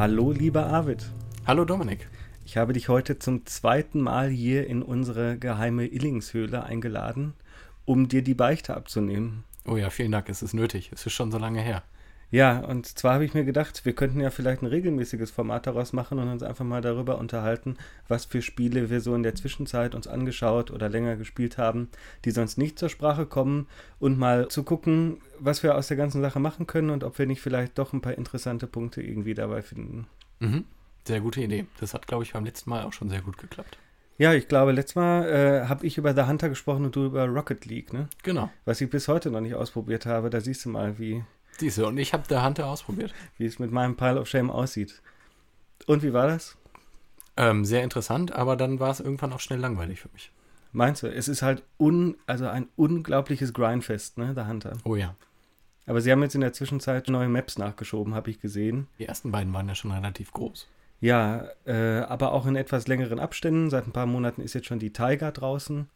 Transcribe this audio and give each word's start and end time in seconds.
Hallo, 0.00 0.32
lieber 0.32 0.64
Arvid. 0.64 1.04
Hallo 1.46 1.66
Dominik. 1.66 2.08
Ich 2.46 2.56
habe 2.56 2.72
dich 2.72 2.88
heute 2.88 3.18
zum 3.18 3.44
zweiten 3.44 4.00
Mal 4.00 4.30
hier 4.30 4.66
in 4.66 4.80
unsere 4.80 5.36
geheime 5.36 5.84
Illingshöhle 5.84 6.64
eingeladen, 6.64 7.34
um 7.84 8.08
dir 8.08 8.22
die 8.22 8.32
Beichte 8.32 8.74
abzunehmen. 8.74 9.44
Oh 9.66 9.76
ja, 9.76 9.90
vielen 9.90 10.10
Dank, 10.10 10.30
es 10.30 10.40
ist 10.40 10.54
nötig. 10.54 10.90
Es 10.94 11.04
ist 11.04 11.12
schon 11.12 11.30
so 11.30 11.36
lange 11.36 11.60
her. 11.60 11.82
Ja, 12.30 12.60
und 12.60 12.86
zwar 12.86 13.14
habe 13.14 13.24
ich 13.24 13.34
mir 13.34 13.44
gedacht, 13.44 13.84
wir 13.84 13.92
könnten 13.92 14.20
ja 14.20 14.30
vielleicht 14.30 14.62
ein 14.62 14.66
regelmäßiges 14.66 15.32
Format 15.32 15.66
daraus 15.66 15.92
machen 15.92 16.18
und 16.20 16.28
uns 16.28 16.44
einfach 16.44 16.64
mal 16.64 16.80
darüber 16.80 17.18
unterhalten, 17.18 17.76
was 18.06 18.24
für 18.24 18.40
Spiele 18.40 18.88
wir 18.88 19.00
so 19.00 19.14
in 19.16 19.24
der 19.24 19.34
Zwischenzeit 19.34 19.96
uns 19.96 20.06
angeschaut 20.06 20.70
oder 20.70 20.88
länger 20.88 21.16
gespielt 21.16 21.58
haben, 21.58 21.88
die 22.24 22.30
sonst 22.30 22.56
nicht 22.56 22.78
zur 22.78 22.88
Sprache 22.88 23.26
kommen 23.26 23.66
und 23.98 24.16
mal 24.16 24.48
zu 24.48 24.62
gucken, 24.62 25.18
was 25.40 25.64
wir 25.64 25.74
aus 25.74 25.88
der 25.88 25.96
ganzen 25.96 26.20
Sache 26.20 26.38
machen 26.38 26.68
können 26.68 26.90
und 26.90 27.02
ob 27.02 27.18
wir 27.18 27.26
nicht 27.26 27.40
vielleicht 27.40 27.78
doch 27.78 27.92
ein 27.92 28.00
paar 28.00 28.16
interessante 28.16 28.68
Punkte 28.68 29.02
irgendwie 29.02 29.34
dabei 29.34 29.62
finden. 29.62 30.06
Mhm. 30.38 30.64
Sehr 31.06 31.20
gute 31.20 31.40
Idee. 31.40 31.66
Das 31.80 31.94
hat, 31.94 32.06
glaube 32.06 32.22
ich, 32.22 32.32
beim 32.32 32.44
letzten 32.44 32.70
Mal 32.70 32.84
auch 32.84 32.92
schon 32.92 33.10
sehr 33.10 33.22
gut 33.22 33.38
geklappt. 33.38 33.76
Ja, 34.18 34.34
ich 34.34 34.48
glaube, 34.48 34.72
letztes 34.72 34.96
Mal 34.96 35.28
äh, 35.28 35.66
habe 35.66 35.86
ich 35.86 35.96
über 35.96 36.14
The 36.14 36.24
Hunter 36.24 36.50
gesprochen 36.50 36.84
und 36.84 36.94
du 36.94 37.06
über 37.06 37.26
Rocket 37.26 37.64
League, 37.64 37.92
ne? 37.94 38.06
Genau. 38.22 38.50
Was 38.66 38.80
ich 38.82 38.90
bis 38.90 39.08
heute 39.08 39.30
noch 39.30 39.40
nicht 39.40 39.54
ausprobiert 39.54 40.04
habe. 40.04 40.28
Da 40.28 40.40
siehst 40.40 40.66
du 40.66 40.68
mal, 40.68 40.98
wie, 40.98 41.24
Diese. 41.60 41.86
Und 41.86 41.98
ich 41.98 42.12
habe 42.12 42.26
der 42.28 42.44
Hunter 42.44 42.66
ausprobiert. 42.66 43.12
wie 43.36 43.46
es 43.46 43.58
mit 43.58 43.70
meinem 43.70 43.96
Pile 43.96 44.20
of 44.20 44.28
Shame 44.28 44.50
aussieht. 44.50 45.02
Und 45.86 46.02
wie 46.02 46.12
war 46.12 46.26
das? 46.26 46.56
Ähm, 47.36 47.64
sehr 47.64 47.82
interessant, 47.82 48.32
aber 48.32 48.56
dann 48.56 48.80
war 48.80 48.90
es 48.90 49.00
irgendwann 49.00 49.32
auch 49.32 49.40
schnell 49.40 49.60
langweilig 49.60 50.00
für 50.00 50.10
mich. 50.12 50.32
Meinst 50.72 51.02
du? 51.02 51.08
Es 51.08 51.26
ist 51.26 51.42
halt 51.42 51.62
un, 51.78 52.16
also 52.26 52.46
ein 52.46 52.68
unglaubliches 52.76 53.52
Grindfest, 53.52 54.18
ne, 54.18 54.34
der 54.34 54.46
Hunter. 54.46 54.76
Oh 54.84 54.94
ja. 54.94 55.14
Aber 55.86 56.00
sie 56.00 56.12
haben 56.12 56.22
jetzt 56.22 56.34
in 56.34 56.42
der 56.42 56.52
Zwischenzeit 56.52 57.08
neue 57.08 57.28
Maps 57.28 57.58
nachgeschoben, 57.58 58.14
habe 58.14 58.30
ich 58.30 58.40
gesehen. 58.40 58.86
Die 58.98 59.06
ersten 59.06 59.32
beiden 59.32 59.52
waren 59.52 59.66
ja 59.66 59.74
schon 59.74 59.90
relativ 59.90 60.32
groß. 60.32 60.68
Ja, 61.00 61.48
äh, 61.64 62.00
aber 62.00 62.32
auch 62.32 62.46
in 62.46 62.56
etwas 62.56 62.86
längeren 62.86 63.18
Abständen. 63.18 63.70
Seit 63.70 63.86
ein 63.86 63.92
paar 63.92 64.06
Monaten 64.06 64.42
ist 64.42 64.54
jetzt 64.54 64.66
schon 64.66 64.78
die 64.78 64.92
Tiger 64.92 65.32
draußen. 65.32 65.88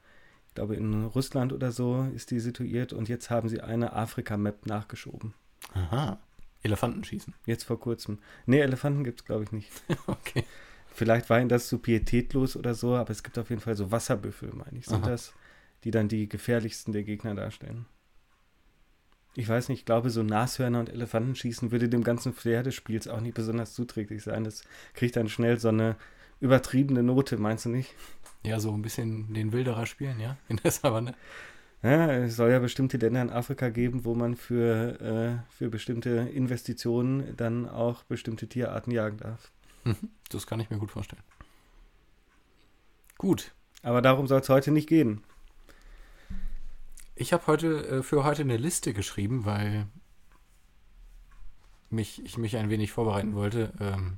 Ich 0.48 0.54
glaube, 0.54 0.76
in 0.76 1.04
Russland 1.04 1.52
oder 1.52 1.70
so 1.70 2.08
ist 2.14 2.30
die 2.30 2.40
situiert. 2.40 2.92
Und 2.92 3.08
jetzt 3.08 3.28
haben 3.30 3.48
sie 3.48 3.60
eine 3.60 3.92
Afrika-Map 3.92 4.66
nachgeschoben. 4.66 5.34
Aha. 5.72 6.18
Elefantenschießen. 6.62 7.34
Jetzt 7.46 7.64
vor 7.64 7.78
kurzem. 7.78 8.18
Nee, 8.46 8.60
Elefanten 8.60 9.04
gibt 9.04 9.20
es, 9.20 9.26
glaube 9.26 9.44
ich, 9.44 9.52
nicht. 9.52 9.70
okay. 10.06 10.44
Vielleicht 10.86 11.28
war 11.28 11.40
ihnen 11.40 11.48
das 11.48 11.68
zu 11.68 11.78
pietätlos 11.78 12.56
oder 12.56 12.74
so, 12.74 12.94
aber 12.94 13.10
es 13.10 13.22
gibt 13.22 13.38
auf 13.38 13.50
jeden 13.50 13.60
Fall 13.60 13.74
so 13.74 13.90
Wasserbüffel, 13.90 14.52
meine 14.54 14.78
ich, 14.78 14.86
sind 14.86 15.02
Aha. 15.02 15.10
das, 15.10 15.34
die 15.82 15.90
dann 15.90 16.08
die 16.08 16.28
gefährlichsten 16.28 16.92
der 16.92 17.02
Gegner 17.02 17.34
darstellen. 17.34 17.86
Ich 19.34 19.48
weiß 19.48 19.68
nicht, 19.68 19.80
ich 19.80 19.84
glaube, 19.84 20.10
so 20.10 20.22
Nashörner 20.22 20.78
und 20.78 20.88
Elefantenschießen 20.88 21.72
würde 21.72 21.88
dem 21.88 22.04
ganzen 22.04 22.32
Flair 22.32 22.62
des 22.62 22.76
Spiels 22.76 23.08
auch 23.08 23.20
nicht 23.20 23.34
besonders 23.34 23.74
zuträglich 23.74 24.22
sein. 24.22 24.44
Das 24.44 24.62
kriegt 24.94 25.16
dann 25.16 25.28
schnell 25.28 25.58
so 25.58 25.68
eine 25.68 25.96
übertriebene 26.38 27.02
Note, 27.02 27.38
meinst 27.38 27.64
du 27.64 27.70
nicht? 27.70 27.92
Ja, 28.44 28.60
so 28.60 28.72
ein 28.72 28.82
bisschen 28.82 29.34
den 29.34 29.52
Wilderer 29.52 29.86
spielen, 29.86 30.20
ja? 30.20 30.36
In 30.48 30.58
der 30.58 30.70
Savanne. 30.70 31.14
Ja, 31.84 32.10
es 32.12 32.36
soll 32.36 32.50
ja 32.50 32.60
bestimmte 32.60 32.96
Länder 32.96 33.20
in 33.20 33.28
Afrika 33.28 33.68
geben, 33.68 34.06
wo 34.06 34.14
man 34.14 34.36
für, 34.36 34.98
äh, 35.02 35.52
für 35.52 35.68
bestimmte 35.68 36.08
Investitionen 36.08 37.36
dann 37.36 37.68
auch 37.68 38.04
bestimmte 38.04 38.48
Tierarten 38.48 38.90
jagen 38.90 39.18
darf. 39.18 39.52
Mhm. 39.84 40.08
Das 40.30 40.46
kann 40.46 40.60
ich 40.60 40.70
mir 40.70 40.78
gut 40.78 40.90
vorstellen. 40.90 41.22
Gut. 43.18 43.52
Aber 43.82 44.00
darum 44.00 44.26
soll 44.26 44.40
es 44.40 44.48
heute 44.48 44.70
nicht 44.70 44.88
gehen. 44.88 45.22
Ich 47.16 47.34
habe 47.34 47.46
heute 47.48 47.86
äh, 47.86 48.02
für 48.02 48.24
heute 48.24 48.40
eine 48.40 48.56
Liste 48.56 48.94
geschrieben, 48.94 49.44
weil 49.44 49.86
mich, 51.90 52.24
ich 52.24 52.38
mich 52.38 52.56
ein 52.56 52.70
wenig 52.70 52.92
vorbereiten 52.92 53.34
wollte. 53.34 53.74
Ähm, 53.78 54.16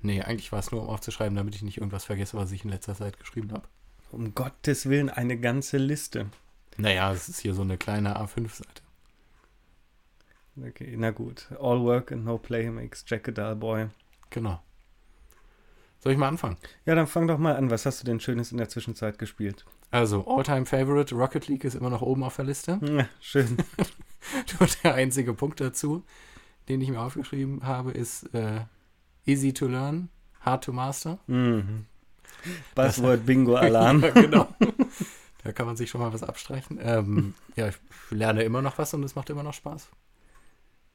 nee, 0.00 0.22
eigentlich 0.22 0.52
war 0.52 0.60
es 0.60 0.70
nur, 0.70 0.84
um 0.84 0.88
aufzuschreiben, 0.88 1.36
damit 1.36 1.54
ich 1.54 1.60
nicht 1.60 1.76
irgendwas 1.76 2.06
vergesse, 2.06 2.38
was 2.38 2.50
ich 2.50 2.64
in 2.64 2.70
letzter 2.70 2.94
Zeit 2.94 3.18
geschrieben 3.18 3.52
habe. 3.52 3.68
Um 4.10 4.34
Gottes 4.34 4.88
Willen 4.88 5.10
eine 5.10 5.38
ganze 5.38 5.76
Liste. 5.76 6.30
Naja, 6.78 7.12
es 7.12 7.28
ist 7.28 7.40
hier 7.40 7.54
so 7.54 7.62
eine 7.62 7.76
kleine 7.76 8.16
A5-Seite. 8.18 8.82
Okay, 10.66 10.94
na 10.96 11.10
gut. 11.10 11.48
All 11.60 11.80
work 11.82 12.10
and 12.12 12.24
no 12.24 12.38
play 12.38 12.68
makes 12.70 13.04
Jack 13.06 13.28
a 13.28 13.30
dull 13.32 13.54
boy. 13.54 13.88
Genau. 14.30 14.60
Soll 16.00 16.12
ich 16.12 16.18
mal 16.18 16.28
anfangen? 16.28 16.56
Ja, 16.84 16.94
dann 16.94 17.06
fang 17.06 17.26
doch 17.26 17.38
mal 17.38 17.56
an. 17.56 17.70
Was 17.70 17.84
hast 17.86 18.00
du 18.00 18.06
denn 18.06 18.20
Schönes 18.20 18.52
in 18.52 18.58
der 18.58 18.68
Zwischenzeit 18.68 19.18
gespielt? 19.18 19.64
Also, 19.90 20.24
All-Time 20.26 20.66
Favorite 20.66 21.14
Rocket 21.14 21.48
League 21.48 21.64
ist 21.64 21.74
immer 21.74 21.90
noch 21.90 22.02
oben 22.02 22.22
auf 22.22 22.36
der 22.36 22.44
Liste. 22.44 22.78
Ja, 22.82 23.08
schön. 23.20 23.56
Nur 24.60 24.68
der 24.84 24.94
einzige 24.94 25.32
Punkt 25.34 25.60
dazu, 25.60 26.04
den 26.68 26.80
ich 26.80 26.90
mir 26.90 27.00
aufgeschrieben 27.00 27.64
habe, 27.64 27.92
ist 27.92 28.32
äh, 28.34 28.60
easy 29.26 29.52
to 29.52 29.66
learn, 29.66 30.08
hard 30.40 30.64
to 30.64 30.72
master. 30.72 31.18
mhm. 31.26 31.86
Buzzword 32.74 33.24
Bingo 33.26 33.56
Alarm. 33.56 34.02
ja, 34.02 34.10
genau. 34.10 34.48
Da 35.44 35.52
kann 35.52 35.66
man 35.66 35.76
sich 35.76 35.90
schon 35.90 36.00
mal 36.00 36.12
was 36.12 36.22
abstreichen. 36.22 36.78
Ähm, 36.80 37.34
ja, 37.56 37.68
ich 37.68 37.76
lerne 38.10 38.42
immer 38.42 38.62
noch 38.62 38.78
was 38.78 38.94
und 38.94 39.02
es 39.04 39.14
macht 39.14 39.30
immer 39.30 39.42
noch 39.42 39.54
Spaß. 39.54 39.88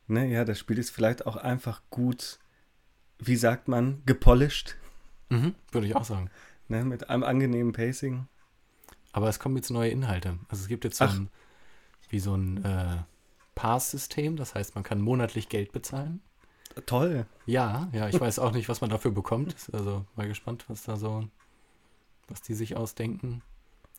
ne, 0.08 0.28
ja, 0.28 0.46
das 0.46 0.60
Spiel 0.60 0.78
ist 0.78 0.92
vielleicht 0.92 1.26
auch 1.26 1.36
einfach 1.36 1.82
gut, 1.90 2.40
wie 3.20 3.36
sagt 3.36 3.68
man, 3.68 4.02
gepolished. 4.06 4.76
Mhm, 5.30 5.56
würde 5.72 5.88
ich 5.88 5.96
auch 5.96 6.04
sagen. 6.04 6.30
Ne, 6.68 6.84
mit 6.84 7.10
einem 7.10 7.24
angenehmen 7.24 7.74
Pacing. 7.74 8.28
Aber 9.12 9.30
es 9.30 9.40
kommen 9.40 9.56
jetzt 9.56 9.70
neue 9.70 9.92
Inhalte. 9.92 10.40
Also 10.50 10.64
es 10.64 10.68
gibt 10.68 10.84
jetzt 10.84 10.98
so 10.98 11.06
ein, 11.06 11.30
wie 12.10 12.20
so 12.20 12.36
ein 12.36 12.64
äh, 12.64 12.98
Pass-System, 13.56 14.36
das 14.36 14.56
heißt, 14.56 14.76
man 14.76 14.84
kann 14.84 15.00
monatlich 15.00 15.50
Geld 15.50 15.72
bezahlen. 15.72 16.22
Toll. 16.86 17.28
Ja, 17.46 17.88
ja, 17.92 18.10
ich 18.10 18.20
weiß 18.20 18.40
auch 18.40 18.52
nicht, 18.52 18.68
was 18.70 18.82
man 18.82 18.90
dafür 18.90 19.12
bekommt. 19.12 19.56
Also 19.72 20.06
mal 20.16 20.28
gespannt, 20.28 20.66
was 20.68 20.84
da 20.84 20.98
so, 20.98 21.28
was 22.28 22.42
die 22.42 22.56
sich 22.56 22.76
ausdenken. 22.76 23.44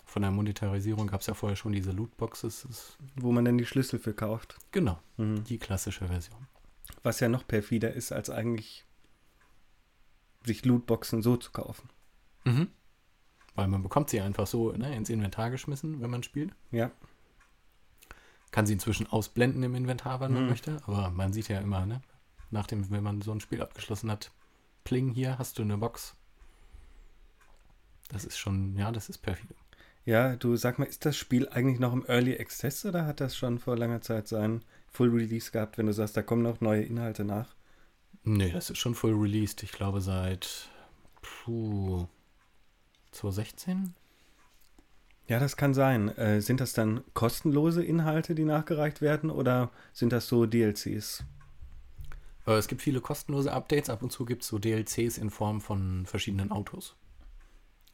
Von 0.05 0.23
der 0.23 0.31
Monetarisierung 0.31 1.07
gab 1.09 1.23
es 1.23 1.27
ja 1.27 1.35
vorher 1.35 1.57
schon 1.57 1.73
diese 1.73 1.91
Lootboxes. 1.93 2.97
Wo 3.17 3.33
man 3.33 3.45
dann 3.45 3.59
die 3.59 3.67
Schlüssel 3.67 3.99
für 3.99 4.15
kauft. 4.15 4.57
genau, 4.71 4.99
Mhm. 5.17 5.45
die 5.45 5.59
klassische 5.59 6.07
Version. 6.09 6.47
Was 7.03 7.21
ja 7.21 7.29
noch 7.29 7.47
perfider 7.47 7.93
ist, 7.93 8.13
als 8.13 8.31
eigentlich 8.31 8.85
sich 10.45 10.65
Lootboxen 10.65 11.23
so 11.23 11.37
zu 11.37 11.51
kaufen. 11.53 11.89
Mhm. 12.45 12.69
Weil 13.55 13.69
man 13.69 13.83
bekommt 13.83 14.11
sie 14.11 14.21
einfach 14.21 14.47
so 14.47 14.73
ne, 14.73 14.95
ins 14.95 15.09
Inventar 15.11 15.51
geschmissen, 15.51 16.01
wenn 16.01 16.11
man 16.11 16.23
spielt. 16.23 16.53
Ja. 16.71 16.91
Kann 18.51 18.67
sie 18.67 18.75
inzwischen 18.75 19.07
ausblenden 19.07 19.63
im 19.63 19.75
Inventar, 19.75 20.21
wenn 20.21 20.33
man 20.35 20.45
Mhm. 20.45 20.49
möchte. 20.51 20.77
Aber 20.87 21.11
man 21.11 21.33
sieht 21.33 21.49
ja 21.49 21.61
immer, 21.61 21.87
ne, 21.87 22.03
nachdem, 22.51 22.89
wenn 22.91 23.03
man 23.03 23.23
so 23.23 23.33
ein 23.33 23.41
Spiel 23.41 23.63
abgeschlossen 23.63 24.11
hat, 24.11 24.31
pling, 24.85 25.11
hier 25.13 25.39
hast 25.39 25.59
du 25.59 25.63
eine 25.63 25.79
Box. 25.79 26.15
Das 28.11 28.25
ist 28.25 28.37
schon, 28.37 28.77
ja, 28.77 28.93
das 28.93 29.09
ist 29.09 29.19
perfide. 29.19 29.55
Ja, 30.05 30.37
du 30.37 30.57
sag 30.57 30.79
mal, 30.79 30.85
ist 30.85 31.07
das 31.07 31.17
Spiel 31.17 31.49
eigentlich 31.49 31.81
noch 31.81 31.93
im 31.93 32.05
Early 32.07 32.39
Access 32.39 32.85
oder 32.85 33.07
hat 33.07 33.21
das 33.21 33.37
schon 33.37 33.59
vor 33.59 33.77
langer 33.77 34.03
Zeit 34.03 34.29
sein 34.29 34.63
Full 34.91 35.11
Release 35.11 35.51
gehabt, 35.51 35.79
wenn 35.79 35.87
du 35.87 35.93
sagst, 35.93 36.17
da 36.17 36.23
kommen 36.23 36.43
noch 36.43 36.61
neue 36.61 36.83
Inhalte 36.83 37.25
nach? 37.25 37.55
Nee, 38.25 38.53
das 38.53 38.71
ist 38.71 38.79
schon 38.79 38.95
full 38.95 39.15
released. 39.15 39.63
Ich 39.63 39.73
glaube 39.73 40.01
seit 40.01 40.69
puh, 41.21 42.07
2016. 43.13 43.95
Ja, 45.29 45.39
das 45.39 45.57
kann 45.57 45.75
sein. 45.75 46.09
Äh, 46.17 46.41
sind 46.41 46.61
das 46.61 46.73
dann 46.73 47.05
kostenlose 47.13 47.85
Inhalte, 47.85 48.35
die 48.35 48.45
nachgereicht 48.45 49.03
werden 49.03 49.31
oder 49.31 49.71
sind 49.93 50.13
das 50.13 50.27
so 50.27 50.47
DLCs? 50.47 51.25
Aber 52.47 52.59
es 52.59 52.69
gibt 52.69 52.83
viele 52.83 53.01
kostenlose 53.01 53.53
Updates. 53.53 53.91
Ab 53.91 54.03
und 54.03 54.11
zu 54.11 54.25
gibt 54.25 54.43
es 54.43 54.49
so 54.49 54.59
DLCs 54.59 55.19
in 55.19 55.31
Form 55.31 55.61
von 55.61 56.07
verschiedenen 56.07 56.51
Autos. 56.51 56.97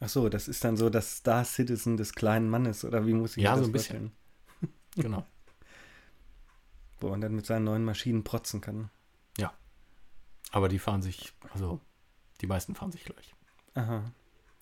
Ach 0.01 0.09
so, 0.09 0.27
das 0.27 0.49
ist 0.49 0.63
dann 0.65 0.75
so 0.75 0.89
das 0.89 1.17
Star 1.17 1.45
Citizen 1.45 1.95
des 1.95 2.13
kleinen 2.13 2.49
Mannes 2.49 2.83
oder 2.83 3.07
wie 3.07 3.13
muss 3.13 3.37
ich 3.37 3.43
Ja, 3.43 3.51
das 3.51 3.61
so 3.61 3.65
ein 3.65 3.71
bisschen. 3.71 4.11
Genau. 4.97 5.25
Wo 6.99 7.09
man 7.09 7.21
dann 7.21 7.33
mit 7.33 7.45
seinen 7.45 7.63
neuen 7.63 7.85
Maschinen 7.85 8.25
protzen 8.25 8.59
kann. 8.59 8.89
Aber 10.51 10.67
die 10.67 10.79
fahren 10.79 11.01
sich, 11.01 11.33
also 11.53 11.79
die 12.41 12.47
meisten 12.47 12.75
fahren 12.75 12.91
sich 12.91 13.05
gleich. 13.05 13.33
Aha. 13.73 14.11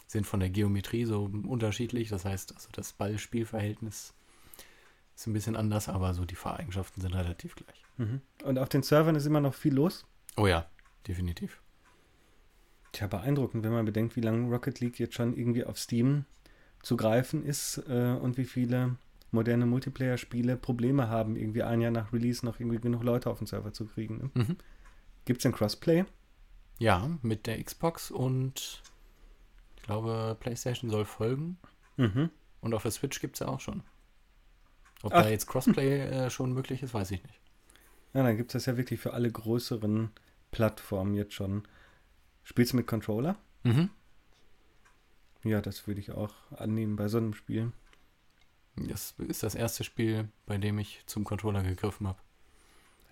Sind 0.07 0.25
von 0.25 0.39
der 0.39 0.49
Geometrie 0.49 1.05
so 1.05 1.25
unterschiedlich. 1.25 2.09
Das 2.09 2.25
heißt, 2.25 2.53
also 2.55 2.69
das 2.71 2.93
Ball-Spielverhältnis 2.93 4.13
ist 5.15 5.27
ein 5.27 5.33
bisschen 5.33 5.55
anders, 5.55 5.89
aber 5.89 6.13
so 6.13 6.25
die 6.25 6.35
Fahreigenschaften 6.35 7.01
sind 7.01 7.13
relativ 7.13 7.55
gleich. 7.55 7.83
Mhm. 7.97 8.21
Und 8.43 8.59
auf 8.59 8.69
den 8.69 8.83
Servern 8.83 9.15
ist 9.15 9.25
immer 9.25 9.41
noch 9.41 9.53
viel 9.53 9.73
los. 9.73 10.05
Oh 10.37 10.47
ja, 10.47 10.69
definitiv. 11.07 11.61
Tja, 12.91 13.07
beeindruckend, 13.07 13.63
wenn 13.63 13.71
man 13.71 13.85
bedenkt, 13.85 14.15
wie 14.15 14.21
lange 14.21 14.49
Rocket 14.49 14.79
League 14.79 14.99
jetzt 14.99 15.13
schon 15.15 15.35
irgendwie 15.35 15.63
auf 15.63 15.77
Steam 15.77 16.25
zu 16.81 16.97
greifen 16.97 17.43
ist 17.45 17.83
äh, 17.87 18.17
und 18.19 18.37
wie 18.37 18.45
viele 18.45 18.95
moderne 19.31 19.65
Multiplayer-Spiele 19.65 20.57
Probleme 20.57 21.07
haben, 21.07 21.35
irgendwie 21.35 21.63
ein 21.63 21.81
Jahr 21.81 21.91
nach 21.91 22.11
Release 22.13 22.45
noch 22.45 22.59
irgendwie 22.59 22.79
genug 22.79 23.03
Leute 23.03 23.29
auf 23.29 23.37
den 23.37 23.47
Server 23.47 23.73
zu 23.73 23.85
kriegen. 23.85 24.17
Ne? 24.17 24.43
Mhm. 24.43 24.57
Gibt 25.25 25.39
es 25.39 25.43
denn 25.43 25.51
Crossplay? 25.51 26.05
Ja, 26.79 27.09
mit 27.21 27.45
der 27.45 27.61
Xbox 27.63 28.09
und 28.09 28.81
ich 29.75 29.83
glaube, 29.83 30.35
PlayStation 30.39 30.89
soll 30.89 31.05
folgen. 31.05 31.57
Mhm. 31.97 32.29
Und 32.61 32.73
auf 32.73 32.81
der 32.81 32.91
Switch 32.91 33.19
gibt 33.19 33.35
es 33.35 33.41
ja 33.41 33.47
auch 33.47 33.59
schon. 33.59 33.83
Ob 35.03 35.13
Ach. 35.13 35.23
da 35.23 35.29
jetzt 35.29 35.47
Crossplay 35.47 35.99
äh, 35.99 36.29
schon 36.29 36.53
möglich 36.53 36.81
ist, 36.83 36.93
weiß 36.93 37.11
ich 37.11 37.23
nicht. 37.23 37.39
Ja, 38.13 38.23
dann 38.23 38.37
gibt 38.37 38.49
es 38.49 38.53
das 38.53 38.65
ja 38.65 38.77
wirklich 38.77 38.99
für 38.99 39.13
alle 39.13 39.31
größeren 39.31 40.09
Plattformen 40.51 41.13
jetzt 41.13 41.33
schon. 41.33 41.63
Spielst 42.49 42.73
du 42.73 42.77
mit 42.77 42.87
Controller? 42.87 43.35
Mhm. 43.61 43.91
Ja, 45.43 45.61
das 45.61 45.85
würde 45.85 46.01
ich 46.01 46.09
auch 46.09 46.33
annehmen 46.57 46.95
bei 46.95 47.07
so 47.07 47.19
einem 47.19 47.35
Spiel. 47.35 47.71
Das 48.75 49.13
ist 49.19 49.43
das 49.43 49.53
erste 49.53 49.83
Spiel, 49.83 50.29
bei 50.47 50.57
dem 50.57 50.79
ich 50.79 51.03
zum 51.05 51.25
Controller 51.25 51.61
gegriffen 51.61 52.07
habe. 52.07 52.17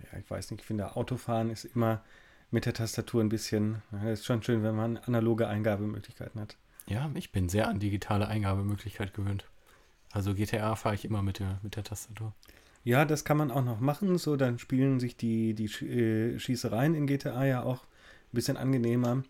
Ja, 0.02 0.18
ich 0.18 0.28
weiß 0.28 0.50
nicht, 0.50 0.62
ich 0.62 0.66
finde, 0.66 0.96
Autofahren 0.96 1.52
ist 1.52 1.66
immer 1.66 2.04
mit 2.50 2.66
der 2.66 2.74
Tastatur 2.74 3.22
ein 3.22 3.30
bisschen. 3.30 3.84
Es 4.06 4.22
ist 4.22 4.26
schon 4.26 4.42
schön, 4.42 4.64
wenn 4.64 4.76
man 4.76 4.98
analoge 4.98 5.48
Eingabemöglichkeiten 5.48 6.42
hat. 6.42 6.58
Ja, 6.88 7.12
ich 7.14 7.32
bin 7.32 7.48
sehr 7.48 7.68
an 7.68 7.80
digitale 7.80 8.28
Eingabemöglichkeit 8.28 9.14
gewöhnt. 9.14 9.46
Also 10.14 10.34
GTA 10.34 10.76
fahre 10.76 10.96
ich 10.96 11.06
immer 11.06 11.22
mit 11.22 11.38
der, 11.38 11.60
mit 11.62 11.76
der 11.76 11.84
Tastatur. 11.84 12.34
Ja, 12.84 13.06
das 13.06 13.24
kann 13.24 13.38
man 13.38 13.52
auch 13.52 13.64
noch 13.64 13.82
machen. 13.82 14.18
So, 14.18 14.36
dann 14.36 14.58
spielen 14.58 15.00
sich 15.00 15.16
die, 15.16 15.54
die 15.54 15.66
äh, 15.86 16.40
Schießereien 16.40 16.96
in 16.96 17.06
GTA 17.06 17.46
ja 17.46 17.62
auch 17.62 17.86
bisschen 18.38 18.58
angenehmer. 18.58 19.24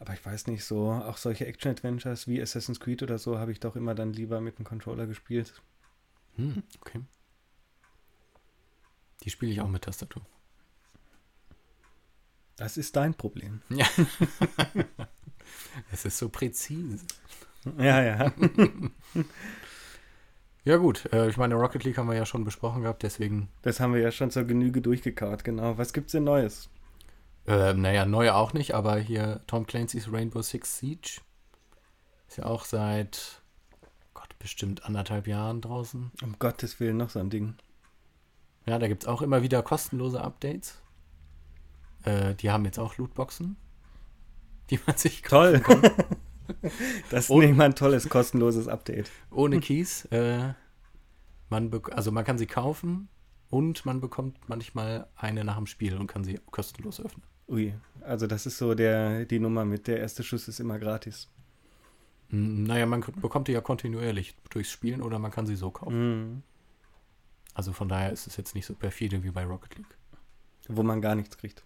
Aber 0.00 0.14
ich 0.14 0.24
weiß 0.24 0.46
nicht, 0.46 0.64
so 0.64 0.90
auch 0.90 1.16
solche 1.16 1.46
Action-Adventures 1.46 2.28
wie 2.28 2.40
Assassin's 2.40 2.80
Creed 2.80 3.02
oder 3.02 3.18
so 3.18 3.38
habe 3.38 3.52
ich 3.52 3.60
doch 3.60 3.76
immer 3.76 3.94
dann 3.94 4.12
lieber 4.12 4.40
mit 4.40 4.58
dem 4.58 4.64
Controller 4.64 5.06
gespielt. 5.06 5.60
Hm, 6.36 6.62
okay. 6.80 7.00
Die 9.24 9.30
spiele 9.30 9.52
ich 9.52 9.60
auch 9.60 9.68
mit 9.68 9.82
Tastatur. 9.82 10.22
Das 12.56 12.76
ist 12.76 12.96
dein 12.96 13.14
Problem. 13.14 13.62
Ja. 13.70 13.86
es 15.92 16.04
ist 16.04 16.18
so 16.18 16.28
präzise. 16.28 17.04
Ja, 17.78 18.02
ja. 18.02 18.32
ja, 20.64 20.76
gut. 20.76 21.12
Äh, 21.12 21.28
ich 21.28 21.36
meine, 21.36 21.54
Rocket 21.54 21.84
League 21.84 21.98
haben 21.98 22.08
wir 22.08 22.16
ja 22.16 22.26
schon 22.26 22.44
besprochen 22.44 22.82
gehabt, 22.82 23.02
deswegen. 23.02 23.48
Das 23.62 23.80
haben 23.80 23.94
wir 23.94 24.00
ja 24.00 24.10
schon 24.10 24.30
zur 24.30 24.44
Genüge 24.44 24.80
durchgekaut, 24.80 25.44
genau. 25.44 25.78
Was 25.78 25.92
gibt's 25.92 26.12
denn 26.12 26.24
Neues? 26.24 26.70
Äh, 27.48 27.72
naja, 27.72 28.04
neue 28.04 28.34
auch 28.34 28.52
nicht, 28.52 28.74
aber 28.74 28.98
hier 28.98 29.40
Tom 29.46 29.66
Clancy's 29.66 30.12
Rainbow 30.12 30.42
Six 30.42 30.78
Siege. 30.78 31.22
Ist 32.28 32.36
ja 32.36 32.44
auch 32.44 32.66
seit 32.66 33.40
Gott, 34.12 34.38
bestimmt 34.38 34.84
anderthalb 34.84 35.26
Jahren 35.26 35.62
draußen. 35.62 36.12
Um 36.22 36.38
Gottes 36.38 36.78
Willen 36.78 36.98
noch 36.98 37.08
so 37.08 37.20
ein 37.20 37.30
Ding. 37.30 37.54
Ja, 38.66 38.78
da 38.78 38.86
gibt 38.86 39.04
es 39.04 39.08
auch 39.08 39.22
immer 39.22 39.42
wieder 39.42 39.62
kostenlose 39.62 40.20
Updates. 40.20 40.82
Äh, 42.04 42.34
die 42.34 42.50
haben 42.50 42.66
jetzt 42.66 42.78
auch 42.78 42.98
Lootboxen, 42.98 43.56
die 44.68 44.78
man 44.86 44.98
sich 44.98 45.22
Toll. 45.22 45.60
kann. 45.60 45.80
das 47.10 47.30
ist 47.30 47.30
nicht 47.30 47.56
mal 47.56 47.64
ein 47.64 47.74
tolles, 47.74 48.10
kostenloses 48.10 48.68
Update. 48.68 49.10
Ohne 49.30 49.60
Keys. 49.60 50.04
Äh, 50.10 50.52
man 51.48 51.72
also 51.92 52.12
man 52.12 52.26
kann 52.26 52.36
sie 52.36 52.46
kaufen 52.46 53.08
und 53.48 53.86
man 53.86 54.02
bekommt 54.02 54.50
manchmal 54.50 55.08
eine 55.16 55.44
nach 55.44 55.56
dem 55.56 55.66
Spiel 55.66 55.96
und 55.96 56.08
kann 56.08 56.24
sie 56.24 56.38
kostenlos 56.50 57.00
öffnen. 57.00 57.22
Ui, 57.48 57.74
also 58.02 58.26
das 58.26 58.46
ist 58.46 58.58
so 58.58 58.74
der, 58.74 59.24
die 59.24 59.38
Nummer 59.38 59.64
mit 59.64 59.86
der 59.86 59.98
erste 59.98 60.22
Schuss 60.22 60.48
ist 60.48 60.60
immer 60.60 60.78
gratis. 60.78 61.28
Naja, 62.30 62.84
man 62.84 63.00
bekommt 63.00 63.48
die 63.48 63.52
ja 63.52 63.62
kontinuierlich 63.62 64.36
durchs 64.50 64.70
Spielen 64.70 65.00
oder 65.00 65.18
man 65.18 65.30
kann 65.30 65.46
sie 65.46 65.56
so 65.56 65.70
kaufen. 65.70 66.32
Mhm. 66.32 66.42
Also 67.54 67.72
von 67.72 67.88
daher 67.88 68.12
ist 68.12 68.26
es 68.26 68.36
jetzt 68.36 68.54
nicht 68.54 68.66
so 68.66 68.74
perfide 68.74 69.22
wie 69.24 69.30
bei 69.30 69.44
Rocket 69.44 69.76
League. 69.76 69.96
Wo 70.68 70.82
man 70.82 71.00
gar 71.00 71.14
nichts 71.14 71.38
kriegt. 71.38 71.64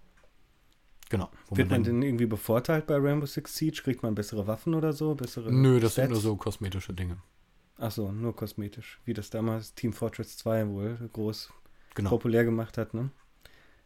Genau. 1.11 1.31
Wird 1.51 1.69
man, 1.69 1.81
man 1.81 1.85
denn 1.85 2.03
irgendwie 2.03 2.27
bevorteilt 2.27 2.87
bei 2.87 2.97
Rainbow 2.97 3.27
Six 3.27 3.57
Siege? 3.57 3.83
Kriegt 3.83 4.03
man 4.03 4.15
bessere 4.15 4.47
Waffen 4.47 4.75
oder 4.75 4.93
so? 4.93 5.15
Bessere 5.15 5.53
Nö, 5.53 5.81
das 5.81 5.93
Stats? 5.93 6.07
sind 6.07 6.13
nur 6.13 6.21
so 6.21 6.37
kosmetische 6.37 6.95
Dinge. 6.95 7.19
Ach 7.77 7.91
so, 7.91 8.13
nur 8.13 8.35
kosmetisch. 8.35 9.01
Wie 9.05 9.13
das 9.13 9.29
damals 9.29 9.75
Team 9.75 9.93
Fortress 9.93 10.39
2 10.39 10.69
wohl 10.69 11.11
groß 11.13 11.53
genau. 11.95 12.11
populär 12.11 12.45
gemacht 12.45 12.79
hat, 12.79 12.95
ne? 12.95 13.11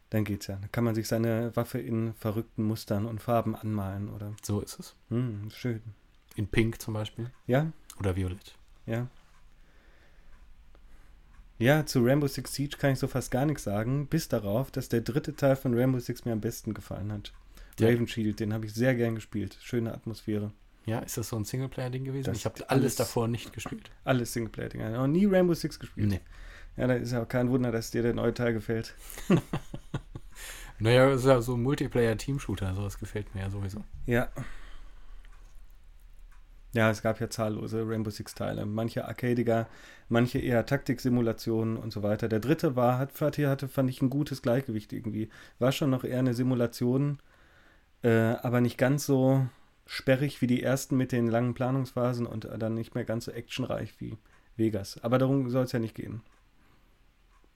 Dann 0.09 0.23
geht's 0.23 0.47
ja. 0.47 0.55
Dann 0.55 0.71
kann 0.71 0.83
man 0.83 0.95
sich 0.95 1.07
seine 1.07 1.55
Waffe 1.55 1.79
in 1.79 2.13
verrückten 2.13 2.63
Mustern 2.63 3.05
und 3.05 3.21
Farben 3.21 3.55
anmalen, 3.55 4.09
oder? 4.09 4.33
So 4.41 4.61
ist 4.61 4.79
es. 4.79 4.95
Hm, 5.09 5.49
schön. 5.51 5.81
In 6.35 6.47
Pink 6.47 6.81
zum 6.81 6.93
Beispiel. 6.93 7.29
Ja. 7.45 7.71
Oder 7.99 8.15
Violett. 8.15 8.55
Ja. 8.85 9.07
Ja, 11.59 11.85
zu 11.85 12.03
Rainbow 12.03 12.27
Six 12.27 12.53
Siege 12.53 12.77
kann 12.77 12.93
ich 12.93 12.99
so 12.99 13.07
fast 13.07 13.31
gar 13.31 13.45
nichts 13.45 13.63
sagen, 13.63 14.07
bis 14.07 14.27
darauf, 14.27 14.69
dass 14.69 14.89
der 14.89 15.01
dritte 15.01 15.35
Teil 15.35 15.55
von 15.55 15.73
Rainbow 15.73 15.99
Six 15.99 16.23
mir 16.23 16.33
am 16.33 16.41
besten 16.41 16.73
gefallen 16.73 17.11
hat. 17.11 17.33
Ja. 17.79 17.89
Raven 17.89 18.07
Shield, 18.07 18.39
den 18.39 18.53
habe 18.53 18.65
ich 18.65 18.73
sehr 18.73 18.95
gern 18.95 19.15
gespielt. 19.15 19.57
Schöne 19.61 19.93
Atmosphäre. 19.93 20.51
Ja, 20.85 20.99
ist 20.99 21.17
das 21.17 21.29
so 21.29 21.35
ein 21.35 21.43
Singleplayer-Ding 21.43 22.05
gewesen? 22.05 22.25
Das 22.25 22.37
ich 22.37 22.45
habe 22.45 22.55
alles, 22.69 22.69
alles, 22.69 22.95
davor 22.95 23.27
nicht 23.27 23.51
gespielt. 23.53 23.91
Alles 24.03 24.33
Singleplayer-Ding. 24.33 24.81
Ich 24.81 24.85
habe 24.85 24.97
noch 24.97 25.07
nie 25.07 25.25
Rainbow 25.25 25.53
Six 25.53 25.79
gespielt. 25.79 26.07
Nee. 26.07 26.21
Ja, 26.77 26.87
da 26.87 26.93
ist 26.93 27.11
ja 27.11 27.23
auch 27.23 27.27
kein 27.27 27.49
Wunder, 27.49 27.71
dass 27.71 27.91
dir 27.91 28.03
der 28.03 28.13
neue 28.13 28.33
Teil 28.33 28.53
gefällt. 28.53 28.93
naja, 30.79 31.09
ist 31.11 31.25
ja 31.25 31.41
so 31.41 31.55
ein 31.55 31.63
Multiplayer-Team-Shooter, 31.63 32.75
sowas 32.75 32.99
gefällt 32.99 33.33
mir 33.33 33.41
ja 33.41 33.49
sowieso. 33.49 33.83
Ja, 34.05 34.29
ja, 36.77 36.91
es 36.91 37.01
gab 37.01 37.19
ja 37.19 37.27
zahllose 37.27 37.87
Rainbow 37.87 38.11
Six-Teile. 38.11 38.65
Manche 38.65 39.05
arcadiger, 39.05 39.67
manche 40.09 40.37
eher 40.37 40.65
Taktiksimulationen 40.65 41.75
und 41.77 41.91
so 41.91 42.03
weiter. 42.03 42.27
Der 42.27 42.39
dritte 42.39 42.75
war, 42.75 42.99
hat, 42.99 43.19
hatte, 43.19 43.67
fand 43.67 43.89
ich, 43.89 44.01
ein 44.01 44.11
gutes 44.11 44.41
Gleichgewicht 44.43 44.93
irgendwie. 44.93 45.29
War 45.59 45.71
schon 45.71 45.89
noch 45.89 46.03
eher 46.03 46.19
eine 46.19 46.33
Simulation, 46.33 47.19
äh, 48.03 48.09
aber 48.43 48.61
nicht 48.61 48.77
ganz 48.77 49.05
so 49.07 49.47
sperrig 49.87 50.41
wie 50.41 50.47
die 50.47 50.61
ersten 50.61 50.97
mit 50.97 51.11
den 51.11 51.27
langen 51.27 51.53
Planungsphasen 51.55 52.27
und 52.27 52.47
dann 52.59 52.75
nicht 52.75 52.93
mehr 52.93 53.05
ganz 53.05 53.25
so 53.25 53.31
actionreich 53.31 53.95
wie 53.99 54.17
Vegas. 54.57 54.99
Aber 55.03 55.17
darum 55.17 55.49
soll 55.49 55.63
es 55.63 55.71
ja 55.71 55.79
nicht 55.79 55.95
gehen. 55.95 56.21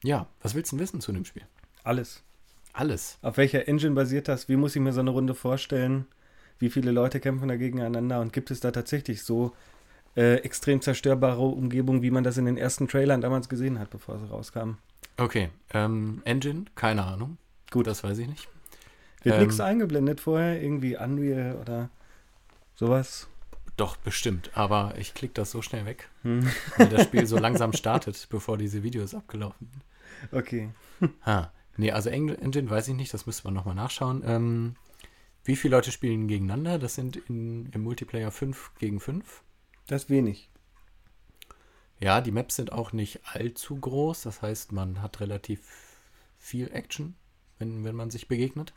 Ja, 0.03 0.27
was 0.41 0.55
willst 0.55 0.71
du 0.71 0.75
denn 0.75 0.83
wissen 0.83 1.01
zu 1.01 1.11
dem 1.11 1.25
Spiel? 1.25 1.43
Alles. 1.83 2.23
Alles. 2.73 3.17
Auf 3.21 3.37
welcher 3.37 3.67
Engine 3.67 3.95
basiert 3.95 4.27
das? 4.27 4.49
Wie 4.49 4.55
muss 4.55 4.75
ich 4.75 4.81
mir 4.81 4.93
so 4.93 5.01
eine 5.01 5.09
Runde 5.11 5.35
vorstellen? 5.35 6.05
wie 6.61 6.69
viele 6.69 6.91
Leute 6.91 7.19
kämpfen 7.19 7.47
da 7.47 7.57
gegeneinander 7.57 8.21
und 8.21 8.31
gibt 8.31 8.51
es 8.51 8.59
da 8.59 8.71
tatsächlich 8.71 9.23
so 9.23 9.53
äh, 10.15 10.35
extrem 10.35 10.81
zerstörbare 10.81 11.41
Umgebungen, 11.41 12.01
wie 12.01 12.11
man 12.11 12.23
das 12.23 12.37
in 12.37 12.45
den 12.45 12.57
ersten 12.57 12.87
Trailern 12.87 13.21
damals 13.21 13.49
gesehen 13.49 13.79
hat, 13.79 13.89
bevor 13.89 14.19
sie 14.19 14.27
rauskamen. 14.27 14.77
Okay, 15.17 15.49
ähm, 15.73 16.21
Engine, 16.23 16.65
keine 16.75 17.03
Ahnung. 17.03 17.37
Gut, 17.71 17.87
das 17.87 18.03
weiß 18.03 18.17
ich 18.19 18.27
nicht. 18.27 18.47
Wird 19.23 19.35
ähm, 19.35 19.41
nichts 19.41 19.59
eingeblendet 19.59 20.21
vorher, 20.21 20.61
irgendwie 20.61 20.97
Unreal 20.97 21.55
oder 21.55 21.89
sowas? 22.75 23.27
Doch, 23.77 23.97
bestimmt, 23.97 24.51
aber 24.53 24.93
ich 24.97 25.13
klicke 25.13 25.33
das 25.33 25.51
so 25.51 25.61
schnell 25.61 25.85
weg, 25.85 26.09
hm. 26.21 26.47
weil 26.77 26.89
das 26.89 27.03
Spiel 27.03 27.25
so 27.25 27.37
langsam 27.39 27.73
startet, 27.73 28.27
bevor 28.29 28.57
diese 28.57 28.83
Videos 28.83 29.15
abgelaufen 29.15 29.67
sind. 29.71 29.83
Okay. 30.31 30.69
Ha. 31.25 31.51
Nee, 31.77 31.91
also 31.91 32.09
Engine 32.09 32.69
weiß 32.69 32.89
ich 32.89 32.95
nicht, 32.95 33.11
das 33.13 33.25
müsste 33.25 33.45
man 33.45 33.55
nochmal 33.55 33.73
nachschauen. 33.73 34.21
Ähm, 34.25 34.75
wie 35.43 35.55
viele 35.55 35.75
Leute 35.75 35.91
spielen 35.91 36.27
gegeneinander? 36.27 36.77
Das 36.77 36.93
sind 36.95 37.15
in, 37.15 37.67
im 37.71 37.81
Multiplayer 37.81 38.29
5 38.29 38.73
gegen 38.77 38.99
5. 38.99 39.41
Das 39.87 40.03
ist 40.03 40.09
wenig. 40.09 40.49
Ja, 41.99 42.21
die 42.21 42.31
Maps 42.31 42.55
sind 42.55 42.71
auch 42.71 42.93
nicht 42.93 43.21
allzu 43.25 43.75
groß. 43.75 44.23
Das 44.23 44.41
heißt, 44.41 44.71
man 44.71 45.01
hat 45.01 45.21
relativ 45.21 45.97
viel 46.37 46.71
Action, 46.71 47.15
wenn, 47.57 47.83
wenn 47.83 47.95
man 47.95 48.11
sich 48.11 48.27
begegnet. 48.27 48.73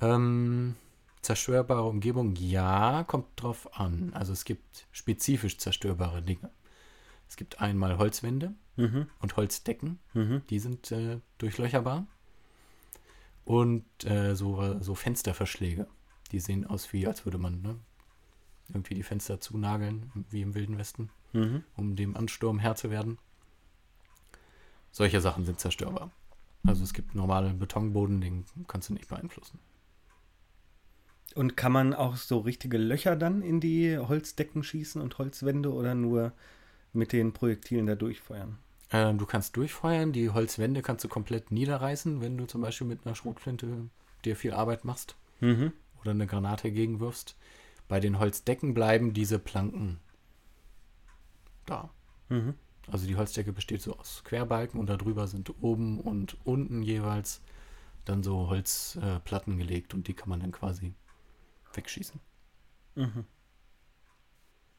Ähm, 0.00 0.76
zerstörbare 1.22 1.84
Umgebung, 1.84 2.36
ja, 2.36 3.04
kommt 3.04 3.26
drauf 3.36 3.78
an. 3.78 4.12
Also 4.14 4.32
es 4.32 4.44
gibt 4.44 4.86
spezifisch 4.92 5.58
zerstörbare 5.58 6.22
Dinge. 6.22 6.50
Es 7.28 7.36
gibt 7.36 7.60
einmal 7.60 7.98
Holzwände 7.98 8.54
mhm. 8.76 9.08
und 9.20 9.36
Holzdecken. 9.36 9.98
Mhm. 10.12 10.42
Die 10.50 10.58
sind 10.58 10.90
äh, 10.92 11.20
durchlöcherbar. 11.38 12.06
Und 13.44 13.84
äh, 14.04 14.34
so, 14.34 14.80
so 14.80 14.94
Fensterverschläge. 14.94 15.86
Die 16.32 16.40
sehen 16.40 16.66
aus 16.66 16.92
wie, 16.92 17.06
als 17.06 17.24
würde 17.24 17.38
man 17.38 17.60
ne, 17.60 17.76
irgendwie 18.68 18.94
die 18.94 19.02
Fenster 19.02 19.40
zunageln, 19.40 20.10
wie 20.30 20.42
im 20.42 20.54
Wilden 20.54 20.78
Westen, 20.78 21.10
mhm. 21.32 21.62
um 21.76 21.96
dem 21.96 22.16
Ansturm 22.16 22.58
Herr 22.58 22.76
zu 22.76 22.90
werden. 22.90 23.18
Solche 24.90 25.20
Sachen 25.20 25.44
sind 25.44 25.60
zerstörbar. 25.60 26.10
Also 26.66 26.82
es 26.82 26.94
gibt 26.94 27.14
normalen 27.14 27.58
Betonboden, 27.58 28.20
den 28.20 28.44
kannst 28.66 28.88
du 28.88 28.94
nicht 28.94 29.08
beeinflussen. 29.08 29.58
Und 31.34 31.56
kann 31.56 31.72
man 31.72 31.94
auch 31.94 32.16
so 32.16 32.38
richtige 32.38 32.78
Löcher 32.78 33.16
dann 33.16 33.42
in 33.42 33.60
die 33.60 33.98
Holzdecken 33.98 34.62
schießen 34.62 35.02
und 35.02 35.18
Holzwände 35.18 35.72
oder 35.72 35.94
nur 35.94 36.32
mit 36.92 37.12
den 37.12 37.32
Projektilen 37.32 37.86
da 37.86 37.96
durchfeuern? 37.96 38.58
Ähm, 38.94 39.18
du 39.18 39.26
kannst 39.26 39.56
durchfeuern, 39.56 40.12
die 40.12 40.30
Holzwände 40.30 40.80
kannst 40.80 41.02
du 41.02 41.08
komplett 41.08 41.50
niederreißen, 41.50 42.20
wenn 42.20 42.38
du 42.38 42.46
zum 42.46 42.60
Beispiel 42.60 42.86
mit 42.86 43.04
einer 43.04 43.16
Schrotflinte 43.16 43.88
dir 44.24 44.36
viel 44.36 44.52
Arbeit 44.52 44.84
machst 44.84 45.16
mhm. 45.40 45.72
oder 46.00 46.12
eine 46.12 46.28
Granate 46.28 46.70
gegenwirfst. 46.70 47.36
Bei 47.88 47.98
den 47.98 48.20
Holzdecken 48.20 48.72
bleiben 48.72 49.12
diese 49.12 49.40
Planken 49.40 49.98
da. 51.66 51.90
Mhm. 52.28 52.54
Also 52.86 53.08
die 53.08 53.16
Holzdecke 53.16 53.52
besteht 53.52 53.82
so 53.82 53.98
aus 53.98 54.22
Querbalken 54.22 54.78
und 54.78 54.88
darüber 54.88 55.26
sind 55.26 55.52
oben 55.60 55.98
und 55.98 56.36
unten 56.44 56.80
jeweils 56.80 57.40
dann 58.04 58.22
so 58.22 58.48
Holzplatten 58.48 59.54
äh, 59.54 59.56
gelegt 59.56 59.92
und 59.92 60.06
die 60.06 60.14
kann 60.14 60.28
man 60.28 60.38
dann 60.38 60.52
quasi 60.52 60.94
wegschießen. 61.72 62.20
Mhm. 62.94 63.24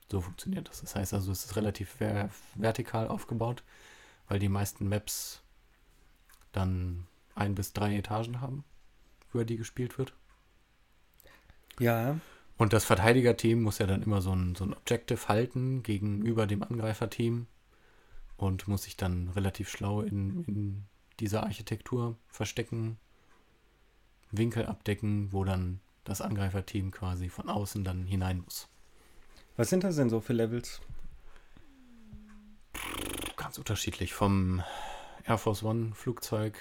So 0.10 0.22
funktioniert 0.22 0.69
das. 0.69 0.79
Das 0.79 0.95
heißt 0.95 1.13
also, 1.13 1.34
es 1.34 1.43
ist 1.43 1.57
relativ 1.57 1.89
ver 1.89 2.29
vertikal 2.55 3.10
aufgebaut 3.10 3.62
weil 4.27 4.39
die 4.39 4.50
meisten 4.50 4.88
Maps 4.89 5.41
dann 6.51 7.08
ein 7.36 7.55
bis 7.55 7.74
drei 7.74 7.96
Etagen 7.96 8.41
haben. 8.41 8.63
über 9.34 9.44
die 9.44 9.58
gespielt 9.58 9.98
wird. 9.98 10.13
Ja. 11.79 12.20
Und 12.58 12.72
das 12.72 12.86
Verteidigerteam 12.86 13.62
muss 13.62 13.79
ja 13.79 13.86
dann 13.86 14.01
immer 14.01 14.22
so 14.22 14.32
ein, 14.34 14.55
so 14.55 14.63
ein 14.63 14.74
Objective 14.74 15.27
halten 15.27 15.84
gegenüber 15.84 16.48
dem 16.48 16.63
Angreiferteam 16.63 17.48
und 18.38 18.67
muss 18.70 18.84
sich 18.84 18.96
dann 18.96 19.29
relativ 19.29 19.70
schlau 19.70 20.01
in, 20.01 20.46
in 20.46 20.86
dieser 21.20 21.44
Architektur 21.44 22.17
verstecken, 22.27 22.98
Winkel 24.32 24.65
abdecken, 24.65 25.34
wo 25.34 25.44
dann 25.44 25.82
das 26.05 26.22
Angreiferteam 26.22 26.91
quasi 26.91 27.29
von 27.29 27.50
außen 27.50 27.84
dann 27.84 28.05
hinein 28.05 28.39
muss. 28.39 28.70
Was 29.58 29.70
sind 29.70 29.84
das 29.84 29.96
denn 29.96 30.10
so 30.10 30.22
für 30.22 30.34
Levels? 30.34 30.82
Ganz 33.55 33.69
unterschiedlich. 33.69 34.13
Vom 34.13 34.62
Air 35.24 35.38
Force 35.38 35.63
One 35.63 35.95
Flugzeug 35.95 36.57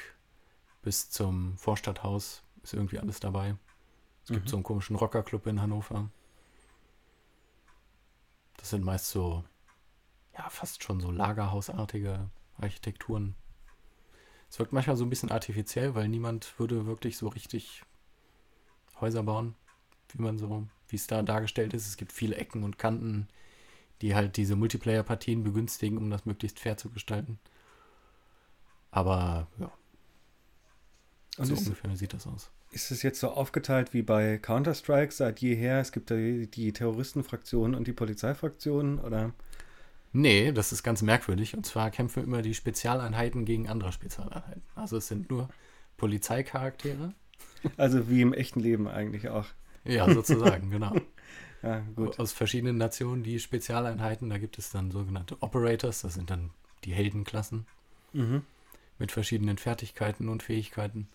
bis 0.83 1.11
zum 1.11 1.59
Vorstadthaus 1.59 2.45
ist 2.63 2.73
irgendwie 2.73 3.01
alles 3.01 3.19
dabei. 3.19 3.57
Es 4.23 4.31
gibt 4.31 4.45
Mhm. 4.45 4.49
so 4.49 4.57
einen 4.59 4.63
komischen 4.63 4.95
Rockerclub 4.95 5.49
in 5.49 5.61
Hannover. 5.61 6.09
Das 8.59 8.71
sind 8.71 8.85
meist 8.85 9.11
so, 9.11 9.43
ja, 10.39 10.49
fast 10.51 10.85
schon 10.85 11.01
so 11.01 11.11
lagerhausartige 11.11 12.31
Architekturen. 12.59 13.35
Es 14.49 14.61
wirkt 14.61 14.73
manchmal 14.73 14.97
so 14.97 15.05
ein 15.05 15.11
bisschen 15.11 15.33
artifiziell, 15.33 15.97
weil 15.97 16.07
niemand 16.07 16.57
würde 16.61 16.87
wirklich 16.87 17.17
so 17.19 17.27
richtig 17.27 17.83
Häuser 19.01 19.25
bauen, 19.25 19.57
wie 20.13 20.23
man 20.23 20.39
so, 20.39 20.69
wie 20.87 20.97
es 20.97 21.09
da 21.09 21.23
dargestellt 21.23 21.75
ist. 21.75 21.89
Es 21.89 21.97
gibt 21.97 22.13
viele 22.13 22.37
Ecken 22.37 22.63
und 22.63 22.79
Kanten, 22.79 23.27
die 24.05 24.15
halt 24.15 24.37
diese 24.37 24.55
Multiplayer-Partien 24.57 25.43
begünstigen, 25.45 25.99
um 25.99 26.11
das 26.11 26.27
möglichst 26.27 26.61
fair 26.61 26.77
zu 26.77 26.91
gestalten. 26.91 27.39
Aber 28.91 29.49
ja, 29.59 29.73
Und 31.39 31.47
so 31.47 31.55
ist, 31.55 31.67
ungefähr 31.67 31.97
sieht 31.97 32.13
das 32.13 32.27
aus. 32.27 32.51
ist 32.71 32.91
es 32.91 33.03
jetzt 33.03 33.21
so 33.21 33.31
aufgeteilt 33.31 33.95
wie 33.95 34.03
bei 34.03 34.39
Counter-Strike 34.39 35.13
seit 35.13 35.41
jeher? 35.41 35.81
Es 35.81 35.91
gibt 35.93 36.11
die, 36.11 36.51
die 36.51 36.73
Terroristenfraktion 36.73 37.75
und 37.75 37.87
die 37.87 37.93
Polizeifraktion 37.93 38.99
oder? 38.99 39.33
Nee, 40.13 40.53
das 40.53 40.71
ist 40.73 40.83
ganz 40.83 41.03
merkwürdig. 41.03 41.57
Und 41.57 41.67
zwar 41.67 41.91
kämpfen 41.91 42.23
immer 42.23 42.43
die 42.43 42.55
Spezialeinheiten 42.55 43.45
gegen 43.45 43.69
andere 43.69 43.91
Spezialeinheiten. 43.93 44.63
Also 44.75 44.99
es 44.99 45.09
sind 45.09 45.31
nur 45.31 45.49
Polizeicharaktere. 45.97 47.15
Also 47.79 48.11
wie 48.11 48.21
im 48.21 48.35
echten 48.35 48.61
Leben 48.61 48.87
eigentlich 48.87 49.31
auch. 49.31 49.47
Ja, 49.85 50.13
sozusagen, 50.13 50.69
genau. 50.71 50.95
Ja. 51.65 51.83
Aus 52.19 52.33
verschiedenen 52.33 52.77
Nationen 52.77 53.23
die 53.23 53.41
Spezialeinheiten. 53.41 54.29
Da 54.29 54.39
gibt 54.39 54.59
es 54.59 54.71
dann 54.71 54.91
sogenannte 54.91 55.41
Operators. 55.43 56.03
Das 56.03 56.15
sind 56.15 56.31
dann 56.31 56.51
die 56.85 56.93
Heldenklassen 56.93 57.67
Mhm. 58.13 58.43
mit 58.99 59.11
verschiedenen 59.13 59.57
Fertigkeiten 59.57 60.29
und 60.29 60.43
Fähigkeiten, 60.43 61.09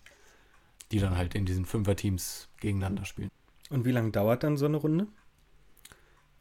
die 0.90 0.98
dann 0.98 1.16
halt 1.16 1.34
in 1.34 1.46
diesen 1.46 1.64
Fünferteams 1.66 2.48
gegeneinander 2.58 3.04
spielen. 3.04 3.30
Und 3.70 3.84
wie 3.84 3.92
lange 3.92 4.10
dauert 4.10 4.42
dann 4.42 4.56
so 4.56 4.66
eine 4.66 4.76
Runde? 4.78 5.06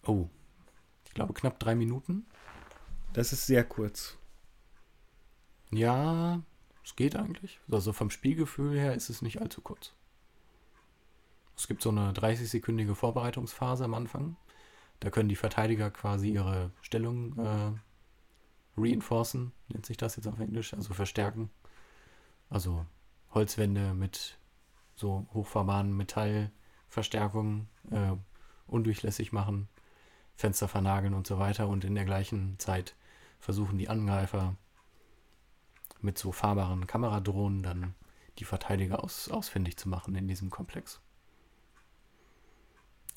Oh, 0.05 0.27
ich 1.05 1.13
glaube 1.13 1.33
knapp 1.33 1.59
drei 1.59 1.75
Minuten. 1.75 2.25
Das 3.13 3.31
ist 3.31 3.45
sehr 3.45 3.63
kurz. 3.63 4.17
Ja, 5.71 6.41
es 6.83 6.95
geht 6.95 7.15
eigentlich. 7.15 7.59
Also 7.69 7.93
vom 7.93 8.09
Spielgefühl 8.09 8.77
her 8.79 8.95
ist 8.95 9.09
es 9.09 9.21
nicht 9.21 9.39
allzu 9.41 9.61
kurz. 9.61 9.93
Es 11.59 11.67
gibt 11.67 11.81
so 11.81 11.89
eine 11.89 12.13
30-sekündige 12.13 12.95
Vorbereitungsphase 12.95 13.83
am 13.83 13.93
Anfang. 13.93 14.37
Da 15.01 15.09
können 15.09 15.27
die 15.27 15.35
Verteidiger 15.35 15.91
quasi 15.91 16.29
ihre 16.29 16.71
Stellung 16.81 17.37
äh, 17.37 17.71
reinforcen, 18.77 19.51
nennt 19.67 19.85
sich 19.85 19.97
das 19.97 20.15
jetzt 20.15 20.27
auf 20.27 20.39
Englisch, 20.39 20.73
also 20.73 20.93
verstärken. 20.93 21.49
Also 22.49 22.85
Holzwände 23.33 23.93
mit 23.93 24.39
so 24.95 25.27
hochfahrbaren 25.33 25.91
Metallverstärkungen 25.97 27.67
äh, 27.91 28.13
undurchlässig 28.65 29.33
machen, 29.33 29.67
Fenster 30.37 30.69
vernageln 30.69 31.13
und 31.13 31.27
so 31.27 31.39
weiter. 31.39 31.67
Und 31.67 31.83
in 31.83 31.95
der 31.95 32.05
gleichen 32.05 32.57
Zeit 32.57 32.95
versuchen 33.37 33.77
die 33.77 33.89
Angreifer 33.89 34.55
mit 35.99 36.17
so 36.17 36.31
fahrbaren 36.31 36.87
Kameradrohnen 36.87 37.63
dann 37.63 37.95
die 38.37 38.45
Verteidiger 38.45 39.03
aus, 39.03 39.27
ausfindig 39.29 39.75
zu 39.75 39.89
machen 39.89 40.15
in 40.15 40.29
diesem 40.29 40.49
Komplex. 40.49 41.01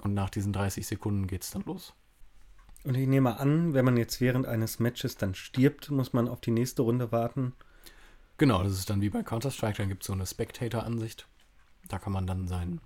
Und 0.02 0.14
nach 0.14 0.30
diesen 0.30 0.52
30 0.52 0.86
Sekunden 0.86 1.26
geht 1.26 1.42
es 1.42 1.50
dann 1.50 1.64
los. 1.64 1.94
Und 2.84 2.96
ich 2.96 3.06
nehme 3.06 3.38
an, 3.38 3.74
wenn 3.74 3.84
man 3.84 3.96
jetzt 3.96 4.20
während 4.20 4.46
eines 4.46 4.80
Matches 4.80 5.16
dann 5.16 5.34
stirbt, 5.34 5.90
muss 5.90 6.12
man 6.12 6.28
auf 6.28 6.40
die 6.40 6.50
nächste 6.50 6.82
Runde 6.82 7.12
warten. 7.12 7.52
Genau, 8.38 8.62
das 8.64 8.72
ist 8.72 8.90
dann 8.90 9.00
wie 9.00 9.10
bei 9.10 9.22
Counter-Strike, 9.22 9.78
dann 9.78 9.88
gibt 9.88 10.02
es 10.02 10.08
so 10.08 10.12
eine 10.12 10.26
Spectator-Ansicht. 10.26 11.28
Da 11.88 11.98
kann 11.98 12.12
man 12.12 12.26
dann 12.26 12.48
seinen 12.48 12.80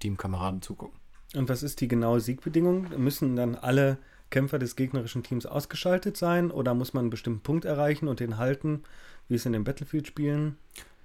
Teamkameraden 0.00 0.60
zugucken. 0.60 0.98
Und 1.34 1.48
was 1.48 1.62
ist 1.62 1.80
die 1.80 1.88
genaue 1.88 2.20
Siegbedingung? 2.20 2.88
Müssen 2.98 3.36
dann 3.36 3.54
alle 3.54 3.98
Kämpfer 4.30 4.58
des 4.58 4.76
gegnerischen 4.76 5.22
Teams 5.22 5.46
ausgeschaltet 5.46 6.16
sein 6.16 6.50
oder 6.50 6.74
muss 6.74 6.94
man 6.94 7.02
einen 7.02 7.10
bestimmten 7.10 7.40
Punkt 7.40 7.64
erreichen 7.64 8.08
und 8.08 8.20
den 8.20 8.38
halten, 8.38 8.82
wie 9.28 9.34
es 9.34 9.46
in 9.46 9.52
den 9.52 9.64
Battlefield-Spielen? 9.64 10.56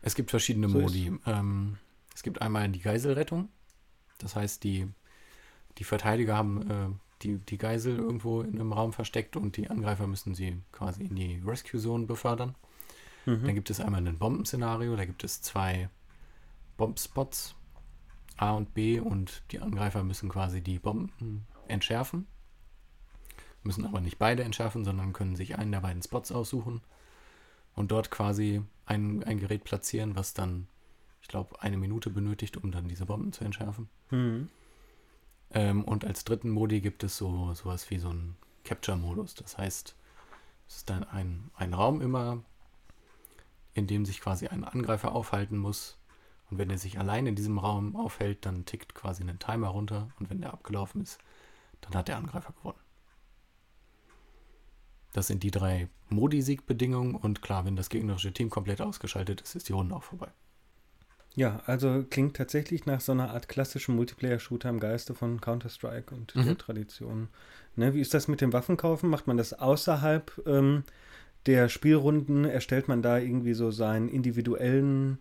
Es 0.01 0.15
gibt 0.15 0.29
verschiedene 0.31 0.69
So 0.69 0.79
Modi. 0.79 1.11
Ähm, 1.25 1.77
es 2.15 2.23
gibt 2.23 2.41
einmal 2.41 2.69
die 2.69 2.81
Geiselrettung. 2.81 3.49
Das 4.17 4.35
heißt, 4.35 4.63
die, 4.63 4.87
die 5.77 5.83
Verteidiger 5.83 6.35
haben 6.37 6.69
äh, 6.69 6.87
die, 7.23 7.37
die 7.37 7.57
Geisel 7.57 7.97
irgendwo 7.97 8.41
in 8.41 8.59
einem 8.59 8.73
Raum 8.73 8.93
versteckt 8.93 9.35
und 9.37 9.57
die 9.57 9.69
Angreifer 9.69 10.07
müssen 10.07 10.35
sie 10.35 10.61
quasi 10.71 11.03
in 11.03 11.15
die 11.15 11.41
Rescue-Zone 11.45 12.05
befördern. 12.05 12.55
Dann 13.25 13.41
Mhm. 13.41 13.55
gibt 13.55 13.69
es 13.69 13.79
einmal 13.79 14.05
ein 14.05 14.17
Bombenszenario, 14.17 14.95
da 14.97 15.05
gibt 15.05 15.23
es 15.23 15.41
zwei 15.41 15.87
Bombspots, 16.75 17.55
A 18.35 18.51
und 18.51 18.73
B, 18.73 18.99
und 18.99 19.43
die 19.51 19.59
Angreifer 19.59 20.03
müssen 20.03 20.27
quasi 20.27 20.59
die 20.61 20.79
Bomben 20.79 21.45
entschärfen. 21.69 22.27
Müssen 23.63 23.85
aber 23.85 24.01
nicht 24.01 24.19
beide 24.19 24.43
entschärfen, 24.43 24.83
sondern 24.83 25.13
können 25.13 25.37
sich 25.37 25.57
einen 25.57 25.71
der 25.71 25.79
beiden 25.79 26.03
Spots 26.03 26.33
aussuchen 26.33 26.81
und 27.75 27.91
dort 27.91 28.11
quasi 28.11 28.61
ein, 28.85 29.23
ein 29.23 29.39
Gerät 29.39 29.63
platzieren, 29.63 30.17
was 30.17 30.33
dann, 30.33 30.67
ich 31.21 31.29
glaube, 31.29 31.61
eine 31.61 31.77
Minute 31.77 32.09
benötigt, 32.09 32.57
um 32.57 32.71
dann 32.71 32.89
diese 32.89 33.05
Bomben 33.05 33.31
zu 33.31 33.45
entschärfen. 33.45 33.87
Mhm. 34.11 34.49
Ähm, 35.53 35.83
und 35.83 36.03
als 36.05 36.23
dritten 36.23 36.49
Modi 36.49 36.81
gibt 36.81 37.03
es 37.03 37.17
so 37.17 37.53
sowas 37.53 37.89
wie 37.89 37.99
so 37.99 38.09
einen 38.09 38.35
Capture-Modus. 38.63 39.35
Das 39.35 39.57
heißt, 39.57 39.95
es 40.67 40.75
ist 40.77 40.89
dann 40.89 41.03
ein, 41.03 41.51
ein 41.55 41.73
Raum 41.73 42.01
immer, 42.01 42.43
in 43.73 43.87
dem 43.87 44.05
sich 44.05 44.19
quasi 44.19 44.47
ein 44.47 44.63
Angreifer 44.63 45.13
aufhalten 45.13 45.57
muss. 45.57 45.97
Und 46.49 46.57
wenn 46.57 46.69
er 46.69 46.77
sich 46.77 46.99
allein 46.99 47.25
in 47.27 47.35
diesem 47.35 47.57
Raum 47.57 47.95
aufhält, 47.95 48.45
dann 48.45 48.65
tickt 48.65 48.93
quasi 48.95 49.23
ein 49.23 49.39
Timer 49.39 49.69
runter. 49.69 50.09
Und 50.19 50.29
wenn 50.29 50.41
der 50.41 50.53
abgelaufen 50.53 51.01
ist, 51.01 51.19
dann 51.81 51.93
hat 51.95 52.07
der 52.07 52.17
Angreifer 52.17 52.53
gewonnen. 52.53 52.79
Das 55.13 55.27
sind 55.27 55.43
die 55.43 55.51
drei 55.51 55.89
Modi-Siegbedingungen. 56.09 57.15
Und 57.15 57.41
klar, 57.41 57.65
wenn 57.65 57.75
das 57.75 57.89
gegnerische 57.89 58.33
Team 58.33 58.49
komplett 58.49 58.81
ausgeschaltet 58.81 59.41
ist, 59.41 59.55
ist 59.55 59.69
die 59.69 59.73
Runde 59.73 59.95
auch 59.95 60.03
vorbei. 60.03 60.31
Ja, 61.35 61.61
also 61.65 62.03
klingt 62.09 62.35
tatsächlich 62.35 62.85
nach 62.85 63.01
so 63.01 63.11
einer 63.11 63.31
Art 63.31 63.49
klassischen 63.49 63.95
Multiplayer-Shooter 63.95 64.69
im 64.69 64.79
Geiste 64.79 65.15
von 65.15 65.41
Counter-Strike 65.41 66.13
und 66.13 66.35
Mhm. 66.35 66.45
der 66.45 66.57
Tradition. 66.57 67.29
Ne, 67.75 67.93
wie 67.95 68.01
ist 68.01 68.13
das 68.13 68.27
mit 68.27 68.39
dem 68.41 68.53
Waffenkaufen? 68.53 69.09
Macht 69.09 69.25
man 69.25 69.37
das 69.37 69.53
außerhalb 69.53 70.41
ähm, 70.45 70.83
der 71.47 71.69
Spielrunden? 71.69 72.45
Erstellt 72.45 72.87
man 72.87 73.01
da 73.01 73.17
irgendwie 73.17 73.55
so 73.55 73.71
seinen 73.71 74.09
individuellen 74.09 75.17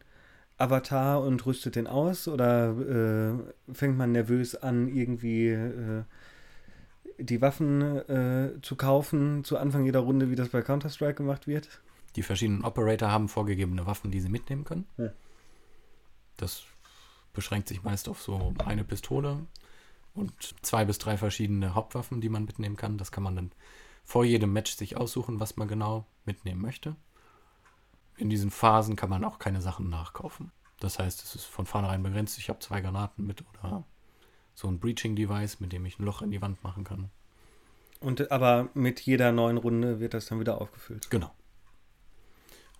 Avatar 0.58 1.22
und 1.22 1.46
rüstet 1.46 1.76
den 1.76 1.86
aus? 1.86 2.28
Oder 2.28 2.76
äh, 3.68 3.72
fängt 3.72 3.96
man 3.96 4.12
nervös 4.12 4.54
an, 4.54 4.88
irgendwie 4.88 5.48
äh, 5.48 6.02
die 7.18 7.40
Waffen 7.40 7.80
äh, 7.80 8.50
zu 8.60 8.76
kaufen 8.76 9.44
zu 9.44 9.56
Anfang 9.56 9.86
jeder 9.86 10.00
Runde, 10.00 10.30
wie 10.30 10.36
das 10.36 10.48
bei 10.50 10.60
Counter-Strike 10.60 11.14
gemacht 11.14 11.46
wird? 11.46 11.80
Die 12.16 12.22
verschiedenen 12.22 12.64
Operator 12.64 13.10
haben 13.10 13.28
vorgegebene 13.30 13.86
Waffen, 13.86 14.10
die 14.10 14.20
sie 14.20 14.28
mitnehmen 14.28 14.64
können. 14.64 14.84
Ja. 14.98 15.10
Das 16.36 16.64
beschränkt 17.32 17.68
sich 17.68 17.82
meist 17.82 18.08
auf 18.08 18.22
so 18.22 18.54
eine 18.64 18.84
Pistole 18.84 19.46
und 20.14 20.32
zwei 20.62 20.84
bis 20.84 20.98
drei 20.98 21.16
verschiedene 21.16 21.74
Hauptwaffen, 21.74 22.20
die 22.20 22.28
man 22.28 22.44
mitnehmen 22.44 22.76
kann. 22.76 22.98
Das 22.98 23.12
kann 23.12 23.22
man 23.22 23.36
dann 23.36 23.52
vor 24.04 24.24
jedem 24.24 24.52
Match 24.52 24.74
sich 24.74 24.96
aussuchen, 24.96 25.40
was 25.40 25.56
man 25.56 25.68
genau 25.68 26.06
mitnehmen 26.24 26.60
möchte. 26.60 26.96
In 28.16 28.28
diesen 28.28 28.50
Phasen 28.50 28.96
kann 28.96 29.10
man 29.10 29.24
auch 29.24 29.38
keine 29.38 29.62
Sachen 29.62 29.88
nachkaufen. 29.88 30.52
Das 30.80 30.98
heißt, 30.98 31.22
es 31.22 31.34
ist 31.34 31.44
von 31.44 31.66
vornherein 31.66 32.02
begrenzt. 32.02 32.38
Ich 32.38 32.48
habe 32.48 32.58
zwei 32.58 32.80
Granaten 32.80 33.26
mit 33.26 33.44
oder 33.52 33.84
so 34.54 34.68
ein 34.68 34.80
Breaching-Device, 34.80 35.60
mit 35.60 35.72
dem 35.72 35.86
ich 35.86 35.98
ein 35.98 36.04
Loch 36.04 36.22
in 36.22 36.30
die 36.30 36.42
Wand 36.42 36.62
machen 36.62 36.84
kann. 36.84 37.10
Und 38.00 38.30
aber 38.32 38.68
mit 38.74 39.00
jeder 39.00 39.32
neuen 39.32 39.56
Runde 39.56 40.00
wird 40.00 40.12
das 40.12 40.26
dann 40.26 40.40
wieder 40.40 40.60
aufgefüllt. 40.60 41.08
Genau. 41.08 41.32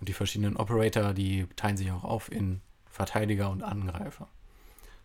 Und 0.00 0.09
die 0.09 0.12
verschiedenen 0.12 0.56
Operator, 0.56 1.14
die 1.14 1.47
teilen 1.54 1.76
sich 1.76 1.92
auch 1.92 2.02
auf 2.02 2.30
in 2.30 2.61
Verteidiger 2.93 3.51
und 3.51 3.63
Angreifer. 3.63 4.29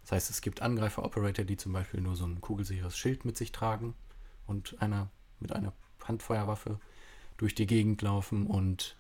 Das 0.03 0.11
heißt, 0.11 0.29
es 0.29 0.41
gibt 0.41 0.61
Angreifer-Operator, 0.61 1.45
die 1.45 1.57
zum 1.57 1.73
Beispiel 1.73 2.01
nur 2.01 2.15
so 2.15 2.25
ein 2.25 2.41
kugelsicheres 2.41 2.97
Schild 2.97 3.25
mit 3.25 3.37
sich 3.37 3.51
tragen 3.51 3.95
und 4.45 4.81
einer 4.81 5.09
mit 5.39 5.51
einer 5.51 5.73
Handfeuerwaffe 6.03 6.79
durch 7.37 7.55
die 7.55 7.67
Gegend 7.67 8.01
laufen 8.01 8.47
und 8.47 8.95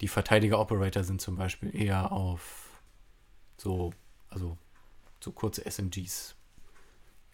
die 0.00 0.08
Verteidiger-Operator 0.08 1.04
sind 1.04 1.20
zum 1.20 1.36
Beispiel 1.36 1.74
eher 1.74 2.12
auf 2.12 2.82
so 3.56 3.92
also 4.28 4.56
so 5.20 5.32
kurze 5.32 5.64
SMGs 5.64 6.34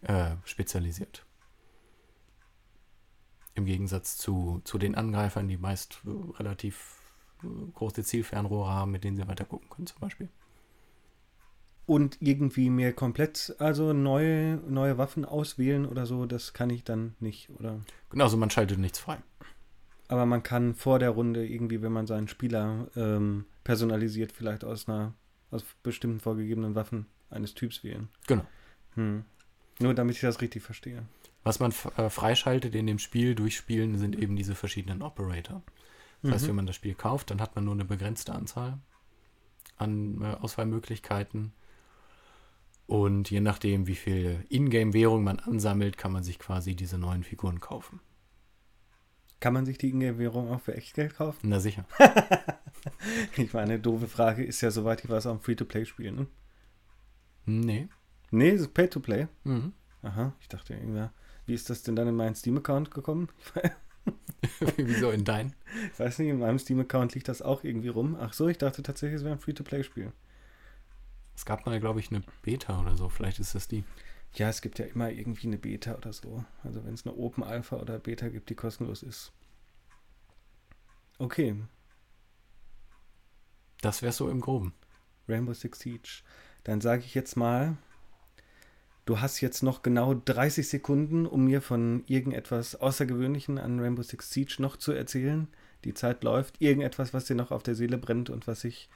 äh, 0.02 0.36
spezialisiert. 0.44 1.24
Im 3.54 3.64
Gegensatz 3.64 4.16
zu, 4.16 4.60
zu 4.64 4.78
den 4.78 4.94
Angreifern, 4.94 5.48
die 5.48 5.56
meist 5.56 6.00
relativ 6.38 6.98
äh, 7.42 7.46
große 7.74 8.04
Zielfernrohre 8.04 8.70
haben, 8.70 8.92
mit 8.92 9.04
denen 9.04 9.16
sie 9.16 9.26
weiter 9.26 9.44
gucken 9.44 9.68
können, 9.70 9.86
zum 9.86 10.00
Beispiel. 10.00 10.28
Und 11.88 12.18
irgendwie 12.20 12.68
mir 12.68 12.92
komplett, 12.92 13.56
also 13.58 13.94
neue, 13.94 14.56
neue 14.68 14.98
Waffen 14.98 15.24
auswählen 15.24 15.86
oder 15.86 16.04
so, 16.04 16.26
das 16.26 16.52
kann 16.52 16.68
ich 16.68 16.84
dann 16.84 17.14
nicht, 17.18 17.48
oder? 17.48 17.80
Genau, 18.10 18.24
also 18.24 18.36
man 18.36 18.50
schaltet 18.50 18.78
nichts 18.78 18.98
frei. 18.98 19.16
Aber 20.08 20.26
man 20.26 20.42
kann 20.42 20.74
vor 20.74 20.98
der 20.98 21.08
Runde 21.08 21.46
irgendwie, 21.46 21.80
wenn 21.80 21.92
man 21.92 22.06
seinen 22.06 22.28
Spieler 22.28 22.88
ähm, 22.94 23.46
personalisiert, 23.64 24.32
vielleicht 24.32 24.64
aus 24.64 24.86
einer, 24.86 25.14
aus 25.50 25.64
bestimmten 25.82 26.20
vorgegebenen 26.20 26.74
Waffen 26.74 27.06
eines 27.30 27.54
Typs 27.54 27.82
wählen. 27.82 28.08
Genau. 28.26 28.44
Hm. 28.94 29.24
Nur 29.78 29.94
damit 29.94 30.16
ich 30.16 30.20
das 30.20 30.42
richtig 30.42 30.62
verstehe. 30.62 31.04
Was 31.42 31.58
man 31.58 31.72
äh, 31.96 32.10
freischaltet 32.10 32.74
in 32.74 32.86
dem 32.86 32.98
Spiel 32.98 33.34
durchspielen, 33.34 33.96
sind 33.96 34.14
eben 34.18 34.36
diese 34.36 34.54
verschiedenen 34.54 35.00
Operator. 35.00 35.62
Das 36.20 36.32
heißt, 36.32 36.44
Mhm. 36.44 36.48
wenn 36.48 36.56
man 36.56 36.66
das 36.66 36.76
Spiel 36.76 36.94
kauft, 36.94 37.30
dann 37.30 37.40
hat 37.40 37.54
man 37.54 37.64
nur 37.64 37.72
eine 37.72 37.86
begrenzte 37.86 38.34
Anzahl 38.34 38.78
an 39.78 40.20
äh, 40.20 40.34
Auswahlmöglichkeiten. 40.42 41.52
Und 42.88 43.30
je 43.30 43.42
nachdem, 43.42 43.86
wie 43.86 43.94
viel 43.94 44.46
Ingame-Währung 44.48 45.22
man 45.22 45.40
ansammelt, 45.40 45.98
kann 45.98 46.10
man 46.10 46.22
sich 46.22 46.38
quasi 46.38 46.74
diese 46.74 46.96
neuen 46.96 47.22
Figuren 47.22 47.60
kaufen. 47.60 48.00
Kann 49.40 49.52
man 49.52 49.66
sich 49.66 49.76
die 49.76 49.90
Ingame-Währung 49.90 50.50
auch 50.50 50.62
für 50.62 50.74
Echtgeld 50.74 51.14
kaufen? 51.14 51.48
Na 51.48 51.60
sicher. 51.60 51.84
Ich 53.36 53.52
meine, 53.52 53.78
doofe 53.80 54.06
Frage 54.06 54.44
ist 54.44 54.60
ja, 54.60 54.70
soweit 54.70 55.04
ich 55.04 55.10
weiß, 55.10 55.26
auch 55.26 55.34
ein 55.34 55.40
Free-to-Play-Spiel, 55.40 56.12
ne? 56.12 56.26
Nee. 57.44 57.88
Nee, 58.30 58.50
es 58.50 58.62
ist 58.62 58.72
Pay-to-Play. 58.72 59.26
Mhm. 59.44 59.72
Aha, 60.02 60.32
ich 60.40 60.48
dachte 60.48 60.74
irgendwie, 60.74 61.08
wie 61.44 61.54
ist 61.54 61.68
das 61.68 61.82
denn 61.82 61.96
dann 61.96 62.08
in 62.08 62.14
meinen 62.14 62.36
Steam-Account 62.36 62.92
gekommen? 62.92 63.28
Wieso 64.76 65.10
in 65.10 65.24
dein? 65.24 65.54
Ich 65.92 65.98
weiß 65.98 66.20
nicht, 66.20 66.28
in 66.28 66.38
meinem 66.38 66.58
Steam-Account 66.58 67.14
liegt 67.14 67.28
das 67.28 67.42
auch 67.42 67.64
irgendwie 67.64 67.88
rum. 67.88 68.16
Ach 68.18 68.32
so, 68.32 68.48
ich 68.48 68.58
dachte 68.58 68.82
tatsächlich, 68.82 69.18
es 69.18 69.24
wäre 69.24 69.34
ein 69.34 69.40
Free-to-Play-Spiel. 69.40 70.12
Es 71.38 71.44
gab 71.44 71.66
mal, 71.66 71.78
glaube 71.78 72.00
ich, 72.00 72.10
eine 72.10 72.24
Beta 72.42 72.80
oder 72.80 72.96
so. 72.96 73.08
Vielleicht 73.08 73.38
ist 73.38 73.54
das 73.54 73.68
die. 73.68 73.84
Ja, 74.34 74.48
es 74.48 74.60
gibt 74.60 74.80
ja 74.80 74.86
immer 74.86 75.08
irgendwie 75.08 75.46
eine 75.46 75.56
Beta 75.56 75.94
oder 75.94 76.12
so. 76.12 76.44
Also 76.64 76.84
wenn 76.84 76.94
es 76.94 77.06
eine 77.06 77.14
Open 77.14 77.44
Alpha 77.44 77.76
oder 77.76 78.00
Beta 78.00 78.26
gibt, 78.28 78.50
die 78.50 78.56
kostenlos 78.56 79.04
ist. 79.04 79.30
Okay, 81.18 81.62
Das 83.80 84.02
wäre 84.02 84.12
so 84.12 84.28
im 84.28 84.40
Groben. 84.40 84.74
Rainbow 85.28 85.54
Six 85.54 85.78
Siege. 85.78 86.22
Dann 86.64 86.80
sage 86.80 87.04
ich 87.04 87.14
jetzt 87.14 87.36
mal, 87.36 87.76
du 89.04 89.20
hast 89.20 89.40
jetzt 89.40 89.62
noch 89.62 89.82
genau 89.82 90.14
30 90.14 90.68
Sekunden, 90.68 91.24
um 91.24 91.44
mir 91.44 91.62
von 91.62 92.02
irgendetwas 92.08 92.74
Außergewöhnlichen 92.74 93.58
an 93.58 93.78
Rainbow 93.78 94.02
Six 94.02 94.32
Siege 94.32 94.56
noch 94.58 94.76
zu 94.76 94.90
erzählen. 94.90 95.46
Die 95.84 95.94
Zeit 95.94 96.24
läuft. 96.24 96.60
Irgendetwas, 96.60 97.14
was 97.14 97.26
dir 97.26 97.36
noch 97.36 97.52
auf 97.52 97.62
der 97.62 97.76
Seele 97.76 97.96
brennt 97.96 98.28
und 98.28 98.48
was 98.48 98.64
ich 98.64 98.90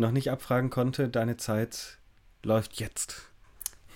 noch 0.00 0.10
nicht 0.10 0.30
abfragen 0.30 0.70
konnte. 0.70 1.08
Deine 1.08 1.36
Zeit 1.36 1.98
läuft 2.42 2.80
jetzt. 2.80 3.30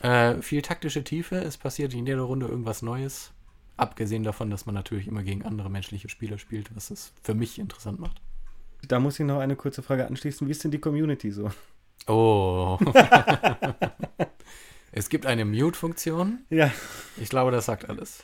Äh, 0.01 0.41
viel 0.43 0.63
taktische 0.63 1.03
Tiefe. 1.03 1.37
Es 1.37 1.57
passiert 1.57 1.95
in 1.95 2.07
jeder 2.07 2.23
Runde 2.23 2.47
irgendwas 2.47 2.83
Neues. 2.83 3.33
Abgesehen 3.77 4.23
davon, 4.23 4.51
dass 4.51 4.67
man 4.67 4.75
natürlich 4.75 5.09
immer 5.09 5.25
gegen 5.25 5.45
andere 5.45 5.69
menschliche 5.69 6.09
Spieler 6.09 6.39
spielt, 6.39 6.75
was 6.77 6.91
es 6.91 7.13
für 7.23 7.35
mich 7.35 7.59
interessant 7.59 7.99
macht. 7.99 8.21
Da 8.87 9.01
muss 9.01 9.19
ich 9.19 9.27
noch 9.27 9.41
eine 9.41 9.57
kurze 9.57 9.83
Frage 9.83 10.07
anschließen. 10.07 10.47
Wie 10.47 10.53
ist 10.53 10.63
denn 10.63 10.71
die 10.71 10.79
Community 10.79 11.33
so? 11.33 11.51
Oh. 12.07 12.79
es 14.93 15.09
gibt 15.09 15.27
eine 15.27 15.45
Mute-Funktion. 15.45 16.45
Ja. 16.51 16.71
Ich 17.17 17.31
glaube, 17.31 17.51
das 17.51 17.67
sagt 17.67 17.89
alles. 17.89 18.23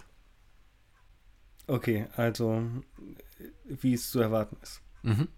Okay, 1.67 2.07
also 2.17 2.63
wie 3.65 3.95
es 3.95 4.11
zu 4.11 4.21
erwarten 4.21 4.57
ist. 4.63 4.83
Mhm. 5.03 5.29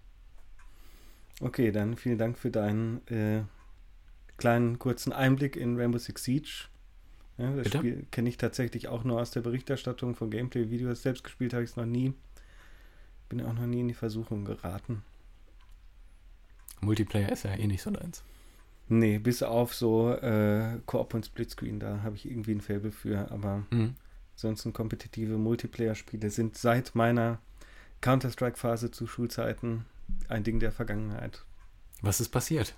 Okay, 1.43 1.71
dann 1.73 1.97
vielen 1.97 2.17
Dank 2.17 2.37
für 2.37 2.51
deinen 2.51 3.05
äh, 3.07 3.41
kleinen 4.37 4.79
kurzen 4.79 5.11
Einblick 5.11 5.57
in 5.57 5.77
Rainbow 5.77 5.97
Six 5.97 6.23
Siege. 6.23 6.65
Ja, 7.37 7.53
das 7.53 7.65
Bitte? 7.65 7.77
Spiel 7.79 8.05
kenne 8.11 8.29
ich 8.29 8.37
tatsächlich 8.37 8.87
auch 8.87 9.03
nur 9.03 9.19
aus 9.19 9.31
der 9.31 9.41
Berichterstattung 9.41 10.15
von 10.15 10.29
Gameplay-Videos. 10.31 11.01
Selbst 11.01 11.23
gespielt 11.25 11.53
habe 11.53 11.63
ich 11.63 11.71
es 11.71 11.75
noch 11.75 11.85
nie. 11.85 12.13
Bin 13.27 13.41
auch 13.41 13.53
noch 13.53 13.65
nie 13.65 13.81
in 13.81 13.89
die 13.89 13.93
Versuchung 13.93 14.45
geraten. 14.45 15.03
Multiplayer 16.79 17.31
ist 17.31 17.43
ja 17.43 17.53
eh 17.55 17.67
nicht 17.67 17.81
so 17.81 17.91
deins. 17.91 18.23
Nee, 18.87 19.17
bis 19.17 19.43
auf 19.43 19.73
so 19.73 20.11
äh, 20.13 20.79
Koop 20.85 21.13
und 21.13 21.25
Splitscreen, 21.25 21.79
da 21.79 22.03
habe 22.03 22.15
ich 22.15 22.25
irgendwie 22.29 22.53
ein 22.53 22.61
Faible 22.61 22.91
für. 22.91 23.31
Aber 23.31 23.63
Mhm. 23.71 23.95
sonst 24.35 24.71
kompetitive 24.71 25.37
Multiplayer-Spiele 25.37 26.29
sind 26.29 26.57
seit 26.57 26.95
meiner 26.95 27.39
Counter-Strike-Phase 27.99 28.91
zu 28.91 29.07
Schulzeiten 29.07 29.85
ein 30.29 30.43
Ding 30.43 30.59
der 30.59 30.71
Vergangenheit. 30.71 31.45
Was 32.01 32.19
ist 32.19 32.29
passiert? 32.29 32.75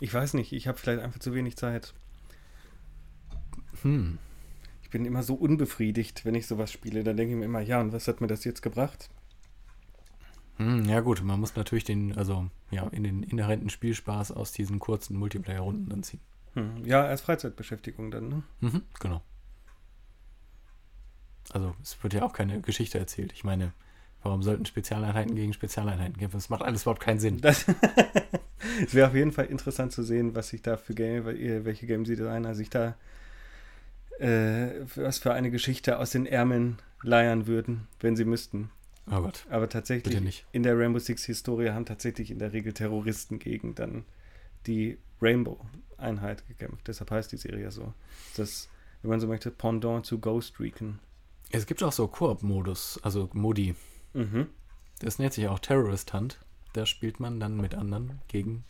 Ich 0.00 0.12
weiß 0.12 0.34
nicht, 0.34 0.52
ich 0.52 0.66
habe 0.66 0.78
vielleicht 0.78 1.00
einfach 1.00 1.20
zu 1.20 1.32
wenig 1.32 1.56
Zeit. 1.56 1.94
Hm. 3.82 4.18
Ich 4.82 4.90
bin 4.90 5.04
immer 5.04 5.22
so 5.22 5.34
unbefriedigt, 5.34 6.24
wenn 6.24 6.34
ich 6.34 6.48
sowas 6.48 6.72
spiele. 6.72 7.04
Da 7.04 7.12
denke 7.12 7.34
ich 7.34 7.38
mir 7.38 7.44
immer, 7.44 7.60
ja, 7.60 7.80
und 7.80 7.92
was 7.92 8.08
hat 8.08 8.20
mir 8.20 8.26
das 8.26 8.42
jetzt 8.42 8.62
gebracht? 8.62 9.10
Hm, 10.56 10.86
ja 10.86 11.00
gut, 11.00 11.22
man 11.22 11.38
muss 11.38 11.54
natürlich 11.54 11.84
den, 11.84 12.18
also 12.18 12.50
ja, 12.72 12.86
in 12.88 13.04
den 13.04 13.22
inhärenten 13.22 13.70
Spielspaß 13.70 14.32
aus 14.32 14.50
diesen 14.50 14.80
kurzen 14.80 15.16
Multiplayer-Runden 15.16 15.88
dann 15.88 16.02
ziehen. 16.02 16.20
Hm, 16.54 16.84
ja, 16.84 17.04
als 17.04 17.20
Freizeitbeschäftigung 17.20 18.10
dann, 18.10 18.28
ne? 18.28 18.42
Mhm, 18.60 18.82
genau. 18.98 19.22
Also 21.52 21.76
es 21.80 22.02
wird 22.02 22.14
ja 22.14 22.24
auch 22.24 22.32
keine 22.32 22.60
Geschichte 22.60 22.98
erzählt. 22.98 23.32
Ich 23.32 23.44
meine, 23.44 23.72
warum 24.22 24.42
sollten 24.42 24.66
Spezialeinheiten 24.66 25.34
gegen 25.34 25.52
Spezialeinheiten 25.52 26.16
kämpfen? 26.16 26.36
Das 26.36 26.48
macht 26.48 26.62
alles 26.62 26.82
überhaupt 26.82 27.02
keinen 27.02 27.20
Sinn. 27.20 27.40
Das 27.40 27.66
es 28.86 28.94
wäre 28.94 29.08
auf 29.08 29.14
jeden 29.14 29.32
Fall 29.32 29.46
interessant 29.46 29.92
zu 29.92 30.02
sehen, 30.02 30.34
was 30.34 30.48
sich 30.48 30.62
da 30.62 30.76
für 30.76 30.94
Game, 30.94 31.24
welche 31.26 31.86
Game 31.86 32.04
Designer 32.04 32.54
sich 32.54 32.70
da 32.70 32.94
äh, 34.18 34.86
was 34.94 35.18
für 35.18 35.32
eine 35.32 35.50
Geschichte 35.50 35.98
aus 35.98 36.10
den 36.10 36.26
Ärmeln 36.26 36.78
leiern 37.02 37.46
würden, 37.46 37.88
wenn 38.00 38.16
sie 38.16 38.24
müssten. 38.24 38.70
Oh 39.10 39.20
Gott, 39.20 39.46
Aber 39.50 39.68
tatsächlich 39.68 40.44
in 40.52 40.62
der 40.62 40.78
Rainbow 40.78 41.00
Six 41.00 41.24
Historie 41.24 41.70
haben 41.70 41.84
tatsächlich 41.84 42.30
in 42.30 42.38
der 42.38 42.52
Regel 42.52 42.72
Terroristen 42.72 43.40
gegen 43.40 43.74
dann 43.74 44.04
die 44.66 44.96
Rainbow-Einheit 45.20 46.46
gekämpft. 46.46 46.86
Deshalb 46.86 47.10
heißt 47.10 47.32
die 47.32 47.36
Serie 47.36 47.72
so. 47.72 47.94
Das, 48.36 48.68
wenn 49.02 49.10
man 49.10 49.20
so 49.20 49.26
möchte, 49.26 49.50
Pendant 49.50 50.06
zu 50.06 50.20
Ghost 50.20 50.60
Recon. 50.60 51.00
Es 51.50 51.66
gibt 51.66 51.82
auch 51.82 51.92
so 51.92 52.06
Koop-Modus, 52.06 53.00
also 53.02 53.28
Modi. 53.32 53.74
Mhm. 54.14 54.48
Das 55.00 55.18
nennt 55.18 55.32
sich 55.32 55.48
auch 55.48 55.58
Terrorist 55.58 56.12
Hunt. 56.12 56.38
Da 56.72 56.86
spielt 56.86 57.20
man 57.20 57.40
dann 57.40 57.56
mit 57.56 57.74
anderen 57.74 58.20
gegen 58.28 58.64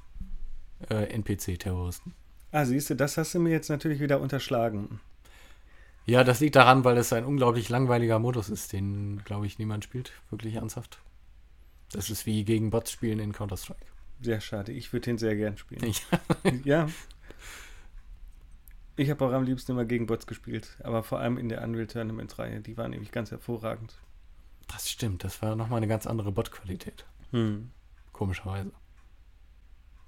äh, 0.90 1.04
NPC-Terroristen. 1.04 2.14
Ah, 2.50 2.64
siehst 2.64 2.90
du, 2.90 2.96
das 2.96 3.16
hast 3.16 3.34
du 3.34 3.38
mir 3.38 3.50
jetzt 3.50 3.68
natürlich 3.70 4.00
wieder 4.00 4.20
unterschlagen. 4.20 5.00
Ja, 6.04 6.24
das 6.24 6.40
liegt 6.40 6.56
daran, 6.56 6.84
weil 6.84 6.96
es 6.96 7.12
ein 7.12 7.24
unglaublich 7.24 7.68
langweiliger 7.68 8.18
Modus 8.18 8.48
ist, 8.48 8.72
den, 8.72 9.22
glaube 9.24 9.46
ich, 9.46 9.58
niemand 9.58 9.84
spielt. 9.84 10.12
Wirklich 10.30 10.56
ernsthaft. 10.56 10.98
Das 11.92 12.10
ist 12.10 12.26
wie 12.26 12.44
gegen 12.44 12.70
Bots 12.70 12.90
spielen 12.90 13.20
in 13.20 13.32
Counter-Strike. 13.32 13.86
Sehr 14.20 14.40
schade. 14.40 14.72
Ich 14.72 14.92
würde 14.92 15.04
den 15.04 15.18
sehr 15.18 15.36
gern 15.36 15.56
spielen. 15.56 15.92
Ja. 16.44 16.52
ja. 16.64 16.88
Ich 18.96 19.10
habe 19.10 19.24
auch 19.24 19.32
am 19.32 19.44
liebsten 19.44 19.72
immer 19.72 19.84
gegen 19.84 20.06
Bots 20.06 20.26
gespielt, 20.26 20.76
aber 20.82 21.02
vor 21.02 21.20
allem 21.20 21.38
in 21.38 21.48
der 21.48 21.62
Unreal 21.62 21.86
Tournament-Reihe. 21.86 22.60
Die 22.60 22.76
waren 22.76 22.90
nämlich 22.90 23.12
ganz 23.12 23.30
hervorragend. 23.30 23.94
Das 24.72 24.90
stimmt, 24.90 25.24
das 25.24 25.42
war 25.42 25.54
nochmal 25.54 25.78
eine 25.78 25.88
ganz 25.88 26.06
andere 26.06 26.32
Bot-Qualität. 26.32 27.04
Hm. 27.30 27.70
Komischerweise. 28.12 28.72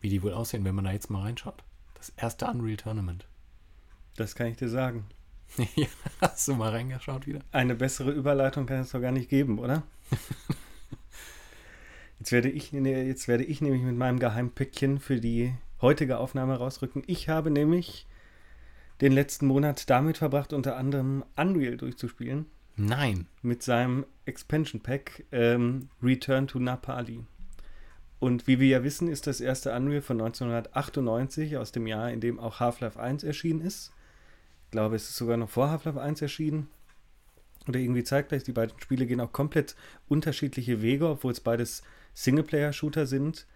Wie 0.00 0.08
die 0.08 0.22
wohl 0.22 0.32
aussehen, 0.32 0.64
wenn 0.64 0.74
man 0.74 0.84
da 0.84 0.92
jetzt 0.92 1.10
mal 1.10 1.22
reinschaut. 1.22 1.62
Das 1.94 2.10
erste 2.16 2.46
Unreal 2.46 2.76
Tournament. 2.76 3.26
Das 4.16 4.34
kann 4.34 4.48
ich 4.48 4.56
dir 4.56 4.68
sagen. 4.68 5.06
ja, 5.76 5.86
hast 6.20 6.48
du 6.48 6.54
mal 6.54 6.70
reingeschaut 6.70 7.26
wieder? 7.26 7.40
Eine 7.52 7.74
bessere 7.74 8.10
Überleitung 8.10 8.66
kann 8.66 8.80
es 8.80 8.90
doch 8.90 9.00
gar 9.00 9.12
nicht 9.12 9.28
geben, 9.28 9.58
oder? 9.58 9.82
jetzt, 12.18 12.32
werde 12.32 12.50
ich, 12.50 12.72
nee, 12.72 13.06
jetzt 13.06 13.28
werde 13.28 13.44
ich 13.44 13.60
nämlich 13.60 13.82
mit 13.82 13.96
meinem 13.96 14.18
Geheimpäckchen 14.18 14.98
für 14.98 15.20
die 15.20 15.54
heutige 15.80 16.18
Aufnahme 16.18 16.56
rausrücken. 16.56 17.02
Ich 17.06 17.28
habe 17.28 17.50
nämlich 17.50 18.06
den 19.00 19.12
letzten 19.12 19.46
Monat 19.46 19.88
damit 19.90 20.18
verbracht, 20.18 20.52
unter 20.52 20.76
anderem 20.76 21.24
Unreal 21.36 21.76
durchzuspielen. 21.76 22.46
Nein. 22.76 23.26
Mit 23.42 23.62
seinem 23.62 24.04
Expansion 24.24 24.80
Pack 24.80 25.24
ähm, 25.30 25.88
Return 26.02 26.48
to 26.48 26.58
Napali. 26.58 27.24
Und 28.18 28.46
wie 28.46 28.58
wir 28.58 28.68
ja 28.68 28.82
wissen, 28.82 29.08
ist 29.08 29.26
das 29.26 29.40
erste 29.40 29.74
Unreal 29.74 30.00
von 30.00 30.20
1998, 30.20 31.56
aus 31.56 31.72
dem 31.72 31.86
Jahr, 31.86 32.10
in 32.10 32.20
dem 32.20 32.40
auch 32.40 32.58
Half-Life 32.58 32.98
1 32.98 33.22
erschienen 33.22 33.60
ist. 33.60 33.92
Ich 34.64 34.70
glaube, 34.70 34.96
es 34.96 35.10
ist 35.10 35.16
sogar 35.16 35.36
noch 35.36 35.50
vor 35.50 35.70
Half-Life 35.70 36.00
1 36.00 36.22
erschienen. 36.22 36.68
Oder 37.68 37.80
irgendwie 37.80 38.02
zeitgleich. 38.02 38.42
Die 38.42 38.52
beiden 38.52 38.78
Spiele 38.80 39.06
gehen 39.06 39.20
auch 39.20 39.32
komplett 39.32 39.76
unterschiedliche 40.08 40.82
Wege, 40.82 41.08
obwohl 41.08 41.32
es 41.32 41.40
beides 41.40 41.82
Singleplayer-Shooter 42.14 43.06
sind. 43.06 43.46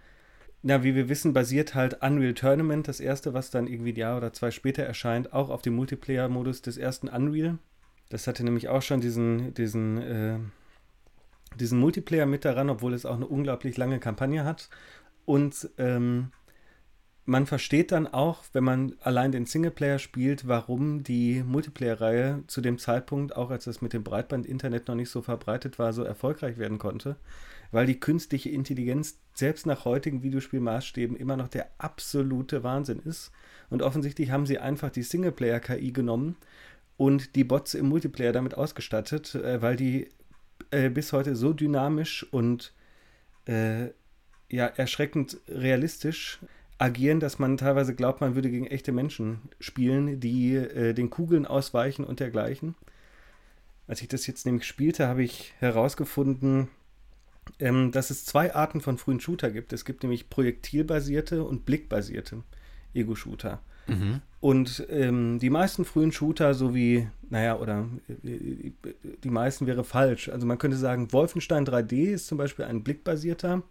na, 0.62 0.82
wie 0.82 0.94
wir 0.94 1.08
wissen, 1.08 1.32
basiert 1.32 1.74
halt 1.74 2.02
Unreal 2.02 2.34
Tournament, 2.34 2.88
das 2.88 3.00
erste, 3.00 3.32
was 3.32 3.50
dann 3.50 3.68
irgendwie 3.68 3.92
ein 3.92 3.96
Jahr 3.96 4.16
oder 4.16 4.32
zwei 4.32 4.50
später 4.50 4.82
erscheint, 4.82 5.32
auch 5.32 5.50
auf 5.50 5.62
dem 5.62 5.74
Multiplayer-Modus 5.76 6.62
des 6.62 6.76
ersten 6.76 7.08
Unreal. 7.08 7.58
Das 8.08 8.26
hatte 8.26 8.44
nämlich 8.44 8.68
auch 8.68 8.82
schon 8.82 9.00
diesen, 9.00 9.52
diesen, 9.54 9.98
äh, 9.98 10.38
diesen 11.56 11.78
Multiplayer 11.78 12.26
mit 12.26 12.44
daran, 12.44 12.70
obwohl 12.70 12.94
es 12.94 13.06
auch 13.06 13.16
eine 13.16 13.26
unglaublich 13.26 13.76
lange 13.76 13.98
Kampagne 13.98 14.44
hat. 14.44 14.70
Und 15.24 15.68
ähm, 15.76 16.30
man 17.28 17.44
versteht 17.44 17.92
dann 17.92 18.06
auch, 18.06 18.42
wenn 18.54 18.64
man 18.64 18.94
allein 19.00 19.32
den 19.32 19.44
Singleplayer 19.44 19.98
spielt, 19.98 20.48
warum 20.48 21.02
die 21.02 21.42
Multiplayer-Reihe 21.42 22.44
zu 22.46 22.62
dem 22.62 22.78
Zeitpunkt, 22.78 23.36
auch 23.36 23.50
als 23.50 23.64
das 23.64 23.82
mit 23.82 23.92
dem 23.92 24.02
Breitband-Internet 24.02 24.88
noch 24.88 24.94
nicht 24.94 25.10
so 25.10 25.20
verbreitet 25.20 25.78
war, 25.78 25.92
so 25.92 26.04
erfolgreich 26.04 26.56
werden 26.56 26.78
konnte. 26.78 27.16
Weil 27.70 27.84
die 27.84 28.00
künstliche 28.00 28.48
Intelligenz 28.48 29.18
selbst 29.34 29.66
nach 29.66 29.84
heutigen 29.84 30.22
Videospielmaßstäben 30.22 31.18
immer 31.18 31.36
noch 31.36 31.48
der 31.48 31.68
absolute 31.76 32.62
Wahnsinn 32.62 33.00
ist. 33.00 33.30
Und 33.68 33.82
offensichtlich 33.82 34.30
haben 34.30 34.46
sie 34.46 34.58
einfach 34.58 34.88
die 34.88 35.02
Singleplayer-KI 35.02 35.92
genommen 35.92 36.36
und 36.98 37.36
die 37.36 37.44
Bots 37.44 37.72
im 37.72 37.88
Multiplayer 37.88 38.32
damit 38.32 38.54
ausgestattet, 38.54 39.34
äh, 39.36 39.62
weil 39.62 39.76
die 39.76 40.10
äh, 40.70 40.90
bis 40.90 41.14
heute 41.14 41.34
so 41.34 41.54
dynamisch 41.54 42.26
und 42.30 42.74
äh, 43.46 43.86
ja, 44.50 44.66
erschreckend 44.66 45.38
realistisch 45.48 46.40
agieren, 46.76 47.20
dass 47.20 47.38
man 47.38 47.56
teilweise 47.56 47.94
glaubt, 47.94 48.20
man 48.20 48.34
würde 48.34 48.50
gegen 48.50 48.66
echte 48.66 48.92
Menschen 48.92 49.40
spielen, 49.60 50.20
die 50.20 50.56
äh, 50.56 50.92
den 50.92 51.08
Kugeln 51.08 51.46
ausweichen 51.46 52.04
und 52.04 52.20
dergleichen. 52.20 52.74
Als 53.86 54.02
ich 54.02 54.08
das 54.08 54.26
jetzt 54.26 54.44
nämlich 54.44 54.66
spielte, 54.66 55.08
habe 55.08 55.22
ich 55.22 55.54
herausgefunden, 55.60 56.68
ähm, 57.60 57.92
dass 57.92 58.10
es 58.10 58.24
zwei 58.24 58.54
Arten 58.54 58.80
von 58.80 58.98
frühen 58.98 59.20
Shooter 59.20 59.50
gibt. 59.50 59.72
Es 59.72 59.84
gibt 59.84 60.02
nämlich 60.02 60.28
projektilbasierte 60.28 61.44
und 61.44 61.64
blickbasierte 61.64 62.42
Ego-Shooter. 62.92 63.62
Mhm. 63.88 64.20
Und 64.40 64.86
ähm, 64.88 65.38
die 65.38 65.50
meisten 65.50 65.84
frühen 65.84 66.12
Shooter, 66.12 66.54
so 66.54 66.74
wie, 66.74 67.08
naja, 67.28 67.56
oder 67.58 67.86
die 68.22 69.30
meisten 69.30 69.66
wäre 69.66 69.82
falsch. 69.82 70.28
Also 70.28 70.46
man 70.46 70.58
könnte 70.58 70.76
sagen, 70.76 71.12
Wolfenstein 71.12 71.66
3D 71.66 72.12
ist 72.12 72.28
zum 72.28 72.38
Beispiel 72.38 72.64
ein 72.66 72.84
blickbasierter 72.84 73.62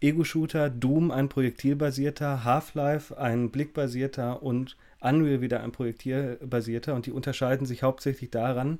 Ego-Shooter, 0.00 0.70
Doom 0.70 1.10
ein 1.10 1.28
projektilbasierter, 1.28 2.44
Half-Life 2.44 3.18
ein 3.18 3.50
blickbasierter 3.50 4.42
und 4.42 4.76
Unreal 5.00 5.40
wieder 5.40 5.62
ein 5.62 5.72
projektilbasierter. 5.72 6.94
Und 6.94 7.06
die 7.06 7.12
unterscheiden 7.12 7.66
sich 7.66 7.82
hauptsächlich 7.82 8.30
daran, 8.30 8.78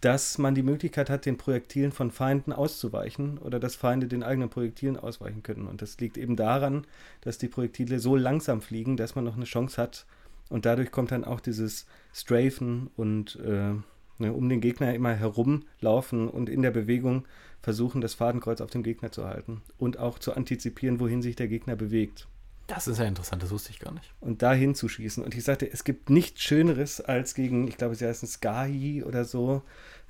dass 0.00 0.38
man 0.38 0.54
die 0.54 0.62
Möglichkeit 0.62 1.08
hat, 1.08 1.24
den 1.24 1.38
Projektilen 1.38 1.92
von 1.92 2.10
Feinden 2.10 2.52
auszuweichen 2.52 3.38
oder 3.38 3.58
dass 3.58 3.74
Feinde 3.74 4.06
den 4.06 4.22
eigenen 4.22 4.50
Projektilen 4.50 4.98
ausweichen 4.98 5.42
können. 5.42 5.66
Und 5.66 5.80
das 5.82 5.98
liegt 5.98 6.18
eben 6.18 6.36
daran, 6.36 6.86
dass 7.22 7.38
die 7.38 7.48
Projektile 7.48 7.98
so 7.98 8.16
langsam 8.16 8.60
fliegen, 8.60 8.96
dass 8.96 9.14
man 9.14 9.24
noch 9.24 9.36
eine 9.36 9.44
Chance 9.44 9.80
hat. 9.80 10.06
Und 10.50 10.66
dadurch 10.66 10.90
kommt 10.90 11.10
dann 11.10 11.24
auch 11.24 11.40
dieses 11.40 11.86
Strafen 12.12 12.90
und 12.96 13.36
äh, 13.36 13.72
ne, 14.18 14.32
um 14.32 14.48
den 14.48 14.60
Gegner 14.60 14.94
immer 14.94 15.14
herumlaufen 15.14 16.28
und 16.28 16.48
in 16.48 16.62
der 16.62 16.70
Bewegung 16.70 17.24
versuchen, 17.62 18.00
das 18.00 18.14
Fadenkreuz 18.14 18.60
auf 18.60 18.70
dem 18.70 18.82
Gegner 18.82 19.10
zu 19.10 19.24
halten 19.24 19.62
und 19.78 19.98
auch 19.98 20.18
zu 20.18 20.34
antizipieren, 20.34 21.00
wohin 21.00 21.22
sich 21.22 21.34
der 21.34 21.48
Gegner 21.48 21.76
bewegt. 21.76 22.28
Das 22.66 22.88
ist 22.88 22.98
ja 22.98 23.04
interessant, 23.04 23.42
das 23.42 23.50
wusste 23.50 23.70
ich 23.70 23.78
gar 23.78 23.92
nicht. 23.92 24.12
Und 24.20 24.42
dahin 24.42 24.74
zu 24.74 24.88
schießen. 24.88 25.22
Und 25.22 25.34
ich 25.34 25.44
sagte, 25.44 25.70
es 25.70 25.84
gibt 25.84 26.08
nichts 26.08 26.42
Schöneres 26.42 27.00
als 27.00 27.34
gegen, 27.34 27.68
ich 27.68 27.76
glaube, 27.76 27.94
sie 27.94 28.06
heißen 28.06 28.26
Sky 28.26 29.02
oder 29.06 29.24
so, 29.24 29.62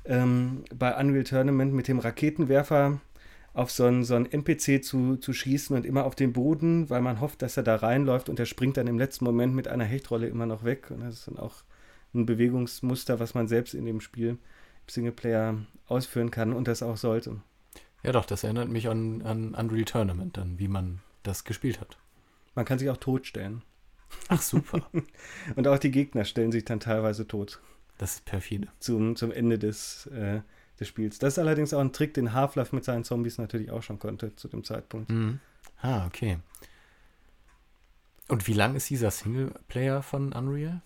ähm, 0.05 0.64
bei 0.75 0.97
Unreal 0.97 1.25
Tournament 1.25 1.73
mit 1.73 1.88
dem 1.88 1.99
Raketenwerfer 1.99 3.01
auf 3.55 3.71
so 3.71 3.85
einen, 3.85 4.05
so 4.05 4.14
einen 4.14 4.27
NPC 4.27 4.85
zu, 4.85 5.17
zu 5.17 5.33
schießen 5.33 5.75
und 5.75 5.87
immer 5.87 6.05
auf 6.05 6.14
den 6.14 6.33
Boden, 6.33 6.90
weil 6.90 7.01
man 7.01 7.21
hofft, 7.21 7.43
dass 7.43 7.57
er 7.57 7.62
da 7.62 7.77
reinläuft 7.77 8.29
und 8.29 8.38
er 8.38 8.47
springt 8.47 8.77
dann 8.77 8.87
im 8.87 8.99
letzten 8.99 9.25
Moment 9.25 9.55
mit 9.55 9.69
einer 9.69 9.85
Hechtrolle 9.85 10.29
immer 10.29 10.47
noch 10.47 10.64
weg. 10.64 10.90
Und 10.90 11.01
das 11.01 11.14
ist 11.14 11.29
dann 11.29 11.38
auch 11.38 11.62
ein 12.14 12.27
Bewegungsmuster, 12.27 13.19
was 13.21 13.35
man 13.35 13.49
selbst 13.49 13.75
in 13.75 13.85
dem 13.85 14.01
Spiel 14.01 14.29
im 14.29 14.38
Singleplayer 14.88 15.59
ausführen 15.87 16.31
kann 16.31 16.53
und 16.53 16.69
das 16.69 16.83
auch 16.83 16.97
sollte. 16.97 17.40
Ja, 18.03 18.12
doch, 18.12 18.27
das 18.27 18.45
erinnert 18.45 18.69
mich 18.69 18.88
an, 18.88 19.23
an 19.23 19.55
Unreal 19.55 19.85
Tournament, 19.85 20.37
dann, 20.37 20.59
wie 20.59 20.69
man 20.69 21.01
das 21.23 21.45
gespielt 21.45 21.81
hat. 21.81 21.97
Man 22.55 22.64
kann 22.64 22.79
sich 22.79 22.90
auch 22.90 22.97
totstellen. 22.97 23.62
Ach, 24.29 24.40
super. 24.40 24.88
und 25.57 25.69
auch 25.69 25.79
die 25.79 25.90
Gegner 25.90 26.25
stellen 26.25 26.53
sich 26.53 26.64
dann 26.64 26.81
teilweise 26.81 27.27
tot. 27.27 27.61
Das 27.99 28.14
ist 28.14 28.25
perfide. 28.25 28.69
Zum, 28.81 29.17
zum 29.17 29.33
Ende 29.33 29.59
des, 29.59 30.07
äh, 30.07 30.40
des 30.79 30.88
Spiels. 30.88 31.19
Das 31.19 31.35
ist 31.35 31.38
allerdings 31.38 31.73
auch 31.75 31.81
ein 31.81 31.93
Trick, 31.93 32.14
den 32.14 32.33
Half-Life 32.33 32.75
mit 32.75 32.85
seinen 32.85 33.05
Zombies 33.05 33.38
natürlich 33.38 33.71
auch 33.71 33.83
schon 33.83 33.99
konnte 33.99 34.35
zu 34.37 34.49
dem 34.49 34.64
Zeitpunkt. 34.64 35.11
Mhm. 35.11 35.40
Ah, 35.81 36.07
okay. 36.07 36.38
Und 38.29 38.47
wie 38.47 38.55
lang 38.55 38.75
ist 38.75 38.90
dieser 38.90 39.11
Singleplayer 39.11 40.03
von 40.03 40.33
Unreal? 40.33 40.81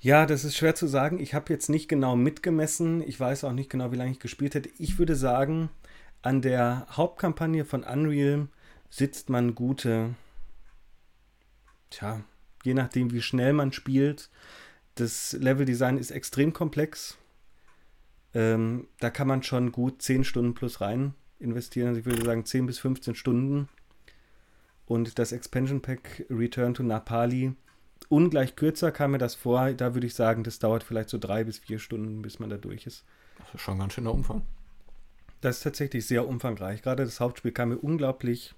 Ja, 0.00 0.26
das 0.26 0.44
ist 0.44 0.56
schwer 0.56 0.74
zu 0.74 0.86
sagen. 0.86 1.18
Ich 1.18 1.32
habe 1.32 1.52
jetzt 1.52 1.70
nicht 1.70 1.88
genau 1.88 2.14
mitgemessen. 2.14 3.02
Ich 3.06 3.18
weiß 3.18 3.44
auch 3.44 3.52
nicht 3.52 3.70
genau, 3.70 3.90
wie 3.90 3.96
lange 3.96 4.10
ich 4.10 4.20
gespielt 4.20 4.54
hätte. 4.54 4.68
Ich 4.78 4.98
würde 4.98 5.16
sagen, 5.16 5.70
an 6.20 6.42
der 6.42 6.86
Hauptkampagne 6.90 7.64
von 7.64 7.84
Unreal 7.84 8.48
sitzt 8.90 9.30
man 9.30 9.54
gute 9.54 10.14
tja, 11.94 12.22
je 12.64 12.74
nachdem, 12.74 13.12
wie 13.12 13.22
schnell 13.22 13.52
man 13.52 13.72
spielt, 13.72 14.30
das 14.94 15.32
Leveldesign 15.32 15.98
ist 15.98 16.10
extrem 16.10 16.52
komplex. 16.52 17.18
Ähm, 18.32 18.88
da 19.00 19.10
kann 19.10 19.28
man 19.28 19.42
schon 19.42 19.72
gut 19.72 20.02
10 20.02 20.24
Stunden 20.24 20.54
plus 20.54 20.80
rein 20.80 21.14
investieren. 21.38 21.88
Also 21.88 22.00
ich 22.00 22.06
würde 22.06 22.24
sagen 22.24 22.44
10 22.44 22.66
bis 22.66 22.78
15 22.78 23.14
Stunden. 23.14 23.68
Und 24.86 25.18
das 25.18 25.32
Expansion 25.32 25.80
Pack 25.80 26.26
Return 26.30 26.74
to 26.74 26.82
Napali, 26.82 27.54
ungleich 28.08 28.54
kürzer 28.54 28.92
kam 28.92 29.12
mir 29.12 29.18
das 29.18 29.34
vor. 29.34 29.72
Da 29.72 29.94
würde 29.94 30.06
ich 30.06 30.14
sagen, 30.14 30.44
das 30.44 30.58
dauert 30.58 30.82
vielleicht 30.82 31.08
so 31.08 31.18
drei 31.18 31.44
bis 31.44 31.58
vier 31.58 31.78
Stunden, 31.78 32.22
bis 32.22 32.38
man 32.38 32.50
da 32.50 32.56
durch 32.56 32.86
ist. 32.86 33.04
Das 33.38 33.54
ist 33.54 33.60
schon 33.62 33.78
ganz 33.78 33.94
schöner 33.94 34.12
Umfang. 34.12 34.42
Das 35.40 35.58
ist 35.58 35.62
tatsächlich 35.62 36.06
sehr 36.06 36.26
umfangreich. 36.26 36.82
Gerade 36.82 37.04
das 37.04 37.20
Hauptspiel 37.20 37.52
kam 37.52 37.70
mir 37.70 37.78
unglaublich 37.78 38.54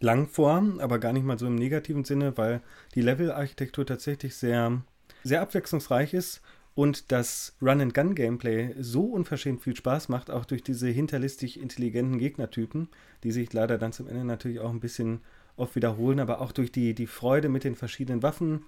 lang 0.00 0.28
vor, 0.28 0.62
aber 0.78 0.98
gar 0.98 1.12
nicht 1.12 1.24
mal 1.24 1.38
so 1.38 1.46
im 1.46 1.54
negativen 1.54 2.04
Sinne, 2.04 2.36
weil 2.36 2.60
die 2.94 3.00
Level-Architektur 3.00 3.86
tatsächlich 3.86 4.36
sehr, 4.36 4.82
sehr 5.24 5.40
abwechslungsreich 5.40 6.14
ist 6.14 6.42
und 6.74 7.10
das 7.10 7.56
Run-and-Gun-Gameplay 7.62 8.74
so 8.78 9.04
unverschämt 9.04 9.62
viel 9.62 9.74
Spaß 9.74 10.10
macht, 10.10 10.30
auch 10.30 10.44
durch 10.44 10.62
diese 10.62 10.88
hinterlistig 10.88 11.60
intelligenten 11.60 12.18
Gegnertypen, 12.18 12.88
die 13.24 13.32
sich 13.32 13.52
leider 13.52 13.78
dann 13.78 13.92
zum 13.92 14.08
Ende 14.08 14.24
natürlich 14.24 14.60
auch 14.60 14.70
ein 14.70 14.80
bisschen 14.80 15.20
oft 15.56 15.74
wiederholen, 15.74 16.20
aber 16.20 16.42
auch 16.42 16.52
durch 16.52 16.70
die, 16.70 16.94
die 16.94 17.06
Freude 17.06 17.48
mit 17.48 17.64
den 17.64 17.76
verschiedenen 17.76 18.22
Waffen 18.22 18.66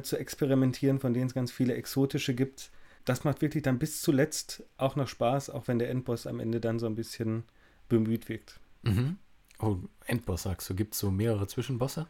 zu 0.00 0.16
experimentieren, 0.16 1.00
von 1.00 1.12
denen 1.12 1.26
es 1.26 1.34
ganz 1.34 1.50
viele 1.50 1.74
exotische 1.74 2.34
gibt. 2.34 2.70
Das 3.04 3.24
macht 3.24 3.42
wirklich 3.42 3.64
dann 3.64 3.80
bis 3.80 4.00
zuletzt 4.00 4.62
auch 4.76 4.94
noch 4.94 5.08
Spaß, 5.08 5.50
auch 5.50 5.66
wenn 5.66 5.80
der 5.80 5.90
Endboss 5.90 6.28
am 6.28 6.38
Ende 6.38 6.60
dann 6.60 6.78
so 6.78 6.86
ein 6.86 6.94
bisschen 6.94 7.42
bemüht 7.88 8.28
wirkt. 8.28 8.60
Mhm. 8.82 9.16
Oh, 9.60 9.76
Endboss 10.06 10.44
sagst 10.44 10.68
du. 10.70 10.74
Gibt 10.74 10.94
es 10.94 11.00
so 11.00 11.10
mehrere 11.10 11.46
Zwischenbosse? 11.46 12.06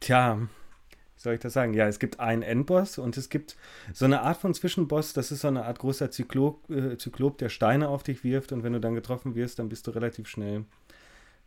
Tja, 0.00 0.38
wie 0.38 1.20
soll 1.20 1.34
ich 1.34 1.40
das 1.40 1.52
sagen? 1.52 1.72
Ja, 1.72 1.86
es 1.86 1.98
gibt 1.98 2.20
einen 2.20 2.42
Endboss 2.42 2.98
und 2.98 3.16
es 3.16 3.28
gibt 3.28 3.56
so 3.92 4.04
eine 4.04 4.22
Art 4.22 4.36
von 4.36 4.52
Zwischenboss. 4.52 5.12
Das 5.12 5.30
ist 5.30 5.40
so 5.40 5.48
eine 5.48 5.64
Art 5.64 5.78
großer 5.78 6.10
Zyklop, 6.10 6.68
äh, 6.70 6.98
Zyklop, 6.98 7.38
der 7.38 7.48
Steine 7.48 7.88
auf 7.88 8.02
dich 8.02 8.24
wirft 8.24 8.52
und 8.52 8.62
wenn 8.62 8.72
du 8.72 8.80
dann 8.80 8.94
getroffen 8.94 9.34
wirst, 9.34 9.58
dann 9.58 9.68
bist 9.68 9.86
du 9.86 9.92
relativ 9.92 10.28
schnell 10.28 10.64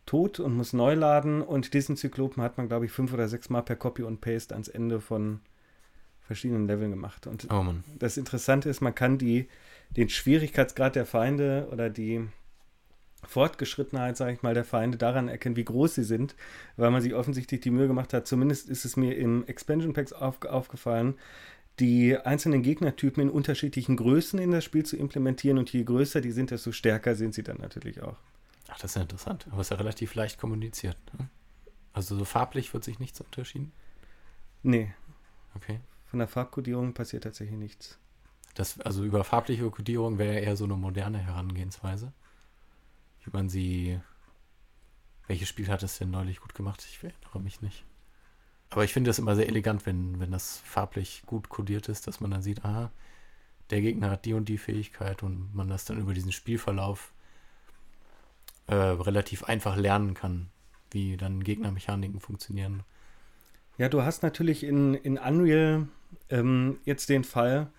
tot 0.05 0.39
und 0.39 0.55
musst 0.55 0.73
neu 0.73 0.95
laden. 0.95 1.41
Und 1.41 1.73
diesen 1.73 1.95
Zyklopen 1.95 2.41
hat 2.41 2.57
man, 2.57 2.67
glaube 2.67 2.85
ich, 2.85 2.91
fünf 2.91 3.13
oder 3.13 3.27
sechs 3.27 3.49
Mal 3.49 3.61
per 3.61 3.75
Copy 3.75 4.03
und 4.03 4.21
Paste 4.21 4.55
ans 4.55 4.67
Ende 4.67 4.99
von 5.01 5.41
verschiedenen 6.21 6.67
Leveln 6.67 6.91
gemacht. 6.91 7.27
Und 7.27 7.47
oh 7.51 7.65
das 7.97 8.17
Interessante 8.17 8.69
ist, 8.69 8.81
man 8.81 8.95
kann 8.95 9.17
die, 9.17 9.47
den 9.91 10.09
Schwierigkeitsgrad 10.09 10.95
der 10.95 11.05
Feinde 11.05 11.67
oder 11.71 11.89
die 11.89 12.27
Fortgeschrittenheit, 13.27 14.17
sage 14.17 14.33
ich 14.33 14.41
mal, 14.41 14.53
der 14.53 14.63
Feinde 14.63 14.97
daran 14.97 15.27
erkennen, 15.27 15.55
wie 15.55 15.65
groß 15.65 15.95
sie 15.95 16.03
sind, 16.03 16.35
weil 16.77 16.91
man 16.91 17.01
sich 17.01 17.13
offensichtlich 17.13 17.61
die 17.61 17.71
Mühe 17.71 17.87
gemacht 17.87 18.13
hat. 18.13 18.27
Zumindest 18.27 18.69
ist 18.69 18.85
es 18.85 18.95
mir 18.95 19.15
im 19.17 19.45
Expansion 19.45 19.93
Packs 19.93 20.13
auf, 20.13 20.43
aufgefallen, 20.45 21.15
die 21.79 22.17
einzelnen 22.17 22.63
Gegnertypen 22.63 23.23
in 23.23 23.29
unterschiedlichen 23.29 23.97
Größen 23.97 24.39
in 24.39 24.51
das 24.51 24.63
Spiel 24.63 24.85
zu 24.85 24.97
implementieren 24.97 25.57
und 25.57 25.71
je 25.71 25.83
größer 25.83 26.21
die 26.21 26.31
sind, 26.31 26.51
desto 26.51 26.71
stärker 26.71 27.15
sind 27.15 27.33
sie 27.33 27.43
dann 27.43 27.57
natürlich 27.57 28.01
auch. 28.01 28.17
Ach, 28.69 28.77
das 28.79 28.91
ist 28.91 28.95
ja 28.95 29.01
interessant. 29.01 29.47
Aber 29.51 29.61
es 29.61 29.67
ist 29.67 29.71
ja 29.71 29.77
relativ 29.77 30.15
leicht 30.15 30.39
kommuniziert. 30.39 30.97
Ne? 31.17 31.29
Also 31.93 32.17
so 32.17 32.25
farblich 32.25 32.73
wird 32.73 32.83
sich 32.83 32.99
nichts 32.99 33.19
unterschieden? 33.21 33.71
Nee. 34.61 34.93
Okay. 35.55 35.79
Von 36.05 36.19
der 36.19 36.27
Farbkodierung 36.27 36.93
passiert 36.93 37.23
tatsächlich 37.23 37.57
nichts. 37.57 37.97
Das, 38.55 38.79
also 38.81 39.03
über 39.03 39.23
farbliche 39.23 39.69
Kodierung 39.69 40.17
wäre 40.17 40.35
ja 40.35 40.39
eher 40.41 40.57
so 40.57 40.65
eine 40.65 40.75
moderne 40.75 41.19
Herangehensweise 41.19 42.13
wie 43.23 43.29
man 43.31 43.49
sie. 43.49 43.99
Welches 45.27 45.49
Spiel 45.49 45.67
hat 45.67 45.83
es 45.83 45.99
denn 45.99 46.09
neulich 46.09 46.39
gut 46.39 46.55
gemacht? 46.55 46.83
Ich 46.89 47.03
erinnere 47.03 47.39
mich 47.39 47.61
nicht. 47.61 47.85
Aber 48.71 48.83
ich 48.83 48.93
finde 48.93 49.09
das 49.09 49.19
immer 49.19 49.35
sehr 49.35 49.47
elegant, 49.47 49.85
wenn, 49.85 50.19
wenn 50.19 50.31
das 50.31 50.57
farblich 50.59 51.23
gut 51.25 51.49
kodiert 51.49 51.87
ist, 51.89 52.07
dass 52.07 52.19
man 52.19 52.31
dann 52.31 52.41
sieht, 52.41 52.65
aha, 52.65 52.91
der 53.69 53.81
Gegner 53.81 54.09
hat 54.11 54.25
die 54.25 54.33
und 54.33 54.49
die 54.49 54.57
Fähigkeit 54.57 55.23
und 55.23 55.53
man 55.53 55.67
das 55.67 55.85
dann 55.85 55.99
über 55.99 56.13
diesen 56.13 56.31
Spielverlauf 56.31 57.13
äh, 58.67 58.75
relativ 58.75 59.43
einfach 59.43 59.75
lernen 59.75 60.13
kann, 60.13 60.49
wie 60.91 61.17
dann 61.17 61.43
Gegnermechaniken 61.43 62.19
funktionieren. 62.19 62.83
Ja, 63.77 63.89
du 63.89 64.03
hast 64.03 64.23
natürlich 64.23 64.63
in, 64.63 64.93
in 64.93 65.17
Unreal 65.17 65.87
ähm, 66.29 66.79
jetzt 66.85 67.09
den 67.09 67.23
Fall, 67.23 67.71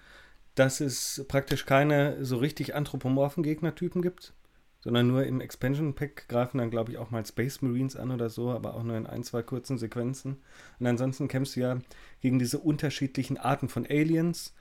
dass 0.55 0.81
es 0.81 1.25
praktisch 1.29 1.67
keine 1.67 2.25
so 2.25 2.39
richtig 2.39 2.75
anthropomorphen 2.75 3.43
Gegnertypen 3.43 4.03
gibt, 4.03 4.33
sondern 4.81 5.07
nur 5.07 5.25
im 5.25 5.41
Expansion 5.41 5.95
Pack 5.95 6.27
greifen 6.29 6.59
dann, 6.59 6.71
glaube 6.71 6.93
ich, 6.93 6.99
auch 6.99 7.11
mal 7.11 7.25
Space 7.25 7.61
Marines 7.61 7.97
an 7.97 8.11
oder 8.11 8.31
so, 8.31 8.51
aber 8.51 8.75
auch 8.75 8.83
nur 8.83 8.97
in 8.97 9.07
ein, 9.07 9.23
zwei 9.23 9.43
kurzen 9.43 9.79
Sequenzen. 9.79 10.39
Und 10.79 10.87
ansonsten 10.87 11.29
kämpfst 11.29 11.57
du 11.57 11.61
ja 11.61 11.79
gegen 12.21 12.39
diese 12.39 12.59
unterschiedlichen 12.59 13.37
Arten 13.37 13.69
von 13.69 13.87
Aliens, 13.87 14.55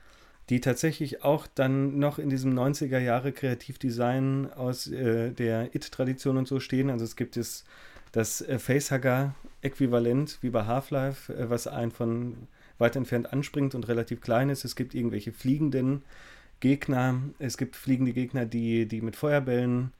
die 0.49 0.61
tatsächlich 0.61 1.23
auch 1.23 1.47
dann 1.47 1.99
noch 1.99 2.19
in 2.19 2.29
diesem 2.29 2.57
90er 2.57 2.99
Jahre 2.99 3.31
Kreativdesign 3.31 4.51
aus 4.51 4.87
äh, 4.87 5.31
der 5.31 5.73
It-Tradition 5.75 6.37
und 6.37 6.47
so 6.47 6.59
stehen. 6.59 6.89
Also 6.89 7.05
es 7.05 7.15
gibt 7.15 7.37
es 7.37 7.63
das 8.11 8.41
äh, 8.41 8.59
Facehugger-Äquivalent 8.59 10.39
wie 10.41 10.49
bei 10.49 10.65
Half-Life, 10.65 11.33
äh, 11.33 11.49
was 11.49 11.67
einen 11.67 11.91
von 11.91 12.47
weit 12.77 12.95
entfernt 12.95 13.31
anspringt 13.31 13.75
und 13.75 13.87
relativ 13.87 14.21
klein 14.21 14.49
ist. 14.49 14.65
Es 14.65 14.75
gibt 14.75 14.95
irgendwelche 14.95 15.31
fliegenden 15.31 16.03
Gegner. 16.59 17.21
Es 17.37 17.57
gibt 17.57 17.75
fliegende 17.75 18.13
Gegner, 18.13 18.45
die, 18.45 18.87
die 18.87 19.01
mit 19.01 19.15
Feuerbällen 19.15 19.91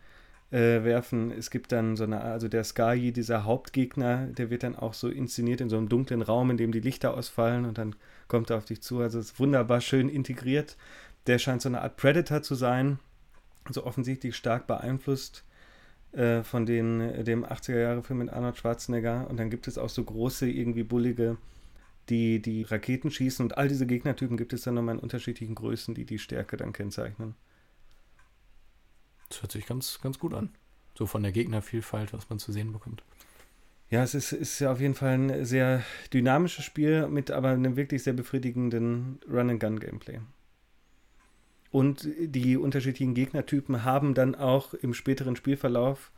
äh, 0.51 0.83
werfen. 0.83 1.31
Es 1.31 1.51
gibt 1.51 1.71
dann 1.71 1.95
so 1.95 2.03
eine, 2.03 2.21
also 2.21 2.47
der 2.47 2.63
Sky, 2.63 3.11
dieser 3.11 3.43
Hauptgegner, 3.43 4.27
der 4.27 4.49
wird 4.49 4.63
dann 4.63 4.75
auch 4.75 4.93
so 4.93 5.09
inszeniert 5.09 5.61
in 5.61 5.69
so 5.69 5.77
einem 5.77 5.89
dunklen 5.89 6.21
Raum, 6.21 6.51
in 6.51 6.57
dem 6.57 6.71
die 6.71 6.79
Lichter 6.79 7.13
ausfallen 7.13 7.65
und 7.65 7.77
dann 7.77 7.95
kommt 8.27 8.49
er 8.49 8.57
auf 8.57 8.65
dich 8.65 8.81
zu. 8.81 8.99
Also 8.99 9.19
es 9.19 9.31
ist 9.31 9.39
wunderbar 9.39 9.81
schön 9.81 10.09
integriert. 10.09 10.77
Der 11.27 11.37
scheint 11.37 11.61
so 11.61 11.69
eine 11.69 11.81
Art 11.81 11.97
Predator 11.97 12.41
zu 12.41 12.55
sein, 12.55 12.99
so 13.69 13.85
offensichtlich 13.85 14.35
stark 14.35 14.65
beeinflusst 14.67 15.43
äh, 16.13 16.41
von 16.43 16.65
den, 16.65 17.23
dem 17.23 17.45
80er-Jahre-Film 17.45 18.19
mit 18.19 18.29
Arnold 18.29 18.57
Schwarzenegger. 18.57 19.27
Und 19.29 19.37
dann 19.37 19.49
gibt 19.49 19.67
es 19.67 19.77
auch 19.77 19.89
so 19.89 20.03
große, 20.03 20.49
irgendwie 20.49 20.83
bullige, 20.83 21.37
die, 22.09 22.41
die 22.41 22.63
Raketen 22.63 23.11
schießen. 23.11 23.43
Und 23.43 23.57
all 23.57 23.67
diese 23.67 23.85
Gegnertypen 23.85 24.37
gibt 24.37 24.53
es 24.53 24.63
dann 24.63 24.73
nochmal 24.73 24.95
in 24.95 25.01
unterschiedlichen 25.01 25.53
Größen, 25.53 25.93
die 25.93 26.05
die 26.05 26.17
Stärke 26.17 26.57
dann 26.57 26.73
kennzeichnen. 26.73 27.35
Das 29.29 29.41
hört 29.41 29.51
sich 29.51 29.65
ganz, 29.65 29.99
ganz 30.01 30.19
gut 30.19 30.33
an. 30.33 30.49
So 30.97 31.05
von 31.05 31.23
der 31.23 31.31
Gegnervielfalt, 31.31 32.13
was 32.13 32.29
man 32.29 32.39
zu 32.39 32.51
sehen 32.51 32.73
bekommt. 32.73 33.03
Ja, 33.89 34.03
es 34.03 34.13
ist, 34.13 34.33
ist 34.33 34.59
ja 34.59 34.71
auf 34.71 34.81
jeden 34.81 34.93
Fall 34.93 35.13
ein 35.13 35.45
sehr 35.45 35.83
dynamisches 36.13 36.65
Spiel 36.65 37.07
mit 37.07 37.31
aber 37.31 37.49
einem 37.49 37.75
wirklich 37.75 38.03
sehr 38.03 38.13
befriedigenden 38.13 39.19
Run-and-Gun-Gameplay. 39.27 40.19
Und 41.71 42.07
die 42.19 42.57
unterschiedlichen 42.57 43.13
Gegnertypen 43.13 43.83
haben 43.83 44.13
dann 44.13 44.35
auch 44.35 44.73
im 44.73 44.93
späteren 44.93 45.35
Spielverlauf, 45.35 46.11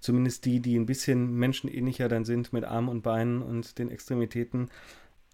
zumindest 0.00 0.44
die, 0.44 0.60
die 0.60 0.78
ein 0.78 0.86
bisschen 0.86 1.34
menschenähnlicher 1.34 2.08
dann 2.08 2.24
sind 2.24 2.52
mit 2.52 2.64
Armen 2.64 2.88
und 2.88 3.02
Beinen 3.02 3.42
und 3.42 3.78
den 3.78 3.90
Extremitäten, 3.90 4.70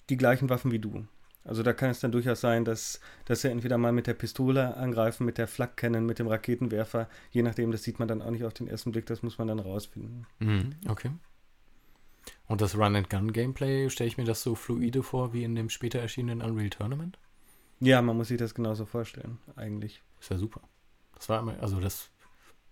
die 0.09 0.17
gleichen 0.17 0.49
Waffen 0.49 0.71
wie 0.71 0.79
du. 0.79 1.07
Also 1.45 1.63
da 1.63 1.75
kann 1.75 1.91
es 1.91 2.01
dann 2.01 2.11
durchaus 2.11 2.41
sein, 2.41 2.65
dass, 2.65 3.01
dass 3.27 3.43
sie 3.43 3.51
entweder 3.51 3.77
mal 3.77 3.93
mit 3.93 4.07
der 4.07 4.15
Pistole 4.15 4.77
angreifen, 4.77 5.27
mit 5.27 5.37
der 5.37 5.47
Flak 5.47 5.77
kennen, 5.77 6.07
mit 6.07 6.19
dem 6.19 6.27
Raketenwerfer, 6.27 7.09
je 7.31 7.43
nachdem, 7.43 7.71
das 7.71 7.83
sieht 7.83 7.99
man 7.99 8.09
dann 8.09 8.23
auch 8.23 8.31
nicht 8.31 8.45
auf 8.45 8.55
den 8.55 8.67
ersten 8.67 8.93
Blick, 8.93 9.05
das 9.07 9.23
muss 9.23 9.37
man 9.37 9.49
dann 9.49 9.59
rausfinden. 9.59 10.27
Mhm, 10.39 10.77
okay. 10.89 11.11
Und 12.47 12.63
das 12.63 12.77
Run-and-Gun-Gameplay, 12.77 13.91
stelle 13.91 14.09
ich 14.09 14.17
mir 14.17 14.25
das 14.25 14.43
so 14.43 14.55
fluide 14.55 15.03
vor 15.03 15.35
wie 15.35 15.45
in 15.45 15.55
dem 15.55 15.69
später 15.69 15.99
erschienenen 15.99 16.41
Unreal 16.41 16.71
Tournament? 16.71 17.19
Ja, 17.81 18.01
man 18.01 18.17
muss 18.17 18.29
sich 18.29 18.39
das 18.39 18.55
genauso 18.55 18.87
vorstellen, 18.87 19.39
eigentlich. 19.57 20.03
Ist 20.21 20.31
ja 20.31 20.39
super. 20.39 20.63
Das 21.15 21.29
war 21.29 21.41
immer, 21.41 21.61
also 21.61 21.81
das 21.81 22.11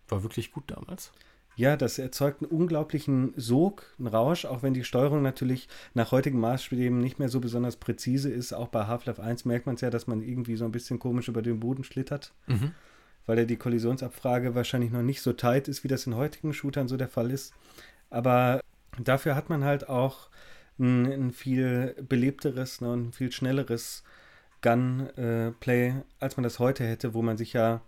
war 0.09 0.23
wirklich 0.23 0.53
gut 0.53 0.71
damals. 0.71 1.13
Ja, 1.57 1.77
das 1.77 1.99
erzeugt 1.99 2.43
einen 2.43 2.51
unglaublichen 2.51 3.35
Sog, 3.37 3.85
einen 3.99 4.09
Rausch, 4.09 4.45
auch 4.45 4.63
wenn 4.63 4.75
die 4.75 4.85
Steuerung 4.85 5.23
natürlich 5.23 5.69
nach 5.95 6.11
heutigen 6.11 6.41
Maßstäben 6.41 6.99
nicht 6.99 7.19
mehr 7.19 7.29
so 7.29 7.41
besonders 7.41 7.77
präzise 7.77 8.31
ist. 8.31 8.53
Auch 8.53 8.69
bei 8.69 8.87
Half-Life 8.87 9.23
1 9.23 9.45
merkt 9.45 9.67
man 9.67 9.75
es 9.75 9.83
ja, 9.83 9.91
dass 9.91 10.07
man 10.07 10.23
irgendwie 10.23 10.57
so 10.57 10.65
ein 10.65 10.73
bisschen 10.73 10.99
komisch 10.99 11.29
über 11.29 11.43
den 11.43 11.61
Boden 11.61 11.85
schlittert, 11.85 12.33
mhm. 12.47 12.73
weil 13.27 13.39
ja 13.39 13.45
die 13.45 13.57
Kollisionsabfrage 13.57 14.55
wahrscheinlich 14.55 14.91
noch 14.91 15.03
nicht 15.03 15.21
so 15.21 15.35
tight 15.35 15.69
ist, 15.69 15.85
wie 15.85 15.89
das 15.89 16.07
in 16.07 16.17
heutigen 16.17 16.55
Shootern 16.55 16.89
so 16.89 16.97
der 16.97 17.09
Fall 17.09 17.31
ist. 17.31 17.53
Aber 18.09 18.61
dafür 18.99 19.35
hat 19.35 19.51
man 19.51 19.63
halt 19.63 19.89
auch 19.89 20.31
ein, 20.79 21.05
ein 21.07 21.31
viel 21.33 21.95
belebteres 22.09 22.81
ne, 22.81 22.93
und 22.93 23.09
ein 23.09 23.13
viel 23.13 23.31
schnelleres 23.31 24.05
Gunplay, 24.63 25.89
äh, 25.89 25.95
als 26.19 26.37
man 26.37 26.45
das 26.45 26.59
heute 26.59 26.85
hätte, 26.85 27.15
wo 27.15 27.21
man 27.21 27.37
sich 27.37 27.53
ja 27.53 27.83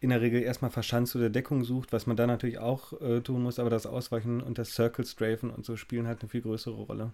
in 0.00 0.10
der 0.10 0.20
Regel 0.20 0.42
erstmal 0.42 0.70
verschanzt 0.70 1.16
oder 1.16 1.30
Deckung 1.30 1.64
sucht, 1.64 1.92
was 1.92 2.06
man 2.06 2.16
da 2.16 2.26
natürlich 2.26 2.58
auch 2.58 3.00
äh, 3.00 3.20
tun 3.20 3.42
muss, 3.42 3.58
aber 3.58 3.70
das 3.70 3.86
Ausweichen 3.86 4.40
und 4.40 4.58
das 4.58 4.72
Circle 4.72 5.04
Strafen 5.04 5.50
und 5.50 5.64
so 5.64 5.76
spielen 5.76 6.06
halt 6.06 6.20
eine 6.20 6.28
viel 6.28 6.42
größere 6.42 6.74
Rolle. 6.74 7.12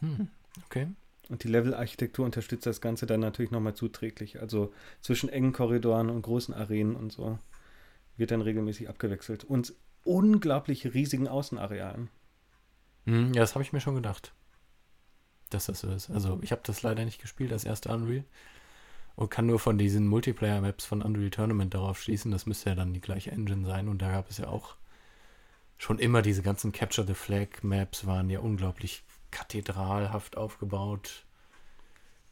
Hm, 0.00 0.28
okay. 0.66 0.88
Und 1.28 1.42
die 1.42 1.48
Level-Architektur 1.48 2.24
unterstützt 2.24 2.66
das 2.66 2.80
Ganze 2.80 3.06
dann 3.06 3.20
natürlich 3.20 3.50
nochmal 3.50 3.74
zuträglich. 3.74 4.40
Also 4.40 4.72
zwischen 5.00 5.28
engen 5.28 5.52
Korridoren 5.52 6.10
und 6.10 6.22
großen 6.22 6.54
Arenen 6.54 6.94
und 6.94 7.12
so 7.12 7.38
wird 8.16 8.30
dann 8.30 8.42
regelmäßig 8.42 8.88
abgewechselt. 8.88 9.42
Und 9.42 9.72
unglaublich 10.04 10.92
riesigen 10.92 11.26
Außenarealen. 11.26 12.10
Hm, 13.06 13.32
ja, 13.32 13.40
das 13.40 13.54
habe 13.54 13.64
ich 13.64 13.72
mir 13.72 13.80
schon 13.80 13.94
gedacht. 13.94 14.32
Dass 15.50 15.66
das 15.66 15.80
so 15.80 15.90
ist. 15.90 16.10
Also 16.10 16.38
ich 16.42 16.52
habe 16.52 16.62
das 16.64 16.82
leider 16.82 17.04
nicht 17.04 17.20
gespielt, 17.20 17.50
das 17.50 17.64
erste 17.64 17.88
Unreal 17.88 18.24
und 19.16 19.30
kann 19.30 19.46
nur 19.46 19.58
von 19.58 19.78
diesen 19.78 20.08
Multiplayer-Maps 20.08 20.84
von 20.84 21.02
Unreal 21.02 21.30
Tournament 21.30 21.74
darauf 21.74 22.00
schließen. 22.00 22.30
Das 22.30 22.46
müsste 22.46 22.70
ja 22.70 22.76
dann 22.76 22.92
die 22.92 23.00
gleiche 23.00 23.30
Engine 23.30 23.66
sein. 23.66 23.88
Und 23.88 24.02
da 24.02 24.10
gab 24.10 24.30
es 24.30 24.38
ja 24.38 24.48
auch 24.48 24.76
schon 25.78 25.98
immer 25.98 26.22
diese 26.22 26.42
ganzen 26.42 26.72
Capture 26.72 27.06
the 27.06 27.14
Flag 27.14 27.62
Maps 27.62 28.06
waren 28.06 28.30
ja 28.30 28.40
unglaublich 28.40 29.04
kathedralhaft 29.30 30.36
aufgebaut. 30.36 31.24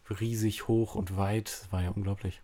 Riesig 0.09 0.69
hoch 0.69 0.95
und 0.95 1.17
weit. 1.17 1.47
Das 1.47 1.73
war 1.73 1.83
ja 1.83 1.91
unglaublich. 1.91 2.43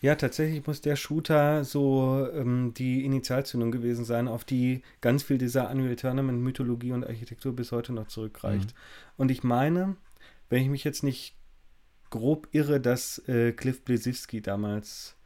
Ja, 0.00 0.14
tatsächlich 0.14 0.66
muss 0.66 0.80
der 0.80 0.96
Shooter 0.96 1.64
so 1.64 2.28
ähm, 2.32 2.72
die 2.74 3.04
Initialzündung 3.04 3.72
gewesen 3.72 4.04
sein, 4.04 4.28
auf 4.28 4.44
die 4.44 4.82
ganz 5.00 5.22
viel 5.22 5.38
dieser 5.38 5.70
Unreal 5.70 5.96
Tournament 5.96 6.40
Mythologie 6.40 6.92
und 6.92 7.04
Architektur 7.04 7.54
bis 7.54 7.72
heute 7.72 7.92
noch 7.92 8.06
zurückreicht. 8.06 8.68
Mhm. 8.68 9.12
Und 9.16 9.30
ich 9.30 9.42
meine, 9.42 9.96
wenn 10.48 10.62
ich 10.62 10.68
mich 10.68 10.84
jetzt 10.84 11.02
nicht 11.02 11.35
grob 12.10 12.48
irre, 12.52 12.80
dass 12.80 13.18
äh, 13.28 13.52
Cliff 13.52 13.84
Bleszinski 13.84 14.40
damals 14.40 15.16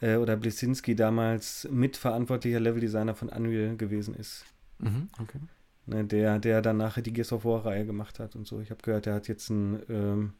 äh, 0.00 0.16
oder 0.16 0.36
Blesinski 0.36 0.94
damals 0.94 1.66
mitverantwortlicher 1.70 2.60
Leveldesigner 2.60 3.14
von 3.14 3.28
Unreal 3.28 3.76
gewesen 3.76 4.14
ist. 4.14 4.44
Mhm, 4.78 5.08
okay. 5.20 5.40
Ne, 5.86 6.04
der, 6.04 6.38
der 6.38 6.62
dann 6.62 6.78
nachher 6.78 7.02
die 7.02 7.12
Gears 7.12 7.32
of 7.32 7.44
War-Reihe 7.44 7.86
gemacht 7.86 8.18
hat 8.18 8.34
und 8.34 8.46
so. 8.46 8.60
Ich 8.60 8.70
habe 8.70 8.82
gehört, 8.82 9.06
er 9.06 9.14
hat 9.14 9.28
jetzt 9.28 9.50
ein, 9.50 9.82
ähm, 9.88 10.32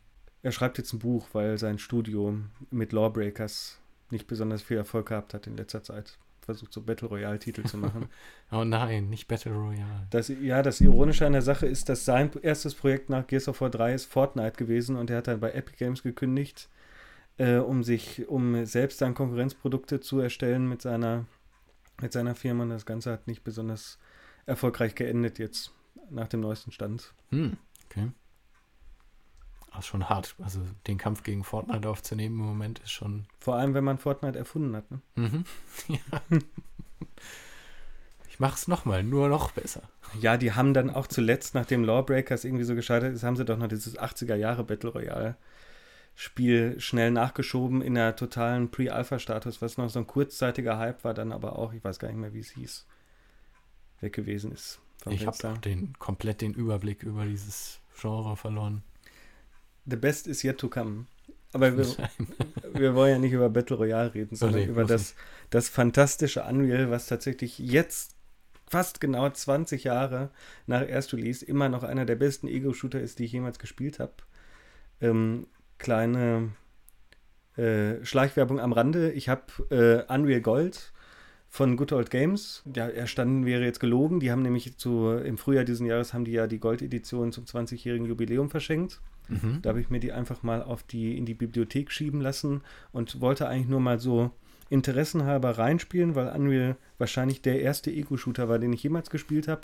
er 0.42 0.50
schreibt 0.52 0.78
jetzt 0.78 0.92
ein 0.92 0.98
Buch, 0.98 1.28
weil 1.32 1.56
sein 1.58 1.78
Studio 1.78 2.36
mit 2.70 2.92
Lawbreakers 2.92 3.78
nicht 4.10 4.26
besonders 4.26 4.62
viel 4.62 4.76
Erfolg 4.76 5.08
gehabt 5.08 5.34
hat 5.34 5.46
in 5.46 5.56
letzter 5.56 5.82
Zeit 5.82 6.18
versucht, 6.46 6.72
so 6.72 6.80
Battle 6.80 7.08
Royale-Titel 7.08 7.64
zu 7.64 7.76
machen. 7.76 8.08
oh 8.50 8.64
nein, 8.64 9.10
nicht 9.10 9.28
Battle 9.28 9.52
Royale. 9.52 10.06
Das, 10.10 10.28
ja, 10.28 10.62
das 10.62 10.80
Ironische 10.80 11.26
an 11.26 11.32
der 11.32 11.42
Sache 11.42 11.66
ist, 11.66 11.88
dass 11.88 12.04
sein 12.04 12.30
erstes 12.40 12.74
Projekt 12.74 13.10
nach 13.10 13.26
Gears 13.26 13.48
of 13.48 13.60
War 13.60 13.68
3 13.68 13.94
ist 13.94 14.06
Fortnite 14.06 14.56
gewesen 14.56 14.96
und 14.96 15.10
er 15.10 15.18
hat 15.18 15.26
dann 15.26 15.40
bei 15.40 15.52
Epic 15.52 15.76
Games 15.76 16.02
gekündigt, 16.02 16.70
äh, 17.36 17.56
um 17.56 17.82
sich, 17.82 18.26
um 18.28 18.64
selbst 18.64 19.02
dann 19.02 19.14
Konkurrenzprodukte 19.14 20.00
zu 20.00 20.20
erstellen 20.20 20.68
mit 20.68 20.80
seiner, 20.80 21.26
mit 22.00 22.12
seiner 22.12 22.34
Firma. 22.34 22.62
Und 22.62 22.70
das 22.70 22.86
Ganze 22.86 23.12
hat 23.12 23.26
nicht 23.26 23.44
besonders 23.44 23.98
erfolgreich 24.46 24.94
geendet 24.94 25.38
jetzt 25.38 25.72
nach 26.08 26.28
dem 26.28 26.40
neuesten 26.40 26.72
Stand. 26.72 27.12
Hm, 27.30 27.56
okay. 27.86 28.08
Schon 29.82 30.08
hart. 30.08 30.34
Also 30.42 30.60
den 30.86 30.98
Kampf 30.98 31.22
gegen 31.22 31.44
Fortnite 31.44 31.88
aufzunehmen 31.88 32.38
im 32.38 32.46
Moment 32.46 32.78
ist 32.80 32.92
schon. 32.92 33.26
Vor 33.38 33.56
allem, 33.56 33.74
wenn 33.74 33.84
man 33.84 33.98
Fortnite 33.98 34.38
erfunden 34.38 34.76
hat. 34.76 34.90
Ne? 34.90 35.00
Mhm. 35.16 35.44
Ja. 35.88 36.20
ich 38.28 38.40
mache 38.40 38.54
es 38.54 38.68
nochmal, 38.68 39.02
nur 39.02 39.28
noch 39.28 39.52
besser. 39.52 39.82
Ja, 40.20 40.36
die 40.36 40.52
haben 40.52 40.74
dann 40.74 40.90
auch 40.90 41.06
zuletzt, 41.06 41.54
nachdem 41.54 41.84
Lawbreakers 41.84 42.44
irgendwie 42.44 42.64
so 42.64 42.74
gescheitert 42.74 43.14
ist, 43.14 43.22
haben 43.22 43.36
sie 43.36 43.44
doch 43.44 43.58
noch 43.58 43.68
dieses 43.68 43.98
80er 43.98 44.34
Jahre 44.34 44.64
Battle 44.64 44.90
Royale 44.90 45.36
Spiel 46.18 46.80
schnell 46.80 47.10
nachgeschoben 47.10 47.82
in 47.82 47.94
der 47.94 48.16
totalen 48.16 48.70
Pre-Alpha-Status, 48.70 49.60
was 49.60 49.76
noch 49.76 49.90
so 49.90 49.98
ein 49.98 50.06
kurzzeitiger 50.06 50.78
Hype 50.78 51.04
war, 51.04 51.12
dann 51.12 51.30
aber 51.30 51.58
auch, 51.58 51.74
ich 51.74 51.84
weiß 51.84 51.98
gar 51.98 52.08
nicht 52.08 52.16
mehr, 52.16 52.32
wie 52.32 52.40
es 52.40 52.52
hieß, 52.52 52.86
weg 54.00 54.14
gewesen 54.14 54.50
ist. 54.50 54.80
Ich 55.10 55.26
habe 55.26 55.58
den 55.58 55.92
komplett 55.98 56.40
den 56.40 56.54
Überblick 56.54 57.02
über 57.02 57.26
dieses 57.26 57.80
Genre 58.00 58.34
verloren. 58.34 58.82
The 59.86 59.96
best 59.96 60.26
is 60.26 60.42
yet 60.42 60.58
to 60.58 60.68
come. 60.68 61.06
Aber 61.52 61.76
wir, 61.76 61.86
wir 62.74 62.94
wollen 62.94 63.12
ja 63.12 63.18
nicht 63.18 63.32
über 63.32 63.48
Battle 63.48 63.76
Royale 63.76 64.14
reden, 64.14 64.36
sondern 64.36 64.62
okay, 64.62 64.70
über 64.70 64.84
das, 64.84 65.14
das 65.50 65.68
fantastische 65.68 66.42
Unreal, 66.42 66.90
was 66.90 67.06
tatsächlich 67.06 67.58
jetzt 67.58 68.16
fast 68.68 69.00
genau 69.00 69.28
20 69.30 69.84
Jahre 69.84 70.30
nach 70.66 70.82
Erstrelease 70.82 71.44
immer 71.44 71.68
noch 71.68 71.84
einer 71.84 72.04
der 72.04 72.16
besten 72.16 72.48
Ego-Shooter 72.48 73.00
ist, 73.00 73.18
die 73.18 73.24
ich 73.24 73.32
jemals 73.32 73.58
gespielt 73.58 74.00
habe. 74.00 74.14
Ähm, 75.00 75.46
kleine 75.78 76.50
äh, 77.56 78.04
Schleichwerbung 78.04 78.60
am 78.60 78.72
Rande. 78.72 79.12
Ich 79.12 79.28
habe 79.28 79.44
äh, 79.70 80.12
Unreal 80.12 80.40
Gold 80.40 80.92
von 81.48 81.76
Good 81.76 81.92
Old 81.92 82.10
Games. 82.10 82.62
Ja, 82.74 82.88
erstanden 82.88 83.46
wäre 83.46 83.64
jetzt 83.64 83.80
gelogen. 83.80 84.20
Die 84.20 84.30
haben 84.30 84.42
nämlich 84.42 84.76
zu, 84.76 85.10
im 85.10 85.38
Frühjahr 85.38 85.64
diesen 85.64 85.86
Jahres 85.86 86.12
haben 86.12 86.24
die 86.24 86.32
ja 86.32 86.46
die 86.46 86.58
Goldedition 86.58 87.32
zum 87.32 87.44
20-jährigen 87.44 88.06
Jubiläum 88.06 88.50
verschenkt. 88.50 89.00
Mhm. 89.28 89.60
Da 89.62 89.70
habe 89.70 89.80
ich 89.80 89.90
mir 89.90 90.00
die 90.00 90.12
einfach 90.12 90.42
mal 90.42 90.62
auf 90.62 90.82
die, 90.82 91.16
in 91.16 91.26
die 91.26 91.34
Bibliothek 91.34 91.90
schieben 91.90 92.20
lassen 92.20 92.62
und 92.92 93.20
wollte 93.20 93.48
eigentlich 93.48 93.68
nur 93.68 93.80
mal 93.80 93.98
so 93.98 94.30
interessenhalber 94.68 95.58
reinspielen, 95.58 96.14
weil 96.14 96.28
Unreal 96.28 96.76
wahrscheinlich 96.98 97.42
der 97.42 97.60
erste 97.60 97.90
Ego-Shooter 97.90 98.48
war, 98.48 98.58
den 98.58 98.72
ich 98.72 98.82
jemals 98.82 99.10
gespielt 99.10 99.48
habe. 99.48 99.62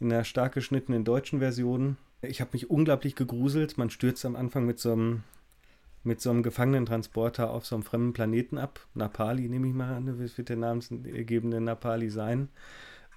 In 0.00 0.12
einer 0.12 0.24
stark 0.24 0.54
geschnittenen 0.54 1.04
deutschen 1.04 1.38
Version. 1.38 1.96
Ich 2.22 2.40
habe 2.40 2.50
mich 2.54 2.70
unglaublich 2.70 3.14
gegruselt. 3.14 3.78
Man 3.78 3.90
stürzt 3.90 4.24
am 4.24 4.36
Anfang 4.36 4.66
mit 4.66 4.78
so 4.78 4.92
einem 4.92 5.22
mit 6.04 6.20
so 6.20 6.30
einem 6.30 6.42
Gefangenentransporter 6.42 7.50
auf 7.50 7.66
so 7.66 7.74
einem 7.74 7.82
fremden 7.82 8.12
Planeten 8.12 8.58
ab. 8.58 8.86
Napali, 8.94 9.48
nehme 9.48 9.66
ich 9.66 9.74
mal 9.74 9.94
an, 9.94 10.18
wird 10.18 10.48
der 10.48 10.56
namensgebende 10.56 11.60
Napali 11.60 12.10
sein. 12.10 12.48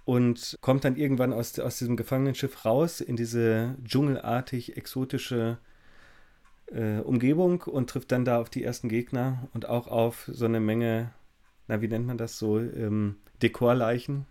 Und 0.06 0.58
kommt 0.62 0.86
dann 0.86 0.96
irgendwann 0.96 1.34
aus, 1.34 1.60
aus 1.60 1.80
diesem 1.80 1.98
Gefangenenschiff 1.98 2.64
raus 2.64 3.02
in 3.02 3.18
diese 3.18 3.76
dschungelartig 3.84 4.78
exotische 4.78 5.58
äh, 6.68 7.00
Umgebung 7.00 7.62
und 7.64 7.90
trifft 7.90 8.14
dann 8.14 8.24
da 8.24 8.40
auf 8.40 8.50
die 8.50 8.64
ersten 8.64 8.88
Gegner 8.88 9.50
und 9.54 9.68
auch 9.68 9.88
auf 9.88 10.30
so 10.32 10.46
eine 10.46 10.62
Menge, 10.62 11.12
na, 11.68 11.82
wie 11.82 11.90
nennt 11.90 12.08
man 12.08 12.18
das 12.18 12.40
so, 12.40 12.58
ähm, 12.60 13.18
Dekorleichen, 13.42 14.26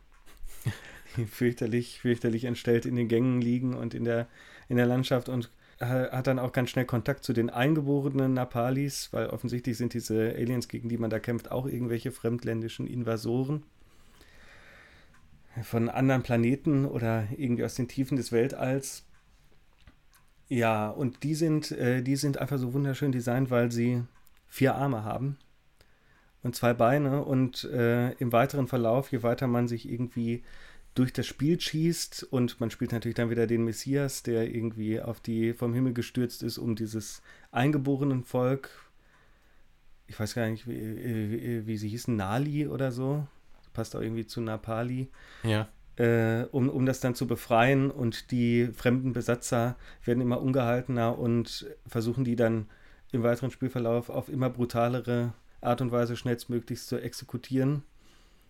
die 1.19 1.27
fürchterlich, 1.27 2.01
fürchterlich 2.01 2.45
entstellt 2.45 2.87
in 2.87 2.97
den 2.97 3.09
Gängen 3.09 3.43
liegen 3.43 3.75
und 3.75 3.93
in 3.93 4.05
der, 4.05 4.29
in 4.69 4.79
der 4.79 4.87
Landschaft 4.87 5.29
und 5.29 5.51
hat 5.81 6.27
dann 6.27 6.39
auch 6.39 6.53
ganz 6.53 6.71
schnell 6.71 6.87
Kontakt 6.87 7.23
zu 7.25 7.33
den 7.33 7.51
eingeborenen 7.51 8.33
Napalis, 8.33 9.13
weil 9.13 9.29
offensichtlich 9.29 9.77
sind 9.77 9.93
diese 9.93 10.35
Aliens, 10.35 10.69
gegen 10.69 10.89
die 10.89 10.97
man 10.97 11.11
da 11.11 11.19
kämpft, 11.19 11.51
auch 11.51 11.67
irgendwelche 11.67 12.13
fremdländischen 12.13 12.87
Invasoren 12.87 13.63
von 15.63 15.89
anderen 15.89 16.23
Planeten 16.23 16.85
oder 16.85 17.29
irgendwie 17.37 17.65
aus 17.65 17.75
den 17.75 17.89
Tiefen 17.89 18.17
des 18.17 18.33
Weltalls. 18.33 19.05
Ja, 20.49 20.89
und 20.89 21.23
die 21.23 21.35
sind, 21.35 21.73
äh, 21.73 22.03
die 22.03 22.17
sind 22.17 22.39
einfach 22.39 22.59
so 22.59 22.73
wunderschön 22.73 23.13
designt, 23.13 23.51
weil 23.51 23.73
sie 23.73 24.03
vier 24.49 24.77
Arme 24.77 25.03
haben 25.03 25.39
und 26.43 26.55
zwei 26.55 26.73
Beine 26.73 27.25
und 27.25 27.65
äh, 27.65 28.13
im 28.13 28.33
weiteren 28.33 28.69
Verlauf, 28.69 29.11
je 29.11 29.23
weiter 29.23 29.47
man 29.47 29.67
sich 29.67 29.91
irgendwie 29.91 30.45
durch 30.97 31.13
das 31.13 31.27
Spiel 31.27 31.61
schießt 31.61 32.25
und 32.25 32.59
man 32.59 32.71
spielt 32.71 32.93
natürlich 32.93 33.17
dann 33.17 33.29
wieder 33.29 33.47
den 33.47 33.65
Messias, 33.65 34.23
der 34.23 34.53
irgendwie 34.53 35.01
auf 35.01 35.21
die 35.21 35.53
vom 35.53 35.75
Himmel 35.75 35.93
gestürzt 35.93 36.43
ist, 36.43 36.57
um 36.57 36.75
dieses 36.75 37.23
eingeborenen 37.53 38.25
Volk, 38.25 38.71
ich 40.07 40.19
weiß 40.19 40.35
gar 40.35 40.49
nicht, 40.49 40.67
wie, 40.67 41.31
wie, 41.31 41.67
wie 41.67 41.77
sie 41.77 41.89
hießen, 41.89 42.17
Nali 42.17 42.67
oder 42.67 42.93
so, 42.93 43.27
passt 43.75 43.95
auch 43.95 44.01
irgendwie 44.01 44.27
zu 44.27 44.41
Napali. 44.41 45.11
Ja. 45.43 45.69
Äh, 45.97 46.47
um, 46.51 46.71
um 46.71 46.87
das 46.87 47.01
dann 47.01 47.15
zu 47.15 47.27
befreien 47.27 47.91
und 47.91 48.31
die 48.31 48.69
fremden 48.69 49.13
Besatzer 49.13 49.77
werden 50.05 50.23
immer 50.23 50.41
ungehaltener 50.41 51.19
und 51.19 51.67
versuchen 51.87 52.25
die 52.25 52.37
dann 52.37 52.69
im 53.13 53.23
weiteren 53.23 53.51
Spielverlauf 53.51 54.09
auf 54.09 54.31
immer 54.31 54.49
brutalere 54.49 55.35
Art 55.61 55.83
und 55.83 55.93
Weise 55.93 56.17
schnellstmöglichst 56.17 56.89
zu 56.89 56.99
exekutieren. 56.99 57.83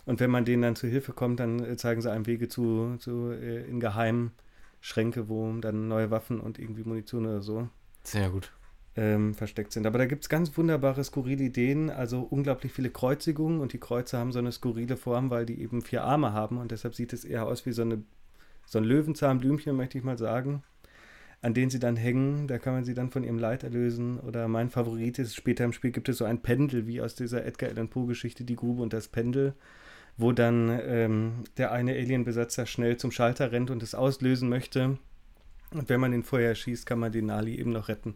Und 0.06 0.20
wenn 0.20 0.30
man 0.30 0.44
denen 0.44 0.62
dann 0.62 0.76
zu 0.76 0.86
Hilfe 0.86 1.12
kommt, 1.12 1.40
dann 1.40 1.62
äh, 1.62 1.76
zeigen 1.76 2.00
sie 2.00 2.10
einem 2.10 2.26
Wege 2.26 2.48
zu, 2.48 2.96
zu 2.98 3.32
äh, 3.32 3.68
in 3.68 3.80
geheimen 3.80 4.32
Schränke, 4.80 5.28
wo 5.28 5.52
dann 5.60 5.88
neue 5.88 6.10
Waffen 6.10 6.40
und 6.40 6.58
irgendwie 6.58 6.84
Munition 6.84 7.26
oder 7.26 7.42
so 7.42 7.68
sehr 8.04 8.30
gut 8.30 8.52
ähm, 8.94 9.34
versteckt 9.34 9.72
sind. 9.72 9.86
Aber 9.86 9.98
da 9.98 10.06
gibt 10.06 10.22
es 10.22 10.28
ganz 10.28 10.56
wunderbare, 10.56 11.02
skurrile 11.04 11.44
Ideen, 11.44 11.90
also 11.90 12.20
unglaublich 12.20 12.72
viele 12.72 12.90
Kreuzigungen 12.90 13.60
und 13.60 13.72
die 13.72 13.80
Kreuze 13.80 14.16
haben 14.16 14.32
so 14.32 14.38
eine 14.38 14.52
skurrile 14.52 14.96
Form, 14.96 15.30
weil 15.30 15.44
die 15.44 15.60
eben 15.60 15.82
vier 15.82 16.04
Arme 16.04 16.32
haben 16.32 16.58
und 16.58 16.70
deshalb 16.70 16.94
sieht 16.94 17.12
es 17.12 17.24
eher 17.24 17.46
aus 17.46 17.66
wie 17.66 17.72
so, 17.72 17.82
eine, 17.82 18.02
so 18.64 18.78
ein 18.78 18.84
Löwenzahnblümchen, 18.84 19.76
möchte 19.76 19.98
ich 19.98 20.04
mal 20.04 20.16
sagen, 20.16 20.62
an 21.42 21.52
denen 21.52 21.70
sie 21.70 21.78
dann 21.78 21.96
hängen. 21.96 22.48
Da 22.48 22.58
kann 22.58 22.72
man 22.72 22.84
sie 22.84 22.94
dann 22.94 23.10
von 23.10 23.22
ihrem 23.22 23.38
Leid 23.38 23.62
erlösen. 23.62 24.18
Oder 24.20 24.48
mein 24.48 24.70
Favorit 24.70 25.18
ist, 25.18 25.36
später 25.36 25.64
im 25.64 25.72
Spiel 25.72 25.90
gibt 25.90 26.08
es 26.08 26.18
so 26.18 26.24
ein 26.24 26.40
Pendel, 26.40 26.86
wie 26.86 27.00
aus 27.00 27.14
dieser 27.14 27.44
Edgar 27.44 27.70
Allan 27.70 27.88
Poe-Geschichte, 27.88 28.44
die 28.44 28.56
Grube 28.56 28.82
und 28.82 28.92
das 28.92 29.08
Pendel 29.08 29.54
wo 30.16 30.32
dann 30.32 30.80
ähm, 30.82 31.44
der 31.56 31.72
eine 31.72 31.92
Alienbesatzer 31.92 32.66
schnell 32.66 32.96
zum 32.96 33.10
Schalter 33.10 33.52
rennt 33.52 33.70
und 33.70 33.82
es 33.82 33.94
auslösen 33.94 34.48
möchte. 34.48 34.98
Und 35.72 35.88
wenn 35.88 36.00
man 36.00 36.12
ihn 36.12 36.22
vorher 36.22 36.54
schießt, 36.54 36.86
kann 36.86 36.98
man 36.98 37.12
den 37.12 37.26
Nali 37.26 37.56
eben 37.56 37.72
noch 37.72 37.88
retten. 37.88 38.14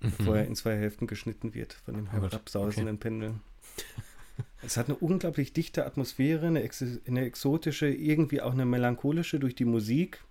Mhm. 0.00 0.12
Bevor 0.16 0.36
er 0.36 0.46
in 0.46 0.56
zwei 0.56 0.76
Hälften 0.76 1.06
geschnitten 1.06 1.54
wird 1.54 1.74
von 1.74 1.94
dem 1.94 2.10
herabsausenden 2.10 2.96
okay. 2.96 3.08
Pendel. 3.08 3.34
Es 4.62 4.76
hat 4.76 4.86
eine 4.88 4.96
unglaublich 4.96 5.52
dichte 5.52 5.84
Atmosphäre, 5.84 6.46
eine, 6.46 6.62
ex 6.62 6.82
eine, 7.06 7.24
exotische, 7.24 7.88
irgendwie 7.88 8.40
auch 8.40 8.52
eine 8.52 8.64
melancholische 8.64 9.38
durch 9.38 9.54
die 9.54 9.64
Musik. 9.64 10.22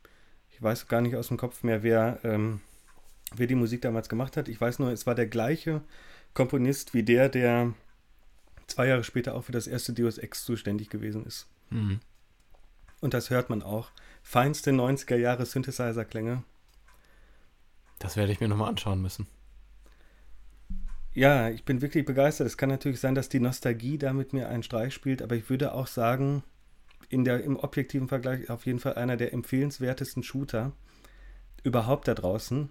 Ich 0.49 0.61
weiß 0.61 0.87
gar 0.87 1.01
nicht 1.01 1.15
aus 1.15 1.27
dem 1.27 1.37
Kopf 1.37 1.63
mehr, 1.63 1.83
wer, 1.83 2.19
ähm, 2.23 2.61
wer 3.35 3.47
die 3.47 3.55
Musik 3.55 3.81
damals 3.81 4.09
gemacht 4.09 4.37
hat. 4.37 4.47
Ich 4.47 4.59
weiß 4.59 4.79
nur, 4.79 4.91
es 4.91 5.05
war 5.05 5.15
der 5.15 5.27
gleiche 5.27 5.81
Komponist 6.33 6.93
wie 6.93 7.03
der, 7.03 7.29
der 7.29 7.73
zwei 8.71 8.87
Jahre 8.87 9.03
später 9.03 9.35
auch 9.35 9.43
für 9.43 9.51
das 9.51 9.67
erste 9.67 9.93
Deus 9.93 10.17
Ex 10.17 10.43
zuständig 10.45 10.89
gewesen 10.89 11.25
ist. 11.25 11.47
Mhm. 11.69 11.99
Und 12.99 13.13
das 13.13 13.29
hört 13.29 13.49
man 13.49 13.61
auch. 13.61 13.91
Feinste 14.21 14.71
90er 14.71 15.15
Jahre 15.15 15.45
Synthesizer-Klänge. 15.45 16.43
Das 17.99 18.15
werde 18.17 18.31
ich 18.31 18.39
mir 18.39 18.47
nochmal 18.47 18.69
anschauen 18.69 19.01
müssen. 19.01 19.27
Ja, 21.13 21.49
ich 21.49 21.65
bin 21.65 21.81
wirklich 21.81 22.05
begeistert. 22.05 22.47
Es 22.47 22.57
kann 22.57 22.69
natürlich 22.69 22.99
sein, 22.99 23.15
dass 23.15 23.27
die 23.27 23.39
Nostalgie 23.39 23.97
da 23.97 24.13
mit 24.13 24.33
mir 24.33 24.47
einen 24.47 24.63
Streich 24.63 24.93
spielt, 24.93 25.21
aber 25.21 25.35
ich 25.35 25.49
würde 25.49 25.73
auch 25.73 25.87
sagen, 25.87 26.43
in 27.09 27.25
der, 27.25 27.43
im 27.43 27.57
objektiven 27.57 28.07
Vergleich 28.07 28.49
auf 28.49 28.65
jeden 28.65 28.79
Fall 28.79 28.93
einer 28.93 29.17
der 29.17 29.33
empfehlenswertesten 29.33 30.23
Shooter 30.23 30.71
überhaupt 31.63 32.07
da 32.07 32.13
draußen. 32.13 32.69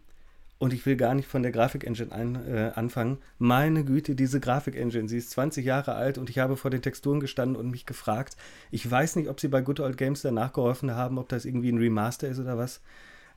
Und 0.60 0.74
ich 0.74 0.84
will 0.84 0.96
gar 0.96 1.14
nicht 1.14 1.26
von 1.26 1.42
der 1.42 1.52
Grafikengine 1.52 2.72
äh, 2.74 2.78
anfangen. 2.78 3.16
Meine 3.38 3.82
Güte, 3.82 4.14
diese 4.14 4.40
Grafikengine, 4.40 5.08
sie 5.08 5.16
ist 5.16 5.30
20 5.30 5.64
Jahre 5.64 5.94
alt 5.94 6.18
und 6.18 6.28
ich 6.28 6.38
habe 6.38 6.58
vor 6.58 6.70
den 6.70 6.82
Texturen 6.82 7.18
gestanden 7.18 7.56
und 7.56 7.70
mich 7.70 7.86
gefragt. 7.86 8.36
Ich 8.70 8.88
weiß 8.88 9.16
nicht, 9.16 9.30
ob 9.30 9.40
sie 9.40 9.48
bei 9.48 9.62
Good 9.62 9.80
Old 9.80 9.96
Games 9.96 10.20
danach 10.20 10.52
geholfen 10.52 10.90
haben, 10.90 11.16
ob 11.16 11.30
das 11.30 11.46
irgendwie 11.46 11.72
ein 11.72 11.78
Remaster 11.78 12.28
ist 12.28 12.38
oder 12.38 12.58
was. 12.58 12.82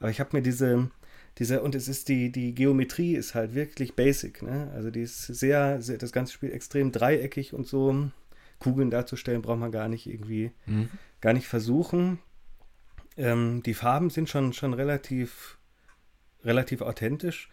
Aber 0.02 0.10
ich 0.10 0.20
habe 0.20 0.32
mir 0.34 0.42
diese, 0.42 0.92
diese, 1.38 1.62
und 1.62 1.76
es 1.76 1.88
ist 1.88 2.10
die, 2.10 2.30
die 2.30 2.54
Geometrie 2.54 3.16
ist 3.16 3.36
halt 3.36 3.56
wirklich 3.56 3.96
basic, 3.96 4.42
ne? 4.42 4.70
Also 4.76 4.92
die 4.92 5.04
ist 5.04 5.26
sehr, 5.26 5.82
sehr, 5.82 5.98
das 5.98 6.12
ganze 6.12 6.34
Spiel 6.34 6.52
extrem 6.52 6.92
dreieckig 6.92 7.54
und 7.54 7.68
so. 7.68 8.10
Kugeln 8.60 8.90
darzustellen 8.90 9.42
braucht 9.42 9.60
man 9.60 9.72
gar 9.72 9.88
nicht 9.88 10.08
irgendwie, 10.08 10.52
mhm. 10.66 10.90
gar 11.22 11.32
nicht 11.32 11.48
versuchen. 11.48 12.20
Ähm, 13.16 13.64
die 13.64 13.76
Farben 13.76 14.10
sind 14.10 14.28
schon, 14.28 14.52
schon 14.52 14.74
relativ 14.74 15.58
relativ 16.44 16.82
authentisch. 16.82 17.50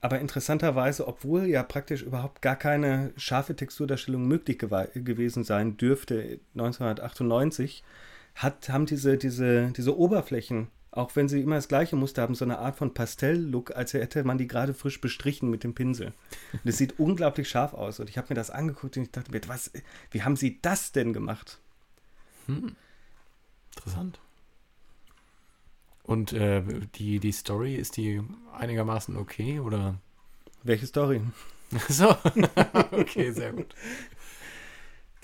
Aber 0.00 0.20
interessanterweise, 0.20 1.08
obwohl 1.08 1.46
ja 1.46 1.62
praktisch 1.62 2.02
überhaupt 2.02 2.42
gar 2.42 2.56
keine 2.56 3.12
scharfe 3.16 3.56
Texturdarstellung 3.56 4.26
möglich 4.28 4.58
gew 4.58 4.86
gewesen 4.94 5.44
sein 5.44 5.78
dürfte 5.78 6.40
1998, 6.54 7.82
hat, 8.34 8.68
haben 8.68 8.84
diese, 8.84 9.16
diese, 9.16 9.72
diese 9.74 9.96
Oberflächen, 9.96 10.68
auch 10.90 11.16
wenn 11.16 11.28
sie 11.28 11.40
immer 11.40 11.56
das 11.56 11.68
gleiche 11.68 11.96
Muster 11.96 12.22
haben, 12.22 12.34
so 12.34 12.44
eine 12.44 12.58
Art 12.58 12.76
von 12.76 12.92
Pastell-Look, 12.92 13.74
als 13.74 13.94
hätte 13.94 14.24
man 14.24 14.38
die 14.38 14.46
gerade 14.46 14.74
frisch 14.74 15.00
bestrichen 15.00 15.50
mit 15.50 15.64
dem 15.64 15.74
Pinsel. 15.74 16.12
Und 16.52 16.66
es 16.66 16.78
sieht 16.78 16.98
unglaublich 16.98 17.48
scharf 17.48 17.72
aus. 17.74 17.98
Und 17.98 18.10
ich 18.10 18.18
habe 18.18 18.28
mir 18.30 18.34
das 18.34 18.50
angeguckt 18.50 18.96
und 18.96 19.04
ich 19.04 19.10
dachte 19.10 19.32
mir, 19.32 19.40
was, 19.46 19.72
wie 20.10 20.22
haben 20.22 20.36
sie 20.36 20.60
das 20.60 20.92
denn 20.92 21.12
gemacht? 21.12 21.58
Hm. 22.46 22.76
Interessant. 23.74 24.20
Und 26.04 26.34
äh, 26.34 26.62
die, 26.94 27.18
die 27.18 27.32
Story, 27.32 27.74
ist 27.76 27.96
die 27.96 28.22
einigermaßen 28.52 29.16
okay 29.16 29.58
oder? 29.58 29.98
Welche 30.62 30.86
Story? 30.86 31.22
so, 31.88 32.14
okay, 32.92 33.32
sehr 33.32 33.52
gut. 33.52 33.74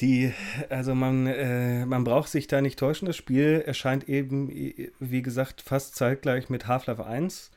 Die, 0.00 0.32
also 0.70 0.94
man, 0.94 1.26
äh, 1.26 1.84
man 1.84 2.04
braucht 2.04 2.30
sich 2.30 2.46
da 2.46 2.62
nicht 2.62 2.78
täuschen. 2.78 3.06
Das 3.06 3.16
Spiel 3.16 3.62
erscheint 3.64 4.08
eben, 4.08 4.48
wie 4.98 5.22
gesagt, 5.22 5.60
fast 5.60 5.94
zeitgleich 5.94 6.48
mit 6.48 6.66
Half-Life 6.66 7.04
1, 7.04 7.50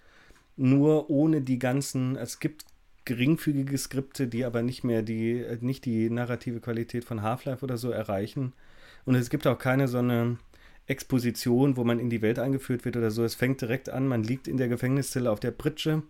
nur 0.58 1.10
ohne 1.10 1.42
die 1.42 1.60
ganzen, 1.60 2.18
es 2.18 2.42
gibt 2.42 2.66
geringfügige 3.06 3.78
Skripte, 3.78 4.28
die 4.28 4.44
aber 4.44 4.62
nicht 4.62 4.84
mehr 4.84 5.02
die, 5.02 5.46
nicht 5.62 5.86
die 5.86 6.10
narrative 6.10 6.60
Qualität 6.60 7.06
von 7.06 7.22
Half-Life 7.22 7.64
oder 7.64 7.78
so 7.78 7.92
erreichen. 7.92 8.52
Und 9.06 9.16
es 9.16 9.30
gibt 9.30 9.48
auch 9.48 9.58
keine 9.58 9.88
so 9.88 10.00
eine 10.00 10.38
Exposition, 10.88 11.78
wo 11.78 11.84
man 11.84 12.00
in 12.00 12.10
die 12.10 12.22
Welt 12.22 12.40
eingeführt 12.40 12.86
wird 12.86 12.98
oder 12.98 13.12
so. 13.12 13.24
Es 13.24 13.36
fängt 13.36 13.62
direkt 13.62 13.90
an, 13.90 14.08
man 14.08 14.24
liegt 14.24 14.48
in 14.48 14.58
der 14.58 14.68
Gefängniszelle 14.68 15.32
auf 15.32 15.40
der 15.40 15.52
Pritsche, 15.52 16.04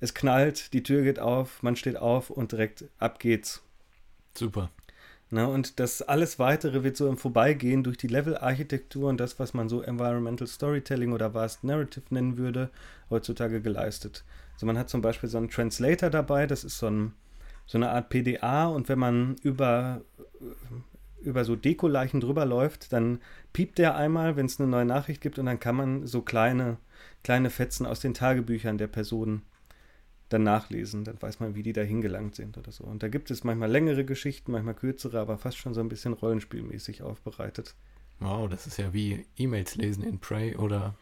es 0.00 0.14
knallt, 0.14 0.72
die 0.72 0.82
Tür 0.82 1.02
geht 1.02 1.20
auf, 1.20 1.62
man 1.62 1.76
steht 1.76 1.96
auf 1.96 2.30
und 2.30 2.50
direkt 2.50 2.86
ab 2.98 3.20
geht's. 3.20 3.62
Super. 4.36 4.70
Na, 5.30 5.46
und 5.46 5.78
das 5.78 6.02
alles 6.02 6.38
weitere 6.38 6.82
wird 6.82 6.96
so 6.96 7.08
im 7.08 7.16
Vorbeigehen 7.16 7.84
durch 7.84 7.96
die 7.96 8.08
Level-Architektur 8.08 9.08
und 9.08 9.18
das, 9.18 9.38
was 9.38 9.54
man 9.54 9.68
so 9.68 9.80
Environmental 9.80 10.46
Storytelling 10.46 11.12
oder 11.12 11.32
Vast 11.32 11.64
Narrative 11.64 12.04
nennen 12.10 12.36
würde, 12.36 12.68
heutzutage 13.08 13.62
geleistet. 13.62 14.24
Also 14.54 14.66
man 14.66 14.76
hat 14.76 14.90
zum 14.90 15.00
Beispiel 15.00 15.28
so 15.28 15.38
einen 15.38 15.48
Translator 15.48 16.10
dabei, 16.10 16.46
das 16.46 16.64
ist 16.64 16.78
so, 16.78 16.88
ein, 16.88 17.12
so 17.66 17.78
eine 17.78 17.90
Art 17.90 18.10
PDA 18.10 18.66
und 18.66 18.88
wenn 18.88 18.98
man 18.98 19.36
über 19.42 20.02
über 21.22 21.44
so 21.44 21.56
Dekoleichen 21.56 22.20
drüber 22.20 22.44
läuft, 22.44 22.92
dann 22.92 23.20
piept 23.52 23.78
der 23.78 23.96
einmal, 23.96 24.36
wenn 24.36 24.46
es 24.46 24.60
eine 24.60 24.68
neue 24.68 24.84
Nachricht 24.84 25.20
gibt 25.20 25.38
und 25.38 25.46
dann 25.46 25.60
kann 25.60 25.76
man 25.76 26.06
so 26.06 26.22
kleine, 26.22 26.78
kleine 27.22 27.50
Fetzen 27.50 27.86
aus 27.86 28.00
den 28.00 28.14
Tagebüchern 28.14 28.78
der 28.78 28.88
Person 28.88 29.42
dann 30.28 30.42
nachlesen. 30.42 31.04
Dann 31.04 31.20
weiß 31.20 31.40
man, 31.40 31.54
wie 31.54 31.62
die 31.62 31.72
da 31.72 31.82
hingelangt 31.82 32.34
sind 32.34 32.58
oder 32.58 32.72
so. 32.72 32.84
Und 32.84 33.02
da 33.02 33.08
gibt 33.08 33.30
es 33.30 33.44
manchmal 33.44 33.70
längere 33.70 34.04
Geschichten, 34.04 34.52
manchmal 34.52 34.74
kürzere, 34.74 35.20
aber 35.20 35.38
fast 35.38 35.58
schon 35.58 35.74
so 35.74 35.80
ein 35.80 35.88
bisschen 35.88 36.12
rollenspielmäßig 36.12 37.02
aufbereitet. 37.02 37.74
Wow, 38.20 38.48
das 38.48 38.66
ist 38.66 38.78
ja 38.78 38.92
wie 38.92 39.26
E-Mails 39.36 39.76
lesen 39.76 40.04
in 40.04 40.18
Prey 40.18 40.56
oder 40.56 40.94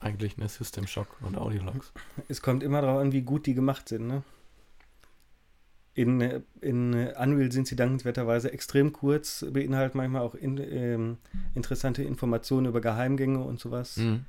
eigentlich 0.00 0.36
eine 0.38 0.48
System 0.48 0.86
Shock 0.86 1.16
und 1.20 1.36
Audiologs. 1.36 1.92
Es 2.28 2.42
kommt 2.42 2.62
immer 2.62 2.80
darauf 2.80 3.00
an, 3.00 3.12
wie 3.12 3.22
gut 3.22 3.46
die 3.46 3.54
gemacht 3.54 3.88
sind, 3.88 4.06
ne? 4.06 4.22
In, 5.94 6.42
in 6.62 6.94
Unreal 6.94 7.52
sind 7.52 7.66
sie 7.66 7.76
dankenswerterweise 7.76 8.50
extrem 8.50 8.92
kurz, 8.92 9.44
beinhalten 9.50 9.98
manchmal 9.98 10.22
auch 10.22 10.34
in, 10.34 10.56
ähm, 10.56 11.18
interessante 11.54 12.02
Informationen 12.02 12.66
über 12.66 12.80
Geheimgänge 12.80 13.40
und 13.40 13.60
sowas. 13.60 13.98
Mhm. 13.98 14.24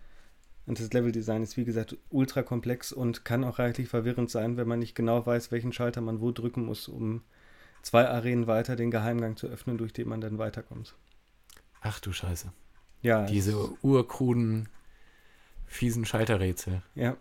Und 0.65 0.79
das 0.79 0.91
Leveldesign 0.93 1.43
ist, 1.43 1.57
wie 1.57 1.65
gesagt, 1.65 1.97
ultra 2.09 2.41
komplex 2.41 2.91
und 2.91 3.25
kann 3.25 3.43
auch 3.43 3.59
reichlich 3.59 3.89
verwirrend 3.89 4.29
sein, 4.29 4.55
wenn 4.57 4.67
man 4.67 4.79
nicht 4.79 4.95
genau 4.95 5.25
weiß, 5.25 5.51
welchen 5.51 5.73
Schalter 5.73 6.01
man 6.01 6.21
wo 6.21 6.31
drücken 6.31 6.65
muss, 6.65 6.87
um 6.87 7.21
zwei 7.81 8.07
Arenen 8.07 8.47
weiter 8.47 8.75
den 8.75 8.91
Geheimgang 8.91 9.35
zu 9.35 9.47
öffnen, 9.47 9.77
durch 9.77 9.93
den 9.93 10.07
man 10.07 10.21
dann 10.21 10.37
weiterkommt. 10.37 10.95
Ach 11.81 11.99
du 11.99 12.13
Scheiße. 12.13 12.51
Ja. 13.01 13.25
Diese 13.25 13.71
urkruden, 13.81 14.69
fiesen 15.65 16.05
Schalterrätsel. 16.05 16.81
Ja, 16.95 17.17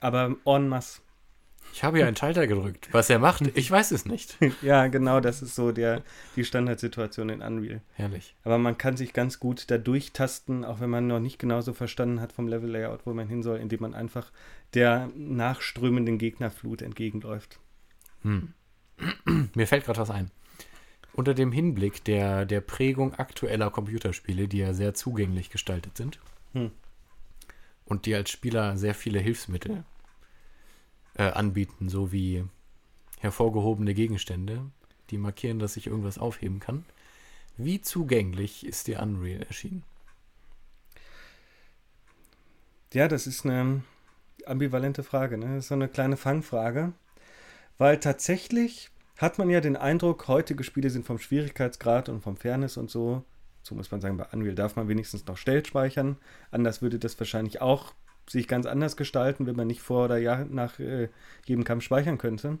aber 0.00 0.36
en 0.46 0.68
masse. 0.68 1.02
Ich 1.72 1.84
habe 1.84 1.98
ja 1.98 2.06
einen 2.06 2.16
Schalter 2.16 2.46
gedrückt. 2.46 2.88
Was 2.92 3.10
er 3.10 3.18
macht, 3.18 3.42
ich 3.54 3.70
weiß 3.70 3.90
es 3.90 4.06
nicht. 4.06 4.38
ja, 4.62 4.86
genau, 4.86 5.20
das 5.20 5.42
ist 5.42 5.54
so 5.54 5.72
der, 5.72 6.02
die 6.34 6.44
Standardsituation 6.44 7.28
in 7.28 7.42
Unreal. 7.42 7.82
Herrlich. 7.92 8.34
Aber 8.44 8.56
man 8.56 8.78
kann 8.78 8.96
sich 8.96 9.12
ganz 9.12 9.38
gut 9.40 9.70
da 9.70 9.76
durchtasten, 9.76 10.64
auch 10.64 10.80
wenn 10.80 10.88
man 10.88 11.06
noch 11.06 11.20
nicht 11.20 11.38
genauso 11.38 11.74
verstanden 11.74 12.20
hat 12.20 12.32
vom 12.32 12.48
Level-Layout, 12.48 13.04
wo 13.04 13.12
man 13.12 13.28
hin 13.28 13.42
soll, 13.42 13.58
indem 13.58 13.82
man 13.82 13.94
einfach 13.94 14.32
der 14.72 15.10
nachströmenden 15.14 16.16
Gegnerflut 16.16 16.80
entgegenläuft. 16.80 17.60
Hm. 18.22 18.54
Mir 19.54 19.66
fällt 19.66 19.84
gerade 19.84 20.00
was 20.00 20.10
ein. 20.10 20.30
Unter 21.12 21.34
dem 21.34 21.52
Hinblick 21.52 22.04
der, 22.04 22.46
der 22.46 22.60
Prägung 22.60 23.14
aktueller 23.14 23.70
Computerspiele, 23.70 24.48
die 24.48 24.58
ja 24.58 24.74
sehr 24.74 24.94
zugänglich 24.94 25.50
gestaltet 25.50 25.96
sind 25.96 26.20
hm. 26.52 26.70
und 27.84 28.06
die 28.06 28.14
als 28.14 28.30
Spieler 28.30 28.76
sehr 28.76 28.94
viele 28.94 29.18
Hilfsmittel 29.18 29.84
äh, 31.16 31.30
anbieten, 31.30 31.88
so 31.88 32.12
wie 32.12 32.44
hervorgehobene 33.20 33.94
Gegenstände, 33.94 34.62
die 35.10 35.18
markieren, 35.18 35.58
dass 35.58 35.76
ich 35.76 35.86
irgendwas 35.86 36.18
aufheben 36.18 36.60
kann. 36.60 36.84
Wie 37.56 37.80
zugänglich 37.80 38.66
ist 38.66 38.86
die 38.86 38.96
Unreal 38.96 39.42
erschienen? 39.42 39.82
Ja, 42.92 43.08
das 43.08 43.26
ist 43.26 43.44
eine 43.44 43.82
ambivalente 44.44 45.02
Frage. 45.02 45.38
Ne? 45.38 45.46
Das 45.46 45.64
ist 45.64 45.68
so 45.68 45.74
eine 45.74 45.88
kleine 45.88 46.16
Fangfrage. 46.16 46.92
Weil 47.78 47.98
tatsächlich 47.98 48.90
hat 49.18 49.38
man 49.38 49.50
ja 49.50 49.60
den 49.60 49.76
Eindruck, 49.76 50.28
heutige 50.28 50.64
Spiele 50.64 50.90
sind 50.90 51.06
vom 51.06 51.18
Schwierigkeitsgrad 51.18 52.08
und 52.08 52.22
vom 52.22 52.36
Fairness 52.36 52.76
und 52.76 52.90
so, 52.90 53.24
so 53.62 53.74
muss 53.74 53.90
man 53.90 54.00
sagen, 54.00 54.16
bei 54.16 54.26
Unreal 54.32 54.54
darf 54.54 54.76
man 54.76 54.88
wenigstens 54.88 55.26
noch 55.26 55.36
Stell 55.36 55.64
speichern. 55.64 56.16
Anders 56.50 56.82
würde 56.82 56.98
das 56.98 57.18
wahrscheinlich 57.18 57.60
auch 57.60 57.94
sich 58.28 58.48
ganz 58.48 58.66
anders 58.66 58.96
gestalten, 58.96 59.46
wenn 59.46 59.56
man 59.56 59.66
nicht 59.66 59.80
vor 59.80 60.06
oder 60.06 60.44
nach 60.46 60.78
äh, 60.78 61.08
jedem 61.44 61.64
Kampf 61.64 61.84
speichern 61.84 62.18
könnte. 62.18 62.58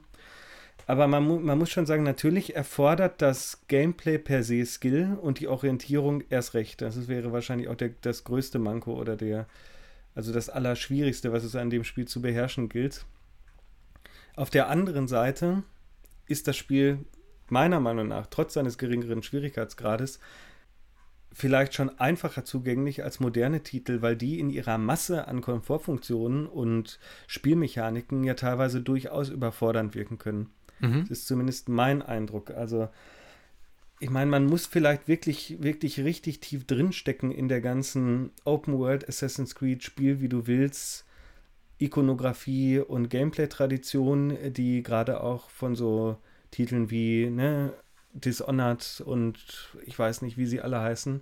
Aber 0.86 1.08
man, 1.08 1.24
mu 1.24 1.40
man 1.40 1.58
muss 1.58 1.70
schon 1.70 1.86
sagen, 1.86 2.04
natürlich 2.04 2.54
erfordert 2.54 3.20
das 3.20 3.62
Gameplay 3.66 4.18
per 4.18 4.44
se 4.44 4.64
Skill 4.64 5.18
und 5.20 5.40
die 5.40 5.48
Orientierung 5.48 6.22
erst 6.30 6.54
recht. 6.54 6.80
Das 6.80 7.08
wäre 7.08 7.32
wahrscheinlich 7.32 7.68
auch 7.68 7.74
der, 7.74 7.90
das 8.02 8.24
größte 8.24 8.58
Manko 8.58 8.94
oder 8.94 9.16
der, 9.16 9.46
also 10.14 10.32
das 10.32 10.48
Allerschwierigste, 10.48 11.32
was 11.32 11.42
es 11.42 11.56
an 11.56 11.70
dem 11.70 11.82
Spiel 11.82 12.06
zu 12.06 12.22
beherrschen 12.22 12.68
gilt. 12.68 13.04
Auf 14.36 14.50
der 14.50 14.68
anderen 14.68 15.08
Seite 15.08 15.64
ist 16.26 16.46
das 16.46 16.56
Spiel 16.56 16.98
meiner 17.48 17.80
Meinung 17.80 18.08
nach, 18.08 18.26
trotz 18.26 18.54
seines 18.54 18.78
geringeren 18.78 19.22
Schwierigkeitsgrades, 19.22 20.20
vielleicht 21.36 21.74
schon 21.74 21.98
einfacher 21.98 22.46
zugänglich 22.46 23.04
als 23.04 23.20
moderne 23.20 23.62
Titel, 23.62 24.00
weil 24.00 24.16
die 24.16 24.40
in 24.40 24.48
ihrer 24.48 24.78
Masse 24.78 25.28
an 25.28 25.42
Komfortfunktionen 25.42 26.46
und 26.46 26.98
Spielmechaniken 27.26 28.24
ja 28.24 28.32
teilweise 28.32 28.80
durchaus 28.80 29.28
überfordernd 29.28 29.94
wirken 29.94 30.16
können. 30.16 30.48
Mhm. 30.80 31.02
Das 31.02 31.10
ist 31.10 31.26
zumindest 31.26 31.68
mein 31.68 32.00
Eindruck. 32.00 32.52
Also, 32.52 32.88
ich 34.00 34.08
meine, 34.08 34.30
man 34.30 34.46
muss 34.46 34.64
vielleicht 34.64 35.08
wirklich, 35.08 35.58
wirklich 35.60 36.00
richtig 36.00 36.40
tief 36.40 36.66
drinstecken 36.66 37.30
in 37.30 37.48
der 37.48 37.60
ganzen 37.60 38.30
Open 38.44 38.78
World 38.78 39.06
Assassin's 39.06 39.54
Creed 39.54 39.82
Spiel, 39.82 40.22
wie 40.22 40.30
du 40.30 40.46
willst. 40.46 41.04
Ikonografie 41.78 42.78
und 42.78 43.10
Gameplay-Tradition, 43.10 44.52
die 44.54 44.82
gerade 44.82 45.20
auch 45.20 45.50
von 45.50 45.74
so 45.74 46.16
Titeln 46.50 46.90
wie 46.90 47.28
ne, 47.28 47.74
Dishonored 48.20 49.02
und 49.04 49.70
ich 49.84 49.98
weiß 49.98 50.22
nicht, 50.22 50.36
wie 50.36 50.46
sie 50.46 50.60
alle 50.60 50.80
heißen, 50.80 51.20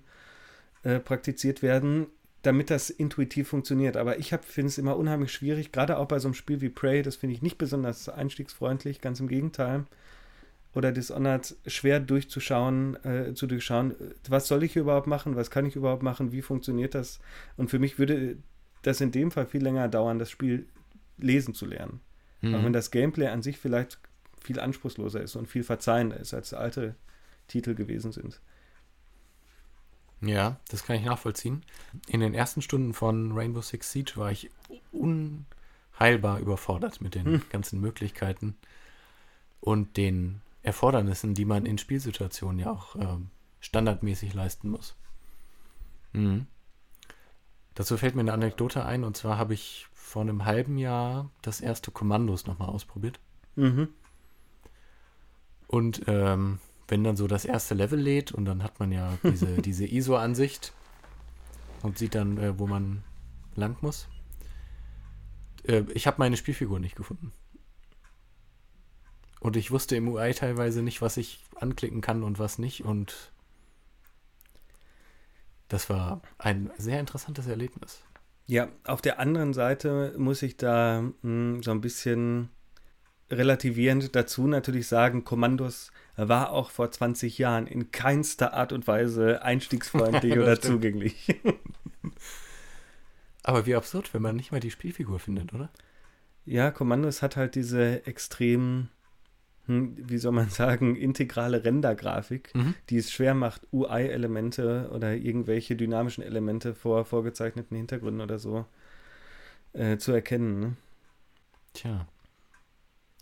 äh, 0.83 1.01
praktiziert 1.01 1.63
werden, 1.63 2.07
damit 2.43 2.71
das 2.71 2.91
intuitiv 2.91 3.49
funktioniert. 3.49 3.97
Aber 3.97 4.19
ich 4.19 4.35
finde 4.43 4.69
es 4.69 4.79
immer 4.79 4.97
unheimlich 4.97 5.33
schwierig, 5.33 5.73
gerade 5.73 5.99
auch 5.99 6.07
bei 6.07 6.19
so 6.19 6.29
einem 6.29 6.35
Spiel 6.35 6.61
wie 6.61 6.69
Prey, 6.69 7.03
das 7.03 7.17
finde 7.17 7.35
ich 7.35 7.43
nicht 7.43 7.59
besonders 7.59 8.09
einstiegsfreundlich, 8.09 9.01
ganz 9.01 9.21
im 9.21 9.29
Gegenteil. 9.29 9.85
Oder 10.75 10.91
Dishonored 10.91 11.55
schwer 11.67 12.01
durchzuschauen, 12.01 13.03
äh, 13.05 13.35
zu 13.35 13.47
durchschauen, 13.47 13.95
was 14.29 14.49
soll 14.49 14.65
ich 14.65 14.75
überhaupt 14.75 15.07
machen, 15.07 15.37
was 15.37 15.51
kann 15.51 15.67
ich 15.67 15.77
überhaupt 15.77 16.03
machen, 16.03 16.33
wie 16.33 16.43
funktioniert 16.43 16.95
das? 16.95 17.21
Und 17.57 17.71
für 17.71 17.79
mich 17.79 17.99
würde 17.99 18.37
das 18.83 19.01
in 19.01 19.13
dem 19.13 19.31
Fall 19.31 19.47
viel 19.47 19.63
länger 19.63 19.89
dauern, 19.89 20.19
das 20.19 20.31
Spiel 20.31 20.67
lesen 21.17 21.55
zu 21.55 21.65
lernen. 21.65 22.01
Mhm. 22.41 22.55
Auch 22.55 22.65
wenn 22.65 22.73
das 22.73 22.91
Gameplay 22.91 23.29
an 23.29 23.43
sich 23.43 23.59
vielleicht 23.59 23.99
viel 24.45 24.61
anspruchsloser 24.61 25.21
ist 25.21 25.37
und 25.37 25.49
viel 25.49 25.65
verzeihender 25.65 26.19
ist, 26.19 26.35
als 26.35 26.55
alte 26.55 26.95
Titel 27.49 27.75
gewesen 27.75 28.13
sind. 28.13 28.41
Ja, 30.21 30.59
das 30.69 30.85
kann 30.85 30.97
ich 30.97 31.05
nachvollziehen. 31.05 31.65
In 32.07 32.21
den 32.21 32.35
ersten 32.35 32.63
Stunden 32.63 32.95
von 32.95 33.33
Rainbow 33.33 33.61
Six 33.61 33.91
Siege 33.91 34.13
war 34.17 34.31
ich 34.31 34.51
unheilbar 34.93 36.39
überfordert 36.39 37.01
mit 37.01 37.15
den 37.15 37.25
hm. 37.25 37.43
ganzen 37.51 37.81
Möglichkeiten 37.81 38.57
und 39.61 39.97
den 39.97 40.41
Erfordernissen, 40.63 41.35
die 41.35 41.45
man 41.45 41.67
in 41.67 41.79
Spielsituationen 41.79 42.59
ja 42.59 42.71
auch 42.71 42.97
äh, 42.97 43.19
standardmäßig 43.61 44.35
leisten 44.35 44.71
muss. 44.71 44.95
Mhm. 46.13 46.47
Dazu 47.75 47.97
fällt 47.97 48.15
mir 48.15 48.21
eine 48.21 48.33
Anekdote 48.33 48.85
ein, 48.85 49.05
und 49.05 49.17
zwar 49.17 49.37
habe 49.37 49.53
ich 49.53 49.87
vor 49.93 50.23
einem 50.23 50.45
halben 50.45 50.79
Jahr 50.79 51.31
das 51.43 51.61
erste 51.61 51.91
Kommandos 51.91 52.47
nochmal 52.47 52.69
ausprobiert. 52.69 53.19
Mhm. 53.57 53.89
Und 55.75 56.03
ähm, 56.07 56.61
wenn 56.87 57.03
dann 57.03 57.17
so 57.17 57.27
das 57.27 57.45
erste 57.45 57.75
Level 57.75 57.99
lädt 57.99 58.31
und 58.31 58.45
dann 58.45 58.63
hat 58.63 58.79
man 58.79 58.93
ja 58.93 59.19
diese, 59.25 59.61
diese 59.61 59.85
ISO-Ansicht 59.85 60.73
und 61.83 61.99
sieht 61.99 62.15
dann, 62.15 62.39
äh, 62.39 62.57
wo 62.61 62.69
man 62.69 63.03
lang 63.57 63.77
muss. 63.81 64.07
Äh, 65.65 65.83
ich 65.93 66.07
habe 66.07 66.19
meine 66.21 66.37
Spielfigur 66.37 66.79
nicht 66.79 66.95
gefunden. 66.95 67.33
Und 69.41 69.57
ich 69.57 69.73
wusste 69.73 69.97
im 69.97 70.07
UI 70.07 70.33
teilweise 70.33 70.81
nicht, 70.81 71.03
was 71.03 71.17
ich 71.17 71.43
anklicken 71.57 72.01
kann 72.01 72.23
und 72.23 72.39
was 72.39 72.61
nicht. 72.61 72.85
Und 72.85 73.33
das 75.67 75.91
war 75.91 76.23
ein 76.39 76.71
sehr 76.79 77.01
interessantes 77.01 77.49
Erlebnis. 77.49 78.01
Ja, 78.47 78.69
auf 78.85 79.03
der 79.03 79.19
anderen 79.19 79.53
Seite 79.55 80.15
muss 80.19 80.41
ich 80.43 80.57
da 80.57 81.03
mh, 81.03 81.13
hm, 81.23 81.63
so 81.65 81.73
ein 81.73 81.81
bisschen 81.81 82.51
relativierend 83.31 84.15
dazu 84.15 84.47
natürlich 84.47 84.87
sagen, 84.87 85.25
Kommandos 85.25 85.91
war 86.17 86.51
auch 86.51 86.71
vor 86.71 86.91
20 86.91 87.39
Jahren 87.39 87.67
in 87.67 87.91
keinster 87.91 88.55
Art 88.55 88.73
und 88.73 88.87
Weise 88.87 89.43
einstiegsfreundlich 89.43 90.33
oder 90.39 90.57
stimmt. 90.57 90.75
zugänglich. 90.75 91.41
Aber 93.43 93.67
wie 93.67 93.75
absurd, 93.75 94.15
wenn 94.15 94.23
man 94.23 94.37
nicht 94.37 94.53
mal 94.53 94.61
die 94.61 94.71
Spielfigur 94.71 95.19
findet, 95.19 95.53
oder? 95.53 95.71
Ja, 96.47 96.71
Kommandos 96.71 97.23
hat 97.23 97.37
halt 97.37 97.55
diese 97.55 98.07
extrem, 98.07 98.89
hm, 99.67 99.97
wie 99.99 100.19
soll 100.19 100.33
man 100.33 100.51
sagen, 100.51 100.97
integrale 100.97 101.65
Rendergrafik, 101.65 102.55
mhm. 102.55 102.75
die 102.91 102.99
es 102.99 103.11
schwer 103.11 103.35
macht, 103.35 103.67
UI-Elemente 103.73 104.91
oder 104.93 105.15
irgendwelche 105.15 105.77
dynamischen 105.77 106.23
Elemente 106.23 106.75
vor 106.75 107.05
vorgezeichneten 107.05 107.77
Hintergründen 107.77 108.23
oder 108.23 108.39
so 108.39 108.67
äh, 109.73 109.99
zu 109.99 110.13
erkennen. 110.13 110.61
Ne? 110.61 110.77
Tja. 111.75 112.07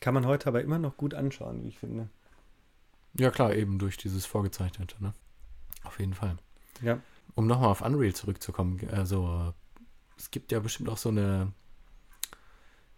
Kann 0.02 0.14
man 0.14 0.26
heute 0.26 0.48
aber 0.48 0.62
immer 0.62 0.80
noch 0.80 0.96
gut 0.96 1.14
anschauen, 1.14 1.62
wie 1.62 1.68
ich 1.68 1.78
finde. 1.78 2.08
Ja, 3.14 3.30
klar, 3.30 3.54
eben 3.54 3.78
durch 3.78 3.96
dieses 3.96 4.26
Vorgezeichnete, 4.26 5.00
ne? 5.00 5.14
Auf 5.84 6.00
jeden 6.00 6.12
Fall. 6.12 6.38
Ja. 6.82 6.98
Um 7.36 7.46
nochmal 7.46 7.68
auf 7.68 7.82
Unreal 7.82 8.12
zurückzukommen, 8.12 8.80
also 8.90 9.54
es 10.18 10.32
gibt 10.32 10.50
ja 10.50 10.58
bestimmt 10.58 10.88
auch 10.88 10.96
so 10.98 11.10
eine, 11.10 11.52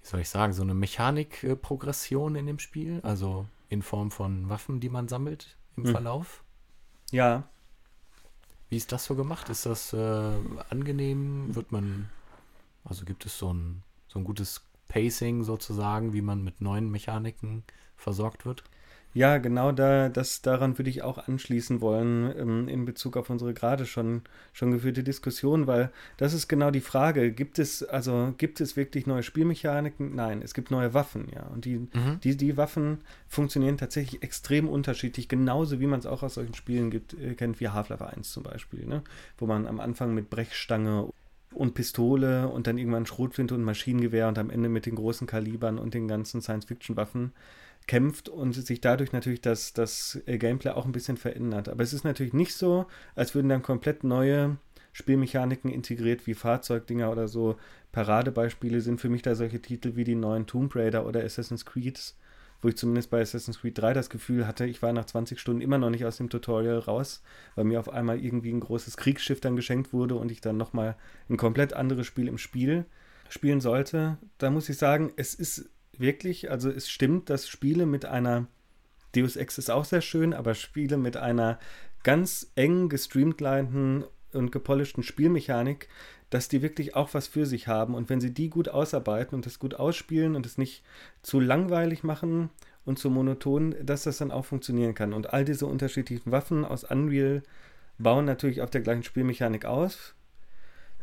wie 0.01 0.07
soll 0.09 0.21
ich 0.21 0.31
sagen, 0.31 0.55
so 0.55 0.63
eine 0.63 0.73
Mechanikprogression 0.73 2.37
in 2.37 2.47
dem 2.47 2.59
Spiel, 2.59 3.01
also 3.03 3.47
in 3.69 3.83
Form 3.83 4.11
von 4.11 4.49
Waffen, 4.49 4.81
die 4.81 4.89
man 4.89 5.07
sammelt 5.07 5.59
im 5.77 5.85
hm. 5.85 5.91
Verlauf. 5.91 6.43
Ja. 7.11 7.45
Wie 8.71 8.79
ist 8.79 8.93
das 8.93 9.05
so 9.05 9.15
gemacht? 9.15 9.51
Ist 9.51 9.67
das 9.67 9.93
äh, 9.93 10.33
angenehm? 10.71 11.55
Wird 11.55 11.71
man, 11.71 12.09
also 12.83 13.05
gibt 13.05 13.27
es 13.27 13.37
so 13.37 13.53
ein, 13.53 13.83
so 14.09 14.19
ein 14.19 14.25
gutes 14.25 14.63
Pacing 14.95 15.43
sozusagen, 15.43 16.13
wie 16.13 16.23
man 16.23 16.45
mit 16.45 16.61
neuen 16.61 16.89
Mechaniken 16.89 17.65
versorgt 17.97 18.47
wird? 18.47 18.63
Ja, 19.13 19.39
genau 19.39 19.71
da, 19.73 20.09
das, 20.09 20.43
daran 20.43 20.77
würde 20.79 20.91
ich 20.91 21.03
auch 21.03 21.19
anschließen 21.19 21.81
wollen 21.81 22.33
ähm, 22.37 22.69
in 22.69 22.85
Bezug 22.85 23.17
auf 23.17 23.31
unsere 23.31 23.55
gerade 23.55 23.87
schon, 23.87 24.23
schon 24.53 24.73
geführte 24.73 25.05
Diskussion, 25.05 25.67
weil 25.67 25.91
das 26.17 26.33
ist 26.33 26.49
genau 26.49 26.71
die 26.71 26.81
Frage. 26.81 27.33
Gibt 27.33 27.61
es, 27.61 27.83
also 27.83 28.35
gibt 28.39 28.61
es 28.61 28.77
wirklich 28.77 29.07
neue 29.07 29.23
Spielmechaniken? 29.23 30.15
Nein, 30.15 30.43
es 30.43 30.55
gibt 30.55 30.73
neue 30.73 30.95
Waffen, 30.95 31.29
ja. 31.33 31.45
Und 31.47 31.65
die, 31.65 31.79
mhm. 31.79 32.21
die, 32.23 32.37
die 32.37 32.57
Waffen 32.57 32.99
funktionieren 33.29 33.79
tatsächlich 33.79 34.23
extrem 34.23 34.69
unterschiedlich, 34.69 35.29
genauso 35.29 35.79
wie 35.81 35.87
man 35.87 36.01
es 36.01 36.07
auch 36.07 36.25
aus 36.25 36.35
solchen 36.35 36.55
Spielen 36.55 36.91
gibt, 36.91 37.15
äh, 37.15 37.35
kennt, 37.35 37.61
wie 37.61 37.69
Half-Life 37.69 38.05
1 38.05 38.33
zum 38.33 38.43
Beispiel, 38.43 38.85
ne? 38.85 39.03
Wo 39.39 39.47
man 39.47 39.67
am 39.67 39.79
Anfang 39.79 40.15
mit 40.15 40.31
Brechstange 40.31 41.09
und 41.55 41.75
Pistole 41.75 42.49
und 42.49 42.67
dann 42.67 42.79
irgendwann 42.79 43.07
Schrotflinte 43.07 43.55
und 43.55 43.63
Maschinengewehr 43.63 44.29
und 44.29 44.39
am 44.39 44.51
Ende 44.51 44.69
mit 44.69 44.87
den 44.87 44.97
großen 44.97 45.27
Kalibern 45.27 45.79
und 45.79 45.95
den 45.95 46.09
ganzen 46.09 46.41
Science-Fiction-Waffen 46.41 47.33
kämpft 47.87 48.29
und 48.29 48.53
sich 48.55 48.81
dadurch 48.81 49.13
natürlich 49.13 49.41
das, 49.41 49.73
das 49.73 50.21
äh, 50.27 50.39
Gameplay 50.39 50.71
auch 50.71 50.87
ein 50.87 50.93
bisschen 50.93 51.17
verändert. 51.17 51.69
Aber 51.69 51.83
es 51.83 51.93
ist 51.93 52.05
natürlich 52.05 52.33
nicht 52.33 52.55
so, 52.55 52.87
als 53.15 53.35
würden 53.35 53.49
dann 53.49 53.63
komplett 53.63 54.05
neue 54.05 54.57
Spielmechaniken 54.93 55.71
integriert 55.71 56.27
wie 56.27 56.35
Fahrzeugdinger 56.35 57.11
oder 57.11 57.29
so. 57.29 57.57
Paradebeispiele 57.93 58.81
sind 58.81 59.01
für 59.01 59.09
mich 59.09 59.23
da 59.23 59.35
solche 59.35 59.61
Titel 59.61 59.97
wie 59.97 60.05
die 60.05 60.15
neuen 60.15 60.47
Tomb 60.47 60.75
Raider 60.75 61.07
oder 61.07 61.23
Assassin's 61.23 61.67
Creed, 61.67 62.15
wo 62.65 62.69
ich 62.69 62.77
zumindest 62.77 63.11
bei 63.11 63.21
Assassin's 63.21 63.61
Creed 63.61 63.77
3 63.77 63.93
das 63.93 64.09
Gefühl 64.09 64.47
hatte, 64.47 64.65
ich 64.65 64.81
war 64.81 64.95
nach 64.95 65.05
20 65.05 65.39
Stunden 65.39 65.61
immer 65.61 65.77
noch 65.77 65.91
nicht 65.91 66.07
aus 66.07 66.17
dem 66.17 66.31
Tutorial 66.31 66.79
raus, 66.79 67.23
weil 67.57 67.65
mir 67.65 67.79
auf 67.79 67.91
einmal 67.91 68.19
irgendwie 68.19 68.51
ein 68.51 68.61
großes 68.61 68.97
Kriegsschiff 68.97 69.39
dann 69.41 69.55
geschenkt 69.55 69.93
wurde 69.93 70.15
und 70.15 70.33
ich 70.33 70.41
dann 70.41 70.57
nochmal 70.57 70.97
ein 71.29 71.37
komplett 71.37 71.75
anderes 71.75 72.07
Spiel 72.07 72.27
im 72.27 72.39
Spiel 72.39 72.87
spielen 73.29 73.61
sollte. 73.61 74.17
Da 74.39 74.51
muss 74.51 74.71
ich 74.71 74.79
sagen, 74.79 75.13
es 75.17 75.35
ist 75.35 75.69
wirklich, 75.99 76.51
also 76.51 76.71
es 76.71 76.89
stimmt, 76.89 77.29
dass 77.29 77.49
Spiele 77.49 77.85
mit 77.85 78.07
einer 78.07 78.47
Deus 79.15 79.37
Ex 79.37 79.59
ist 79.59 79.71
auch 79.71 79.85
sehr 79.85 80.01
schön, 80.01 80.33
aber 80.33 80.55
Spiele 80.55 80.97
mit 80.97 81.19
einer 81.19 81.59
ganz 82.03 82.51
eng 82.55 82.89
gestreamlinten 82.89 84.05
und 84.33 84.53
gepolischten 84.53 85.03
Spielmechanik, 85.03 85.89
dass 86.35 86.49
die 86.49 86.63
wirklich 86.63 86.97
auch 86.97 87.15
was 87.15 87.29
für 87.29 87.47
sich 87.47 87.69
haben. 87.69 87.95
Und 87.95 88.11
wenn 88.11 88.21
sie 88.21 88.35
die 88.35 88.51
gut 88.51 88.69
ausarbeiten 88.69 89.37
und 89.37 89.47
das 89.47 89.61
gut 89.61 89.75
ausspielen 89.75 90.35
und 90.35 90.47
es 90.47 90.59
nicht 90.59 90.83
zu 91.23 91.39
langweilig 91.39 92.03
machen 92.03 92.51
und 92.85 92.99
zu 92.99 93.09
monoton, 93.09 93.77
dass 93.81 94.03
das 94.03 94.19
dann 94.19 94.33
auch 94.33 94.45
funktionieren 94.45 94.95
kann. 94.95 95.13
Und 95.13 95.33
all 95.33 95.45
diese 95.45 95.67
unterschiedlichen 95.67 96.33
Waffen 96.33 96.65
aus 96.65 96.83
Unreal 96.83 97.45
bauen 97.99 98.25
natürlich 98.25 98.63
auf 98.63 98.71
der 98.71 98.81
gleichen 98.81 99.05
Spielmechanik 99.05 99.65
aus. 99.65 100.17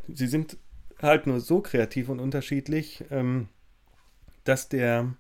Sie 0.09 0.27
sind 0.27 0.57
halt 1.01 1.27
nur 1.27 1.39
so 1.39 1.61
kreativ 1.61 2.09
und 2.09 2.19
unterschiedlich. 2.19 3.05
Ähm, 3.09 3.47
dass 4.43 4.69
der, 4.69 5.13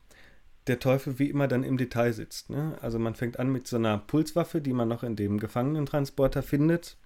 der 0.67 0.79
Teufel 0.79 1.19
wie 1.19 1.29
immer 1.29 1.47
dann 1.47 1.63
im 1.63 1.77
Detail 1.77 2.11
sitzt. 2.11 2.49
Ne? 2.49 2.77
Also 2.81 2.99
man 2.99 3.15
fängt 3.15 3.39
an 3.39 3.49
mit 3.49 3.65
so 3.65 3.77
einer 3.77 3.97
Pulswaffe, 3.97 4.61
die 4.61 4.73
man 4.73 4.87
noch 4.87 5.03
in 5.03 5.15
dem 5.15 5.39
Gefangenentransporter 5.39 6.43
findet. 6.43 6.97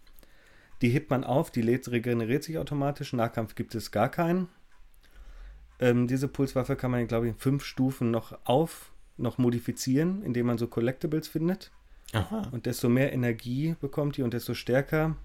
Die 0.82 0.90
hebt 0.90 1.10
man 1.10 1.24
auf, 1.24 1.52
die 1.52 1.62
lädt, 1.62 1.90
regeneriert 1.90 2.44
sich 2.44 2.58
automatisch. 2.58 3.14
Nahkampf 3.14 3.56
gibt 3.56 3.76
es 3.76 3.92
gar 3.92 4.10
keinen. 4.10 4.50
Ähm, 5.80 6.08
diese 6.08 6.28
Pulswaffe 6.28 6.76
kann 6.76 6.92
man, 6.92 7.08
glaube 7.08 7.28
ich, 7.28 7.34
in 7.34 7.40
fünf 7.40 7.64
Stufen 7.64 8.12
noch 8.12 8.38
auf, 8.46 8.92
noch 9.18 9.38
modifizieren, 9.38 10.22
indem 10.24 10.48
man 10.48 10.58
so 10.58 10.68
Collectibles 10.68 11.28
findet. 11.28 11.72
Aha. 12.14 12.50
Und 12.52 12.66
desto 12.66 12.90
mehr 12.90 13.14
Energie 13.14 13.76
bekommt 13.82 14.18
die 14.18 14.24
und 14.24 14.34
desto 14.34 14.54
stärker 14.54 15.16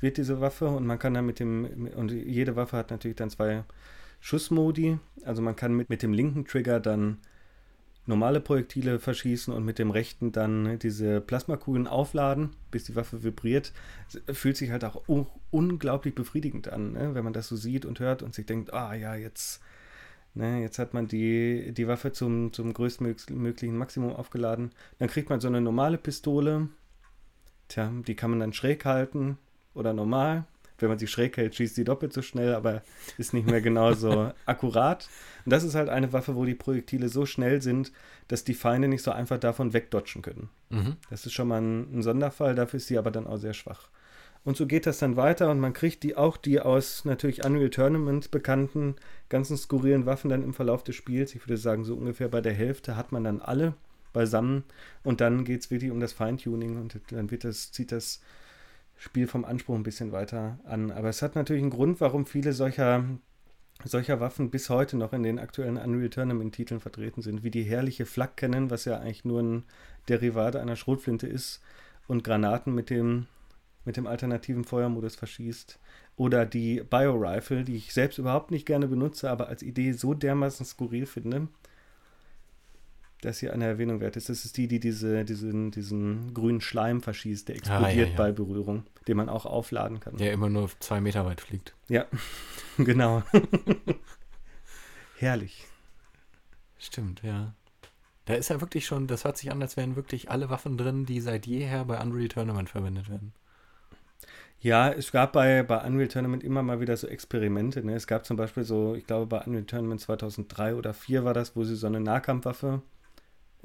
wird 0.00 0.16
diese 0.16 0.40
Waffe. 0.40 0.68
Und 0.68 0.86
man 0.86 0.98
kann 0.98 1.14
dann 1.14 1.26
mit 1.26 1.40
dem, 1.40 1.88
und 1.94 2.10
jede 2.10 2.56
Waffe 2.56 2.76
hat 2.76 2.90
natürlich 2.90 3.16
dann 3.16 3.30
zwei 3.30 3.64
Schussmodi. 4.20 4.98
Also 5.24 5.42
man 5.42 5.56
kann 5.56 5.74
mit, 5.74 5.88
mit 5.88 6.02
dem 6.02 6.12
linken 6.12 6.44
Trigger 6.44 6.80
dann 6.80 7.18
normale 8.06 8.40
Projektile 8.40 8.98
verschießen 8.98 9.52
und 9.52 9.64
mit 9.64 9.78
dem 9.78 9.90
rechten 9.90 10.32
dann 10.32 10.78
diese 10.78 11.20
Plasmakugeln 11.20 11.86
aufladen, 11.86 12.50
bis 12.70 12.84
die 12.84 12.96
Waffe 12.96 13.22
vibriert. 13.22 13.72
Fühlt 14.32 14.56
sich 14.56 14.70
halt 14.70 14.84
auch 14.84 15.08
un 15.08 15.26
unglaublich 15.50 16.14
befriedigend 16.14 16.68
an, 16.68 16.92
ne? 16.92 17.14
wenn 17.14 17.24
man 17.24 17.32
das 17.32 17.48
so 17.48 17.56
sieht 17.56 17.84
und 17.84 18.00
hört 18.00 18.22
und 18.22 18.34
sich 18.34 18.46
denkt, 18.46 18.72
ah 18.74 18.94
ja, 18.94 19.14
jetzt, 19.14 19.60
ne, 20.34 20.60
jetzt 20.60 20.78
hat 20.78 20.92
man 20.92 21.08
die, 21.08 21.72
die 21.72 21.88
Waffe 21.88 22.12
zum, 22.12 22.52
zum 22.52 22.74
größtmöglichen 22.74 23.76
Maximum 23.76 24.14
aufgeladen. 24.14 24.72
Dann 24.98 25.08
kriegt 25.08 25.30
man 25.30 25.40
so 25.40 25.48
eine 25.48 25.60
normale 25.60 25.98
Pistole. 25.98 26.68
Tja, 27.68 27.90
die 28.06 28.14
kann 28.14 28.30
man 28.30 28.40
dann 28.40 28.52
schräg 28.52 28.84
halten 28.84 29.38
oder 29.74 29.92
normal 29.92 30.44
wenn 30.78 30.88
man 30.88 30.98
sie 30.98 31.06
schräg 31.06 31.36
hält, 31.36 31.54
schießt 31.54 31.74
sie 31.74 31.84
doppelt 31.84 32.12
so 32.12 32.22
schnell, 32.22 32.54
aber 32.54 32.82
ist 33.18 33.34
nicht 33.34 33.46
mehr 33.46 33.60
genauso 33.60 34.32
akkurat. 34.46 35.08
Und 35.44 35.52
das 35.52 35.64
ist 35.64 35.74
halt 35.74 35.88
eine 35.88 36.12
Waffe, 36.12 36.36
wo 36.36 36.44
die 36.44 36.54
Projektile 36.54 37.08
so 37.08 37.26
schnell 37.26 37.62
sind, 37.62 37.92
dass 38.28 38.44
die 38.44 38.54
Feinde 38.54 38.88
nicht 38.88 39.02
so 39.02 39.10
einfach 39.10 39.38
davon 39.38 39.72
wegdodgen 39.72 40.22
können. 40.22 40.48
Mhm. 40.70 40.96
Das 41.10 41.26
ist 41.26 41.32
schon 41.32 41.48
mal 41.48 41.60
ein, 41.60 41.98
ein, 41.98 42.02
Sonderfall, 42.02 42.54
dafür 42.54 42.78
ist 42.78 42.88
sie 42.88 42.98
aber 42.98 43.10
dann 43.10 43.26
auch 43.26 43.38
sehr 43.38 43.54
schwach. 43.54 43.88
Und 44.44 44.56
so 44.56 44.66
geht 44.66 44.86
das 44.86 44.98
dann 44.98 45.16
weiter 45.16 45.50
und 45.50 45.58
man 45.58 45.72
kriegt 45.72 46.04
die 46.04 46.16
auch 46.16 46.36
die 46.36 46.60
aus 46.60 47.04
natürlich 47.04 47.44
Unreal 47.44 47.70
Tournament 47.70 48.30
bekannten 48.30 48.94
ganzen 49.28 49.56
skurrilen 49.56 50.06
Waffen 50.06 50.30
dann 50.30 50.44
im 50.44 50.54
Verlauf 50.54 50.84
des 50.84 50.94
Spiels. 50.94 51.34
Ich 51.34 51.42
würde 51.42 51.56
sagen, 51.56 51.84
so 51.84 51.96
ungefähr 51.96 52.28
bei 52.28 52.40
der 52.40 52.52
Hälfte 52.52 52.96
hat 52.96 53.10
man 53.10 53.24
dann 53.24 53.40
alle 53.40 53.74
beisammen 54.12 54.64
und 55.02 55.20
dann 55.20 55.44
geht 55.44 55.62
es 55.62 55.70
wirklich 55.70 55.90
um 55.90 56.00
das 56.00 56.12
Feintuning 56.12 56.80
und 56.80 56.98
dann 57.10 57.30
wird 57.30 57.44
das, 57.44 57.72
zieht 57.72 57.90
das 57.92 58.20
Spiel 58.96 59.26
vom 59.26 59.44
Anspruch 59.44 59.74
ein 59.74 59.82
bisschen 59.82 60.12
weiter 60.12 60.58
an. 60.64 60.90
Aber 60.90 61.08
es 61.08 61.22
hat 61.22 61.34
natürlich 61.34 61.62
einen 61.62 61.70
Grund, 61.70 62.00
warum 62.00 62.26
viele 62.26 62.52
solcher, 62.52 63.04
solcher 63.84 64.20
Waffen 64.20 64.50
bis 64.50 64.70
heute 64.70 64.96
noch 64.96 65.12
in 65.12 65.22
den 65.22 65.38
aktuellen 65.38 65.76
Unreal 65.76 66.10
Tournament-Titeln 66.10 66.80
vertreten 66.80 67.22
sind, 67.22 67.42
wie 67.42 67.50
die 67.50 67.62
herrliche 67.62 68.06
Flak 68.06 68.36
Cannon, 68.36 68.70
was 68.70 68.84
ja 68.86 68.98
eigentlich 68.98 69.24
nur 69.24 69.42
ein 69.42 69.64
Derivat 70.08 70.56
einer 70.56 70.76
Schrotflinte 70.76 71.26
ist, 71.26 71.60
und 72.08 72.24
Granaten 72.24 72.74
mit 72.74 72.88
dem, 72.88 73.26
mit 73.84 73.96
dem 73.96 74.06
alternativen 74.06 74.64
Feuermodus 74.64 75.16
verschießt. 75.16 75.78
Oder 76.16 76.46
die 76.46 76.82
Bio-Rifle, 76.82 77.64
die 77.64 77.76
ich 77.76 77.92
selbst 77.92 78.18
überhaupt 78.18 78.50
nicht 78.50 78.64
gerne 78.64 78.88
benutze, 78.88 79.30
aber 79.30 79.48
als 79.48 79.62
Idee 79.62 79.92
so 79.92 80.14
dermaßen 80.14 80.64
skurril 80.64 81.06
finde 81.06 81.48
dass 83.22 83.38
hier 83.38 83.52
eine 83.52 83.64
Erwähnung 83.64 84.00
wert 84.00 84.16
ist. 84.16 84.28
Das 84.28 84.44
ist 84.44 84.56
die, 84.56 84.68
die 84.68 84.80
diese, 84.80 85.24
diesen, 85.24 85.70
diesen 85.70 86.34
grünen 86.34 86.60
Schleim 86.60 87.00
verschießt, 87.00 87.48
der 87.48 87.56
explodiert 87.56 87.86
ah, 87.86 87.90
ja, 87.90 88.06
ja. 88.06 88.16
bei 88.16 88.32
Berührung, 88.32 88.84
den 89.08 89.16
man 89.16 89.28
auch 89.28 89.46
aufladen 89.46 90.00
kann. 90.00 90.16
Der 90.16 90.32
immer 90.32 90.48
nur 90.48 90.70
zwei 90.80 91.00
Meter 91.00 91.24
weit 91.24 91.40
fliegt. 91.40 91.74
Ja, 91.88 92.04
genau. 92.78 93.22
Herrlich. 95.18 95.64
Stimmt, 96.78 97.22
ja. 97.22 97.54
Da 98.26 98.34
ist 98.34 98.50
ja 98.50 98.60
wirklich 98.60 98.86
schon, 98.86 99.06
das 99.06 99.24
hört 99.24 99.38
sich 99.38 99.50
an, 99.50 99.62
als 99.62 99.76
wären 99.76 99.96
wirklich 99.96 100.30
alle 100.30 100.50
Waffen 100.50 100.76
drin, 100.76 101.06
die 101.06 101.20
seit 101.20 101.46
jeher 101.46 101.84
bei 101.84 102.00
Unreal 102.00 102.28
Tournament 102.28 102.68
verwendet 102.68 103.08
werden. 103.08 103.32
Ja, 104.60 104.90
es 104.90 105.12
gab 105.12 105.32
bei, 105.32 105.62
bei 105.62 105.78
Unreal 105.86 106.08
Tournament 106.08 106.42
immer 106.42 106.62
mal 106.62 106.80
wieder 106.80 106.96
so 106.96 107.06
Experimente. 107.06 107.84
Ne? 107.84 107.94
Es 107.94 108.06
gab 108.06 108.26
zum 108.26 108.36
Beispiel 108.36 108.64
so, 108.64 108.94
ich 108.94 109.06
glaube 109.06 109.26
bei 109.26 109.40
Unreal 109.40 109.64
Tournament 109.64 110.00
2003 110.00 110.74
oder 110.74 110.92
2004 110.92 111.24
war 111.24 111.34
das, 111.34 111.54
wo 111.54 111.64
sie 111.64 111.76
so 111.76 111.86
eine 111.86 112.00
Nahkampfwaffe 112.00 112.82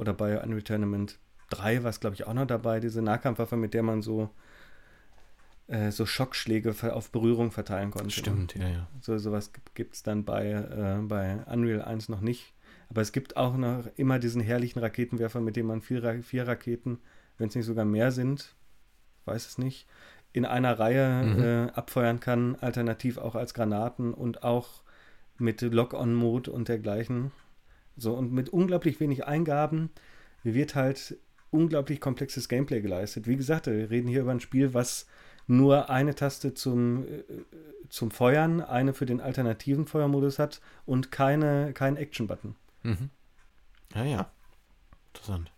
oder 0.02 0.14
bei 0.14 0.42
Unreal 0.42 0.64
Tournament 0.64 1.20
3 1.52 1.84
war 1.84 1.92
es, 1.92 2.00
glaube 2.00 2.16
ich, 2.16 2.26
auch 2.26 2.34
noch 2.34 2.48
dabei, 2.48 2.80
diese 2.80 3.04
Nahkampfwaffe, 3.04 3.56
mit 3.56 3.76
der 3.76 3.84
man 3.84 4.02
so, 4.02 4.32
äh, 5.68 5.92
so 5.92 6.08
Schockschläge 6.08 6.74
auf 6.92 7.12
Berührung 7.12 7.52
verteilen 7.52 7.92
konnte. 7.92 8.10
Stimmt, 8.10 8.56
ja, 8.56 8.68
ja. 8.68 8.88
So 9.00 9.18
sowas 9.20 9.52
gibt 9.76 9.94
es 9.94 10.02
dann 10.02 10.26
bei, 10.26 10.50
äh, 10.50 11.02
bei 11.04 11.38
Unreal 11.46 11.84
1 11.84 12.10
noch 12.10 12.22
nicht. 12.22 12.54
Aber 12.90 13.02
es 13.02 13.12
gibt 13.12 13.38
auch 13.38 13.56
noch 13.56 13.86
immer 13.96 14.18
diesen 14.18 14.42
herrlichen 14.42 14.80
Raketenwerfer, 14.80 15.40
mit 15.40 15.56
dem 15.56 15.68
man 15.68 15.82
vier, 15.82 16.24
vier 16.24 16.48
Raketen, 16.48 16.98
wenn 17.38 17.50
es 17.50 17.56
nicht 17.56 17.66
sogar 17.66 17.86
mehr 17.86 18.12
sind, 18.12 18.56
weiß 19.26 19.48
es 19.48 19.58
nicht, 19.60 19.88
in 20.34 20.46
einer 20.46 20.80
Reihe 20.80 21.24
mhm. 21.24 21.44
äh, 21.44 21.72
abfeuern 21.74 22.20
kann, 22.20 22.56
alternativ 22.56 23.20
auch 23.20 23.36
als 23.36 23.54
Granaten 23.54 24.14
und 24.14 24.44
auch 24.44 24.82
mit 25.38 25.62
Lock-on-Mode 25.62 26.52
und 26.52 26.70
dergleichen. 26.70 27.32
So, 27.98 28.14
und 28.14 28.32
mit 28.32 28.50
unglaublich 28.50 29.00
wenig 29.00 29.26
Eingaben 29.26 29.90
wird 30.44 30.76
halt 30.76 31.18
unglaublich 31.50 32.00
komplexes 32.00 32.48
Gameplay 32.48 32.82
geleistet. 32.82 33.28
Wie 33.28 33.36
gesagt, 33.36 33.68
wir 33.68 33.90
reden 33.90 34.08
hier 34.08 34.22
über 34.22 34.32
ein 34.32 34.40
Spiel, 34.40 34.74
was 34.74 35.06
nur 35.48 35.90
eine 35.90 36.16
Taste 36.16 36.54
zum, 36.54 37.04
äh, 37.04 37.24
zum 37.90 38.10
Feuern, 38.12 38.62
eine 38.62 38.94
für 38.94 39.06
den 39.06 39.22
alternativen 39.22 39.86
Feuermodus 39.86 40.40
hat 40.40 40.62
und 40.86 41.12
keine, 41.12 41.74
keinen 41.74 41.98
Action-Button. 41.98 42.56
Mhm. 42.84 43.10
Ja, 43.94 44.04
ja. 44.06 44.32
Interessant. 45.14 45.52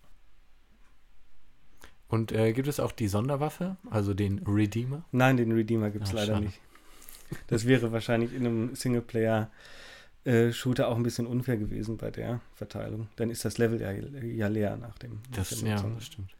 Und 2.08 2.32
äh, 2.32 2.54
gibt 2.54 2.68
es 2.68 2.80
auch 2.80 2.92
die 2.92 3.08
Sonderwaffe, 3.08 3.78
also 3.90 4.14
den 4.14 4.40
Redeemer? 4.40 5.04
Nein, 5.12 5.38
den 5.38 5.52
Redeemer 5.52 5.90
gibt 5.90 6.06
es 6.06 6.14
leider 6.14 6.34
schade. 6.34 6.46
nicht. 6.46 6.60
Das 7.48 7.66
wäre 7.66 7.92
wahrscheinlich 7.92 8.34
in 8.34 8.46
einem 8.46 8.76
Singleplayer 8.76 9.50
äh, 10.26 10.52
Shooter 10.52 10.88
auch 10.88 10.96
ein 10.96 11.04
bisschen 11.04 11.28
unfair 11.28 11.58
gewesen 11.58 11.98
bei 11.98 12.12
der 12.12 12.40
Verteilung. 12.56 13.10
Dann 13.16 13.30
ist 13.30 13.44
das 13.46 13.58
Level 13.58 13.82
ja, 13.82 13.92
ja 13.92 14.48
leer 14.48 14.78
nach 14.78 14.98
dem. 14.98 15.20
Das, 15.32 15.62
nach 15.62 15.84
ja, 15.84 15.90
das 15.90 16.06
stimmt. 16.06 16.36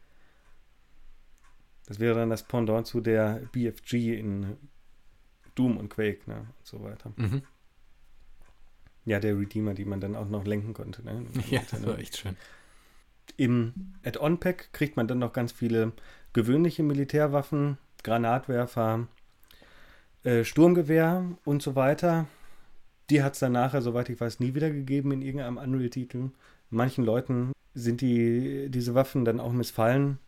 Das 1.86 2.00
wäre 2.00 2.14
dann 2.14 2.30
das 2.30 2.44
Pendant 2.44 2.86
zu 2.86 3.00
der 3.00 3.42
BFG 3.52 4.18
in 4.18 4.56
Doom 5.54 5.76
und 5.76 5.90
Quake, 5.90 6.20
ne? 6.26 6.36
Und 6.36 6.66
so 6.66 6.82
weiter. 6.82 7.12
Mhm. 7.16 7.42
Ja, 9.04 9.20
der 9.20 9.38
Redeemer, 9.38 9.74
die 9.74 9.84
man 9.84 10.00
dann 10.00 10.16
auch 10.16 10.28
noch 10.28 10.44
lenken 10.46 10.72
konnte. 10.72 11.04
Ne? 11.04 11.26
Ja, 11.50 11.60
das 11.70 11.86
war 11.86 11.98
echt 11.98 12.16
schön. 12.16 12.36
Im 13.36 13.74
Add-on-Pack 14.02 14.72
kriegt 14.72 14.96
man 14.96 15.08
dann 15.08 15.18
noch 15.18 15.32
ganz 15.32 15.52
viele 15.52 15.92
gewöhnliche 16.32 16.82
Militärwaffen, 16.82 17.78
Granatwerfer, 18.02 19.08
äh, 20.24 20.44
Sturmgewehr 20.44 21.24
und 21.44 21.62
so 21.62 21.74
weiter. 21.74 22.26
Die 23.10 23.22
hat 23.22 23.34
es 23.34 23.40
dann 23.40 23.52
nachher, 23.52 23.82
soweit 23.82 24.08
ich 24.08 24.20
weiß, 24.20 24.40
nie 24.40 24.54
wieder 24.54 24.70
gegeben 24.70 25.12
in 25.12 25.22
irgendeinem 25.22 25.58
Unreal-Titel. 25.58 26.30
Manchen 26.70 27.04
Leuten 27.04 27.52
sind 27.74 28.00
die, 28.00 28.68
diese 28.70 28.94
Waffen 28.94 29.24
dann 29.24 29.40
auch 29.40 29.52
missfallen. 29.52 30.18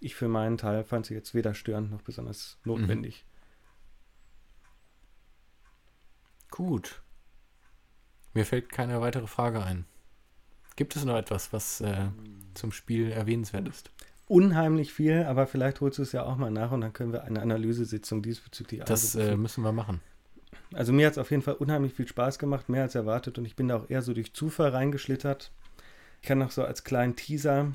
Ich 0.00 0.14
für 0.14 0.28
meinen 0.28 0.58
Teil 0.58 0.84
fand 0.84 1.06
sie 1.06 1.14
jetzt 1.14 1.34
weder 1.34 1.54
störend 1.54 1.90
noch 1.90 2.02
besonders 2.02 2.58
notwendig. 2.64 3.24
Gut. 6.50 7.02
Mir 8.32 8.44
fällt 8.44 8.70
keine 8.70 9.00
weitere 9.00 9.26
Frage 9.26 9.62
ein. 9.62 9.86
Gibt 10.76 10.96
es 10.96 11.04
noch 11.04 11.16
etwas, 11.16 11.52
was 11.52 11.80
äh, 11.80 12.08
zum 12.54 12.72
Spiel 12.72 13.10
erwähnenswert 13.10 13.68
ist? 13.68 13.90
Unheimlich 14.26 14.92
viel, 14.92 15.24
aber 15.24 15.46
vielleicht 15.46 15.80
holst 15.80 15.98
du 15.98 16.02
es 16.02 16.12
ja 16.12 16.24
auch 16.24 16.36
mal 16.36 16.50
nach 16.50 16.72
und 16.72 16.80
dann 16.80 16.92
können 16.92 17.12
wir 17.12 17.24
eine 17.24 17.42
Analysesitzung 17.42 18.22
diesbezüglich 18.22 18.82
Das 18.84 19.14
äh, 19.14 19.36
müssen 19.36 19.62
wir 19.62 19.72
machen. 19.72 20.00
Also 20.72 20.92
mir 20.92 21.06
hat 21.06 21.12
es 21.12 21.18
auf 21.18 21.30
jeden 21.30 21.42
Fall 21.42 21.54
unheimlich 21.54 21.94
viel 21.94 22.08
Spaß 22.08 22.38
gemacht, 22.38 22.68
mehr 22.68 22.82
als 22.82 22.94
erwartet 22.94 23.38
und 23.38 23.44
ich 23.44 23.56
bin 23.56 23.68
da 23.68 23.76
auch 23.76 23.90
eher 23.90 24.02
so 24.02 24.14
durch 24.14 24.32
Zufall 24.34 24.70
reingeschlittert. 24.70 25.50
Ich 26.20 26.28
kann 26.28 26.38
noch 26.38 26.50
so 26.50 26.64
als 26.64 26.84
kleinen 26.84 27.16
Teaser 27.16 27.72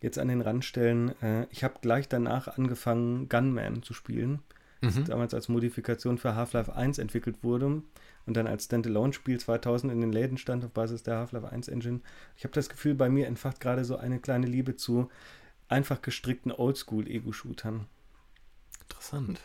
jetzt 0.00 0.18
an 0.18 0.28
den 0.28 0.40
Rand 0.42 0.64
stellen, 0.64 1.20
äh, 1.22 1.46
ich 1.50 1.64
habe 1.64 1.76
gleich 1.80 2.08
danach 2.08 2.48
angefangen, 2.58 3.28
Gunman 3.28 3.82
zu 3.82 3.94
spielen, 3.94 4.40
das 4.82 4.94
Mhm. 4.94 5.04
damals 5.06 5.34
als 5.34 5.48
Modifikation 5.48 6.18
für 6.18 6.34
Half-Life 6.34 6.74
1 6.74 6.98
entwickelt 6.98 7.42
wurde 7.42 7.82
und 8.26 8.36
dann 8.36 8.46
als 8.46 8.66
Standalone-Spiel 8.66 9.40
2000 9.40 9.92
in 9.92 10.00
den 10.02 10.12
Läden 10.12 10.36
stand 10.36 10.64
auf 10.64 10.70
Basis 10.70 11.02
der 11.02 11.16
Half-Life 11.16 11.48
1 11.48 11.68
Engine. 11.68 12.00
Ich 12.36 12.44
habe 12.44 12.52
das 12.52 12.68
Gefühl, 12.68 12.94
bei 12.94 13.08
mir 13.08 13.26
entfacht 13.26 13.58
gerade 13.60 13.84
so 13.84 13.96
eine 13.96 14.20
kleine 14.20 14.46
Liebe 14.46 14.76
zu 14.76 15.08
einfach 15.68 16.02
gestrickten 16.02 16.52
Oldschool-Ego-Shootern. 16.52 17.86
Interessant. 18.82 19.40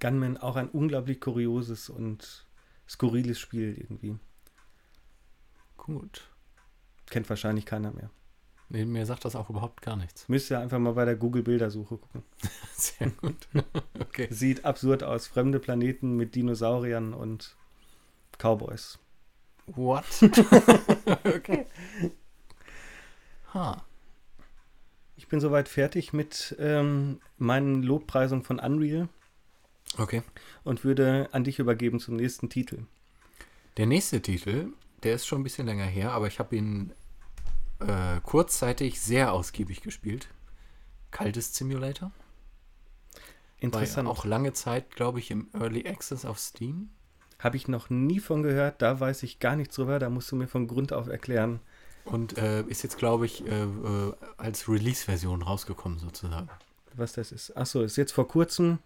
Gunman 0.00 0.36
auch 0.36 0.56
ein 0.56 0.68
unglaublich 0.68 1.20
kurioses 1.20 1.90
und 1.90 2.46
skurriles 2.88 3.38
Spiel 3.38 3.76
irgendwie. 3.76 4.16
Gut. 5.76 6.30
Kennt 7.06 7.28
wahrscheinlich 7.28 7.66
keiner 7.66 7.92
mehr. 7.92 8.10
Nee, 8.70 8.84
mir 8.84 9.06
sagt 9.06 9.24
das 9.24 9.34
auch 9.34 9.48
überhaupt 9.48 9.80
gar 9.80 9.96
nichts. 9.96 10.28
Müsst 10.28 10.50
ihr 10.50 10.60
einfach 10.60 10.78
mal 10.78 10.92
bei 10.92 11.06
der 11.06 11.16
Google-Bildersuche 11.16 11.96
gucken. 11.96 12.22
Sehr 12.74 13.10
gut. 13.10 13.48
okay. 13.98 14.28
Sieht 14.30 14.64
absurd 14.64 15.02
aus. 15.02 15.26
Fremde 15.26 15.58
Planeten 15.58 16.16
mit 16.16 16.34
Dinosauriern 16.34 17.14
und 17.14 17.56
Cowboys. 18.36 18.98
What? 19.66 20.04
okay. 21.24 21.66
Ha. 23.54 23.82
Ich 25.16 25.28
bin 25.28 25.40
soweit 25.40 25.68
fertig 25.68 26.12
mit 26.12 26.54
ähm, 26.58 27.20
meinen 27.38 27.82
Lobpreisungen 27.82 28.44
von 28.44 28.58
Unreal 28.58 29.08
Okay. 29.96 30.22
und 30.64 30.84
würde 30.84 31.28
an 31.32 31.44
dich 31.44 31.58
übergeben 31.58 31.98
zum 31.98 32.16
nächsten 32.16 32.50
Titel. 32.50 32.84
Der 33.76 33.86
nächste 33.86 34.20
Titel, 34.20 34.72
der 35.02 35.14
ist 35.14 35.26
schon 35.26 35.40
ein 35.40 35.44
bisschen 35.44 35.66
länger 35.66 35.86
her, 35.86 36.12
aber 36.12 36.26
ich 36.26 36.38
habe 36.38 36.56
ihn 36.56 36.92
äh, 37.80 38.20
kurzzeitig 38.22 39.00
sehr 39.00 39.32
ausgiebig 39.32 39.82
gespielt. 39.82 40.28
Kaltes 41.10 41.54
Simulator. 41.54 42.10
War 42.10 43.20
Interessant. 43.60 44.06
ja 44.06 44.12
auch 44.12 44.24
lange 44.24 44.52
Zeit, 44.52 44.94
glaube 44.94 45.18
ich, 45.18 45.30
im 45.30 45.48
Early 45.52 45.88
Access 45.88 46.24
auf 46.24 46.38
Steam. 46.38 46.90
Habe 47.38 47.56
ich 47.56 47.66
noch 47.66 47.90
nie 47.90 48.20
von 48.20 48.42
gehört. 48.42 48.82
Da 48.82 49.00
weiß 49.00 49.22
ich 49.22 49.38
gar 49.40 49.56
nichts 49.56 49.76
drüber. 49.76 49.98
Da 49.98 50.10
musst 50.10 50.30
du 50.30 50.36
mir 50.36 50.48
von 50.48 50.66
Grund 50.66 50.92
auf 50.92 51.08
erklären. 51.08 51.60
Und 52.04 52.38
äh, 52.38 52.62
ist 52.62 52.82
jetzt, 52.82 52.98
glaube 52.98 53.26
ich, 53.26 53.46
äh, 53.46 53.62
äh, 53.64 54.12
als 54.36 54.68
Release-Version 54.68 55.42
rausgekommen, 55.42 55.98
sozusagen. 55.98 56.48
was 56.94 57.12
das 57.12 57.32
ist. 57.32 57.56
Achso, 57.56 57.82
ist 57.82 57.96
jetzt 57.96 58.12
vor 58.12 58.26
kurzem 58.28 58.78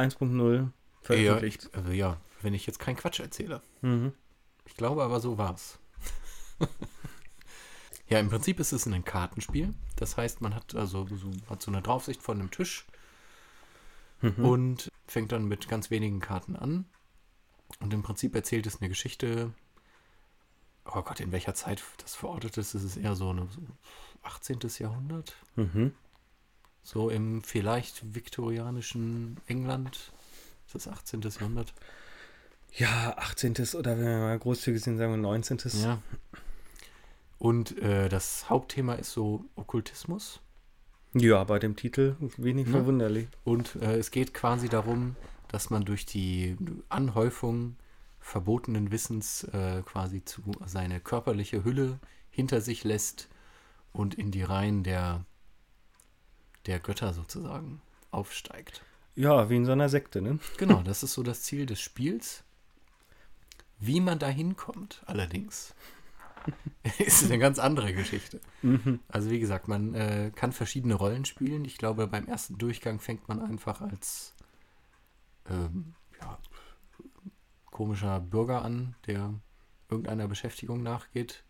1.0 0.00 0.54
Ja, 0.56 0.70
veröffentlicht. 1.02 1.68
ich, 1.70 1.74
also 1.76 1.90
ja, 1.92 2.16
wenn 2.42 2.54
ich 2.54 2.66
jetzt 2.66 2.78
keinen 2.78 2.96
Quatsch 2.96 3.20
erzähle. 3.20 3.62
mhm. 3.82 4.12
Ich 4.66 4.76
glaube 4.76 5.02
aber, 5.02 5.20
so 5.20 5.36
war's. 5.38 5.78
ja, 8.08 8.18
im 8.18 8.28
Prinzip 8.28 8.60
ist 8.60 8.72
es 8.72 8.86
ein 8.86 9.04
Kartenspiel. 9.04 9.74
Das 9.96 10.16
heißt, 10.16 10.40
man 10.40 10.54
hat 10.54 10.74
also 10.74 11.06
so, 11.06 11.30
hat 11.48 11.62
so 11.62 11.70
eine 11.70 11.82
Draufsicht 11.82 12.22
von 12.22 12.38
einem 12.38 12.50
Tisch 12.50 12.86
Mhm. 14.22 14.44
und 14.44 14.88
fängt 15.06 15.32
dann 15.32 15.46
mit 15.46 15.66
ganz 15.68 15.90
wenigen 15.90 16.20
Karten 16.20 16.54
an. 16.54 16.84
Und 17.80 17.94
im 17.94 18.02
Prinzip 18.02 18.34
erzählt 18.34 18.66
es 18.66 18.80
eine 18.80 18.90
Geschichte. 18.90 19.54
Oh 20.84 21.00
Gott, 21.00 21.20
in 21.20 21.32
welcher 21.32 21.54
Zeit 21.54 21.82
das 22.02 22.16
verortet 22.16 22.58
ist, 22.58 22.74
ist 22.74 22.82
es 22.84 22.96
eher 22.98 23.14
so, 23.16 23.30
eine, 23.30 23.46
so 23.48 23.60
18. 24.22 24.58
Jahrhundert. 24.78 25.34
Mhm. 25.56 25.94
So 26.82 27.10
im 27.10 27.42
vielleicht 27.42 28.14
viktorianischen 28.14 29.36
England. 29.46 30.12
Ist 30.66 30.74
das 30.74 30.88
18. 30.88 31.20
Jahrhundert? 31.22 31.72
Ja, 32.76 33.14
18. 33.18 33.54
oder 33.74 33.98
wenn 33.98 34.06
wir 34.06 34.18
mal 34.18 34.38
großzügig 34.38 34.82
sind, 34.82 34.96
sagen 34.98 35.12
wir 35.12 35.16
19. 35.18 35.58
Ja. 35.82 36.00
Und 37.38 37.76
äh, 37.78 38.08
das 38.08 38.48
Hauptthema 38.50 38.94
ist 38.94 39.12
so 39.12 39.44
Okkultismus. 39.56 40.40
Ja, 41.14 41.42
bei 41.44 41.58
dem 41.58 41.74
Titel 41.74 42.16
wenig 42.36 42.66
Ja. 42.66 42.72
verwunderlich. 42.72 43.28
Und 43.44 43.76
äh, 43.76 43.96
es 43.96 44.10
geht 44.10 44.32
quasi 44.34 44.68
darum, 44.68 45.16
dass 45.48 45.70
man 45.70 45.84
durch 45.84 46.06
die 46.06 46.56
Anhäufung 46.88 47.76
verbotenen 48.20 48.92
Wissens 48.92 49.44
äh, 49.44 49.82
quasi 49.84 50.24
zu 50.24 50.42
seine 50.66 51.00
körperliche 51.00 51.64
Hülle 51.64 51.98
hinter 52.30 52.60
sich 52.60 52.84
lässt 52.84 53.28
und 53.92 54.14
in 54.14 54.30
die 54.30 54.42
Reihen 54.42 54.84
der, 54.84 55.24
der 56.66 56.78
Götter 56.80 57.12
sozusagen 57.12 57.80
aufsteigt. 58.10 58.82
Ja, 59.14 59.50
wie 59.50 59.56
in 59.56 59.66
so 59.66 59.72
einer 59.72 59.88
Sekte, 59.88 60.22
ne? 60.22 60.38
Genau, 60.56 60.82
das 60.84 61.02
ist 61.02 61.14
so 61.14 61.22
das 61.22 61.42
Ziel 61.42 61.66
des 61.66 61.80
Spiels. 61.80 62.44
Wie 63.78 64.00
man 64.00 64.18
da 64.18 64.28
hinkommt, 64.28 65.02
allerdings, 65.06 65.74
ist 66.98 67.24
eine 67.24 67.38
ganz 67.38 67.58
andere 67.58 67.94
Geschichte. 67.94 68.40
Mhm. 68.62 69.00
Also 69.08 69.30
wie 69.30 69.40
gesagt, 69.40 69.68
man 69.68 69.94
äh, 69.94 70.30
kann 70.34 70.52
verschiedene 70.52 70.94
Rollen 70.94 71.24
spielen. 71.24 71.64
Ich 71.64 71.78
glaube, 71.78 72.06
beim 72.06 72.26
ersten 72.26 72.58
Durchgang 72.58 73.00
fängt 73.00 73.28
man 73.28 73.40
einfach 73.40 73.80
als 73.80 74.34
ähm, 75.48 75.94
ja, 76.20 76.38
komischer 77.70 78.20
Bürger 78.20 78.62
an, 78.62 78.94
der 79.06 79.34
irgendeiner 79.88 80.28
Beschäftigung 80.28 80.82
nachgeht. 80.82 81.44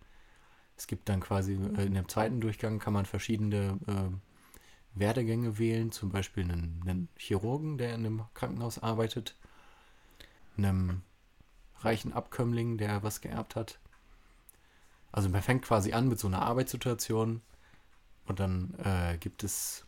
Es 0.77 0.87
gibt 0.87 1.09
dann 1.09 1.21
quasi 1.21 1.55
äh, 1.55 1.87
in 1.87 1.95
dem 1.95 2.09
zweiten 2.09 2.41
Durchgang 2.41 2.79
kann 2.79 2.93
man 2.93 3.07
verschiedene 3.07 3.79
äh, 3.87 4.30
Werdegänge 4.95 5.59
wählen, 5.59 5.93
zum 5.93 6.11
Beispiel 6.11 6.45
einen, 6.45 6.81
einen 6.85 7.09
Chirurgen, 7.17 7.79
der 7.79 7.95
in 7.95 8.07
einem 8.07 8.25
Krankenhaus 8.35 8.79
arbeitet, 8.79 9.37
einem 10.57 11.03
reichen 11.79 12.13
Abkömmling, 12.13 12.77
der 12.77 13.03
was 13.03 13.21
geerbt 13.21 13.57
hat. 13.57 13.79
Also 15.13 15.29
man 15.29 15.43
fängt 15.43 15.65
quasi 15.65 15.93
an 15.93 16.09
mit 16.09 16.19
so 16.19 16.29
einer 16.29 16.43
Arbeitssituation 16.43 17.41
und 18.27 18.41
dann 18.41 18.75
äh, 18.79 19.17
gibt 19.19 19.43
es 19.45 19.87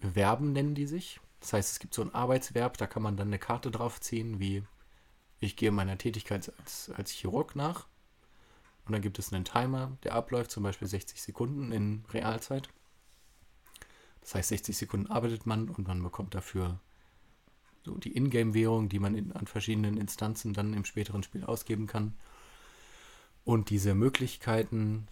Verben, 0.00 0.52
nennen 0.52 0.74
die 0.74 0.86
sich. 0.86 1.20
Das 1.40 1.52
heißt, 1.52 1.72
es 1.72 1.78
gibt 1.78 1.94
so 1.94 2.02
ein 2.02 2.14
Arbeitsverb, 2.14 2.76
da 2.76 2.86
kann 2.86 3.02
man 3.02 3.16
dann 3.16 3.28
eine 3.28 3.38
Karte 3.38 3.70
draufziehen, 3.70 4.38
wie 4.38 4.64
ich 5.40 5.56
gehe 5.56 5.72
meiner 5.72 5.98
Tätigkeit 5.98 6.52
als, 6.60 6.90
als 6.96 7.10
Chirurg 7.10 7.56
nach. 7.56 7.86
Und 8.84 8.92
dann 8.92 9.02
gibt 9.02 9.18
es 9.18 9.32
einen 9.32 9.44
Timer, 9.44 9.96
der 10.04 10.14
abläuft, 10.14 10.50
zum 10.50 10.62
Beispiel 10.62 10.88
60 10.88 11.20
Sekunden 11.22 11.72
in 11.72 12.04
Realzeit. 12.10 12.68
Das 14.22 14.34
heißt, 14.34 14.48
60 14.50 14.76
Sekunden 14.76 15.10
arbeitet 15.10 15.46
man 15.46 15.68
und 15.68 15.86
man 15.86 16.02
bekommt 16.02 16.34
dafür 16.34 16.78
so 17.84 17.96
die 17.96 18.16
Ingame-Währung, 18.16 18.88
die 18.88 18.98
man 18.98 19.14
in, 19.16 19.32
an 19.32 19.46
verschiedenen 19.46 19.96
Instanzen 19.96 20.52
dann 20.54 20.72
im 20.72 20.84
späteren 20.84 21.22
Spiel 21.22 21.44
ausgeben 21.44 21.86
kann. 21.86 22.14
Und 23.44 23.70
diese 23.70 23.94
Möglichkeiten, 23.94 25.08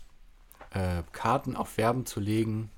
äh, 0.70 1.02
Karten 1.12 1.56
auf 1.56 1.68
Verben 1.68 2.06
zu 2.06 2.20
legen, 2.20 2.70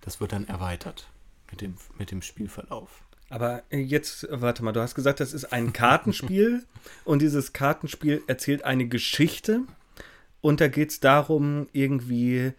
das 0.00 0.20
wird 0.20 0.32
dann 0.32 0.46
erweitert 0.46 1.10
mit 1.50 1.60
dem, 1.60 1.74
mit 1.98 2.12
dem 2.12 2.22
Spielverlauf. 2.22 3.02
Aber 3.28 3.62
äh, 3.70 3.78
jetzt, 3.78 4.26
warte 4.30 4.62
mal, 4.62 4.72
du 4.72 4.80
hast 4.80 4.94
gesagt, 4.94 5.20
das 5.20 5.32
ist 5.32 5.52
ein 5.52 5.72
Kartenspiel 5.72 6.64
und 7.04 7.20
dieses 7.20 7.52
Kartenspiel 7.52 8.22
erzählt 8.28 8.64
eine 8.64 8.86
Geschichte 8.86 9.62
und 10.40 10.60
da 10.60 10.68
geht 10.68 10.90
es 10.90 11.00
darum, 11.00 11.68
irgendwie 11.72 12.52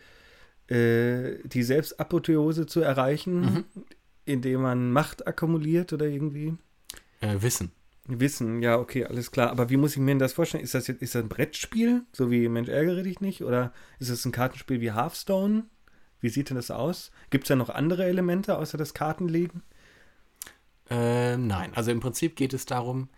äh, 0.69 1.37
die 1.47 1.63
Selbstapotheose 1.63 2.65
zu 2.65 2.81
erreichen, 2.81 3.39
Mhm. 3.41 3.65
indem 4.25 4.61
man 4.61 4.91
Macht 4.91 5.27
akkumuliert 5.27 5.91
oder 5.93 6.05
irgendwie. 6.07 6.55
Äh, 7.21 7.41
Wissen. 7.41 7.71
Wissen, 8.05 8.61
ja, 8.63 8.79
okay, 8.79 9.05
alles 9.05 9.29
klar. 9.31 9.51
Aber 9.51 9.69
wie 9.69 9.77
muss 9.77 9.91
ich 9.93 9.99
mir 9.99 10.07
denn 10.11 10.19
das 10.19 10.33
vorstellen? 10.33 10.63
Ist 10.63 10.73
das 10.73 10.87
jetzt 10.87 11.01
ist 11.01 11.13
das 11.15 11.23
ein 11.23 11.29
Brettspiel, 11.29 12.03
so 12.11 12.31
wie 12.31 12.47
Mensch 12.49 12.69
ärgere 12.69 13.03
dich 13.03 13.19
nicht? 13.21 13.43
Oder 13.43 13.71
ist 13.99 14.09
es 14.09 14.25
ein 14.25 14.31
Kartenspiel 14.31 14.81
wie 14.81 14.93
Hearthstone? 14.93 15.65
Wie 16.19 16.29
sieht 16.29 16.49
denn 16.49 16.55
das 16.55 16.71
aus? 16.71 17.11
Gibt 17.29 17.43
es 17.45 17.49
da 17.49 17.55
noch 17.55 17.69
andere 17.69 18.05
Elemente 18.05 18.57
außer 18.57 18.77
das 18.77 18.93
Kartenlegen? 18.95 19.61
Äh, 20.89 21.37
nein, 21.37 21.71
also 21.75 21.91
im 21.91 21.99
Prinzip 21.99 22.35
geht 22.35 22.53
es 22.53 22.65
darum, 22.65 23.09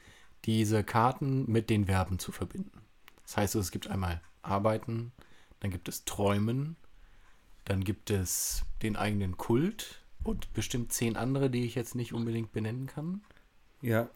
diese 0.45 0.83
Karten 0.83 1.49
mit 1.49 1.69
den 1.69 1.85
Verben 1.85 2.19
zu 2.19 2.31
verbinden. 2.31 2.81
Das 3.23 3.37
heißt, 3.37 3.55
es 3.55 3.71
gibt 3.71 3.87
einmal 3.89 4.21
Arbeiten, 4.41 5.13
dann 5.61 5.71
gibt 5.71 5.87
es 5.87 6.03
Träumen, 6.03 6.75
dann 7.65 7.83
gibt 7.83 8.09
es 8.09 8.63
den 8.81 8.95
eigenen 8.95 9.37
Kult 9.37 10.01
und 10.23 10.53
bestimmt 10.53 10.91
zehn 10.91 11.15
andere, 11.15 11.49
die 11.49 11.65
ich 11.65 11.75
jetzt 11.75 11.95
nicht 11.95 12.13
unbedingt 12.13 12.51
benennen 12.51 12.87
kann. 12.87 13.21
Ja. 13.81 14.09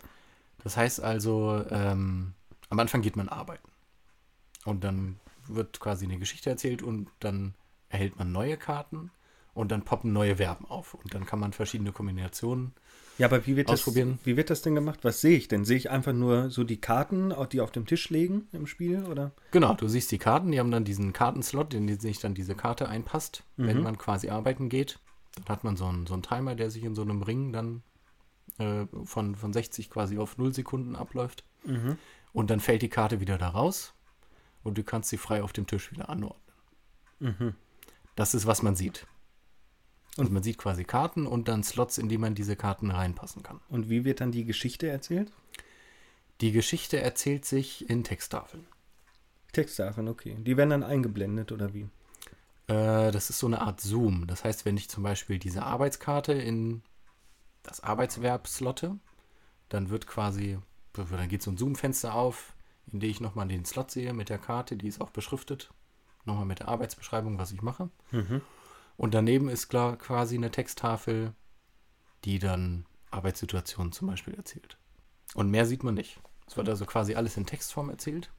Das 0.64 0.78
heißt 0.78 1.02
also, 1.02 1.64
ähm, 1.70 2.34
am 2.70 2.80
Anfang 2.80 3.02
geht 3.02 3.16
man 3.16 3.30
arbeiten. 3.30 3.70
Und 4.64 4.84
dann 4.84 5.20
wird 5.48 5.80
quasi 5.80 6.06
eine 6.06 6.18
Geschichte 6.18 6.50
erzählt 6.50 6.82
und 6.82 7.10
dann 7.20 7.54
erhält 7.90 8.18
man 8.18 8.32
neue 8.32 8.58
Karten 8.58 9.12
und 9.54 9.72
dann 9.72 9.84
poppen 9.84 10.12
neue 10.12 10.38
Verben 10.38 10.66
auf. 10.66 10.96
Und 10.96 11.14
dann 11.14 11.26
kann 11.26 11.40
man 11.40 11.54
verschiedene 11.54 11.92
Kombinationen 11.92 12.74
Ja, 13.18 13.28
aber 13.28 13.46
wie 13.46 13.56
wird, 13.56 13.70
das, 13.70 13.80
Ausprobieren. 13.82 14.20
wie 14.26 14.36
wird 14.36 14.50
das 14.50 14.62
denn 14.62 14.76
gemacht? 14.76 15.00
Was 15.04 15.22
sehe 15.22 15.38
ich 15.38 15.48
denn? 15.48 15.64
Sehe 15.64 15.78
ich 15.78 15.90
einfach 15.90 16.12
nur 16.14 16.50
so 16.50 16.64
die 16.66 16.82
Karten, 16.82 17.34
die 17.52 17.62
auf 17.62 17.72
dem 17.72 17.86
Tisch 17.86 18.10
liegen 18.10 18.48
im 18.52 18.68
Spiel? 18.68 19.06
Oder? 19.06 19.32
Genau, 19.52 19.74
du 19.74 19.88
siehst 19.88 20.12
die 20.12 20.18
Karten, 20.18 20.52
die 20.52 20.60
haben 20.60 20.72
dann 20.72 20.84
diesen 20.84 21.14
Kartenslot, 21.14 21.74
in 21.74 21.88
den 21.88 22.00
sich 22.00 22.20
dann 22.20 22.34
diese 22.34 22.56
Karte 22.56 22.90
einpasst, 22.90 23.44
wenn 23.56 23.78
Mhm. 23.78 23.84
man 23.84 23.98
quasi 23.98 24.30
arbeiten 24.30 24.68
geht. 24.68 25.00
Dann 25.36 25.46
hat 25.48 25.64
man 25.64 25.78
so 25.78 25.86
einen, 25.86 26.06
so 26.08 26.14
einen 26.14 26.24
Timer, 26.24 26.56
der 26.56 26.70
sich 26.70 26.84
in 26.84 26.96
so 26.96 27.04
einem 27.04 27.22
Ring 27.22 27.54
dann 27.54 27.84
äh, 28.58 28.86
von, 29.06 29.36
von 29.36 29.54
60 29.54 29.90
quasi 29.90 30.18
auf 30.18 30.38
0 30.38 30.54
Sekunden 30.54 30.96
abläuft. 30.96 31.44
Mhm. 31.66 31.98
Und 32.34 32.50
dann 32.50 32.60
fällt 32.60 32.82
die 32.82 32.90
Karte 32.90 33.20
wieder 33.22 33.38
da 33.38 33.48
raus 33.50 33.94
und 34.64 34.78
du 34.78 34.84
kannst 34.84 35.10
sie 35.10 35.18
frei 35.18 35.42
auf 35.42 35.54
dem 35.54 35.68
Tisch 35.68 35.90
wieder 35.92 36.10
anordnen. 36.10 36.42
Mhm. 37.20 37.56
Das 38.16 38.34
ist, 38.34 38.46
was 38.46 38.62
man 38.62 38.76
sieht. 38.76 39.08
Und 40.18 40.32
man 40.32 40.44
sieht 40.44 40.58
quasi 40.58 40.86
Karten 40.86 41.28
und 41.28 41.48
dann 41.48 41.64
Slots, 41.64 41.98
in 41.98 42.08
die 42.08 42.18
man 42.18 42.36
diese 42.36 42.56
Karten 42.56 42.90
reinpassen 42.90 43.44
kann. 43.44 43.60
Und 43.68 43.90
wie 43.90 44.06
wird 44.06 44.22
dann 44.22 44.32
die 44.32 44.46
Geschichte 44.46 44.88
erzählt? 44.88 45.32
Die 46.42 46.52
Geschichte 46.52 47.00
erzählt 47.02 47.46
sich 47.46 47.90
in 47.90 48.04
Texttafeln. 48.04 48.66
Texttafeln, 49.52 50.08
okay. 50.08 50.38
Die 50.40 50.58
werden 50.58 50.70
dann 50.70 50.84
eingeblendet 50.84 51.52
oder 51.52 51.74
wie? 51.74 51.90
Äh, 52.68 53.12
das 53.12 53.30
ist 53.30 53.40
so 53.40 53.48
eine 53.48 53.62
Art 53.62 53.82
Zoom. 53.82 54.28
Das 54.28 54.44
heißt, 54.44 54.66
wenn 54.66 54.78
ich 54.78 54.90
zum 54.90 55.04
Beispiel 55.04 55.40
diese 55.40 55.64
Arbeitskarte 55.64 56.34
in 56.34 56.82
das 57.64 57.82
Arbeitsverb 57.82 58.48
slotte, 58.48 58.98
dann 59.70 59.90
wird 59.90 60.08
quasi, 60.08 60.60
dann 60.94 61.30
geht 61.30 61.42
so 61.42 61.52
ein 61.52 61.58
Zoom-Fenster 61.58 62.14
auf, 62.14 62.54
in 62.92 63.00
dem 63.00 63.10
ich 63.10 63.20
nochmal 63.20 63.48
den 63.48 63.66
Slot 63.66 63.92
sehe 63.92 64.14
mit 64.14 64.30
der 64.30 64.38
Karte, 64.38 64.78
die 64.78 64.88
ist 64.88 65.02
auch 65.02 65.10
beschriftet. 65.10 65.72
Nochmal 66.26 66.46
mit 66.46 66.60
der 66.60 66.68
Arbeitsbeschreibung, 66.68 67.38
was 67.38 67.52
ich 67.52 67.62
mache. 67.62 67.90
Mhm. 68.12 68.42
Und 68.98 69.14
daneben 69.14 69.50
ist 69.50 69.68
klar 69.68 69.98
quasi 69.98 70.36
eine 70.36 70.52
Texttafel, 70.52 71.34
die 72.24 72.40
dann 72.40 72.86
Arbeitssituationen 73.12 73.92
zum 73.92 74.08
Beispiel 74.08 74.34
erzählt. 74.36 74.78
Und 75.34 75.50
mehr 75.52 75.66
sieht 75.66 75.84
man 75.84 75.96
nicht. 75.96 76.20
Es 76.48 76.58
wird 76.58 76.70
also 76.70 76.86
quasi 76.86 77.16
alles 77.16 77.38
in 77.38 77.46
Textform 77.46 77.90
erzählt. 77.90 78.32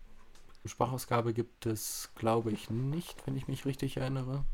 Sprachausgabe 0.65 1.33
gibt 1.33 1.67
es, 1.67 2.11
glaube 2.17 2.51
ich, 2.51 2.71
nicht, 2.71 3.27
wenn 3.27 3.37
ich 3.37 3.47
mich 3.49 3.65
richtig 3.67 3.97
erinnere. 3.99 4.45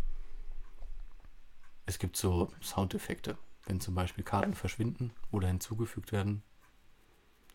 Es 1.86 1.98
gibt 1.98 2.16
so 2.16 2.52
Soundeffekte, 2.62 3.38
wenn 3.66 3.80
zum 3.80 3.94
Beispiel 3.94 4.24
Karten 4.24 4.54
verschwinden 4.54 5.12
oder 5.30 5.48
hinzugefügt 5.48 6.12
werden. 6.12 6.42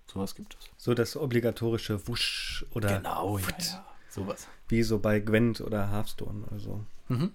Sowas 0.05 0.35
gibt 0.35 0.57
es. 0.59 0.69
So 0.77 0.93
das 0.93 1.15
obligatorische 1.17 2.07
Wusch 2.07 2.65
oder 2.71 2.97
Genau, 2.97 3.37
ja, 3.37 3.47
ja. 3.59 3.85
Sowas. 4.09 4.47
wie 4.69 4.83
so 4.83 4.99
bei 4.99 5.19
Gwent 5.19 5.61
oder 5.61 5.91
Hearthstone 5.91 6.45
oder 6.47 6.59
so. 6.59 6.83
Mhm. 7.09 7.33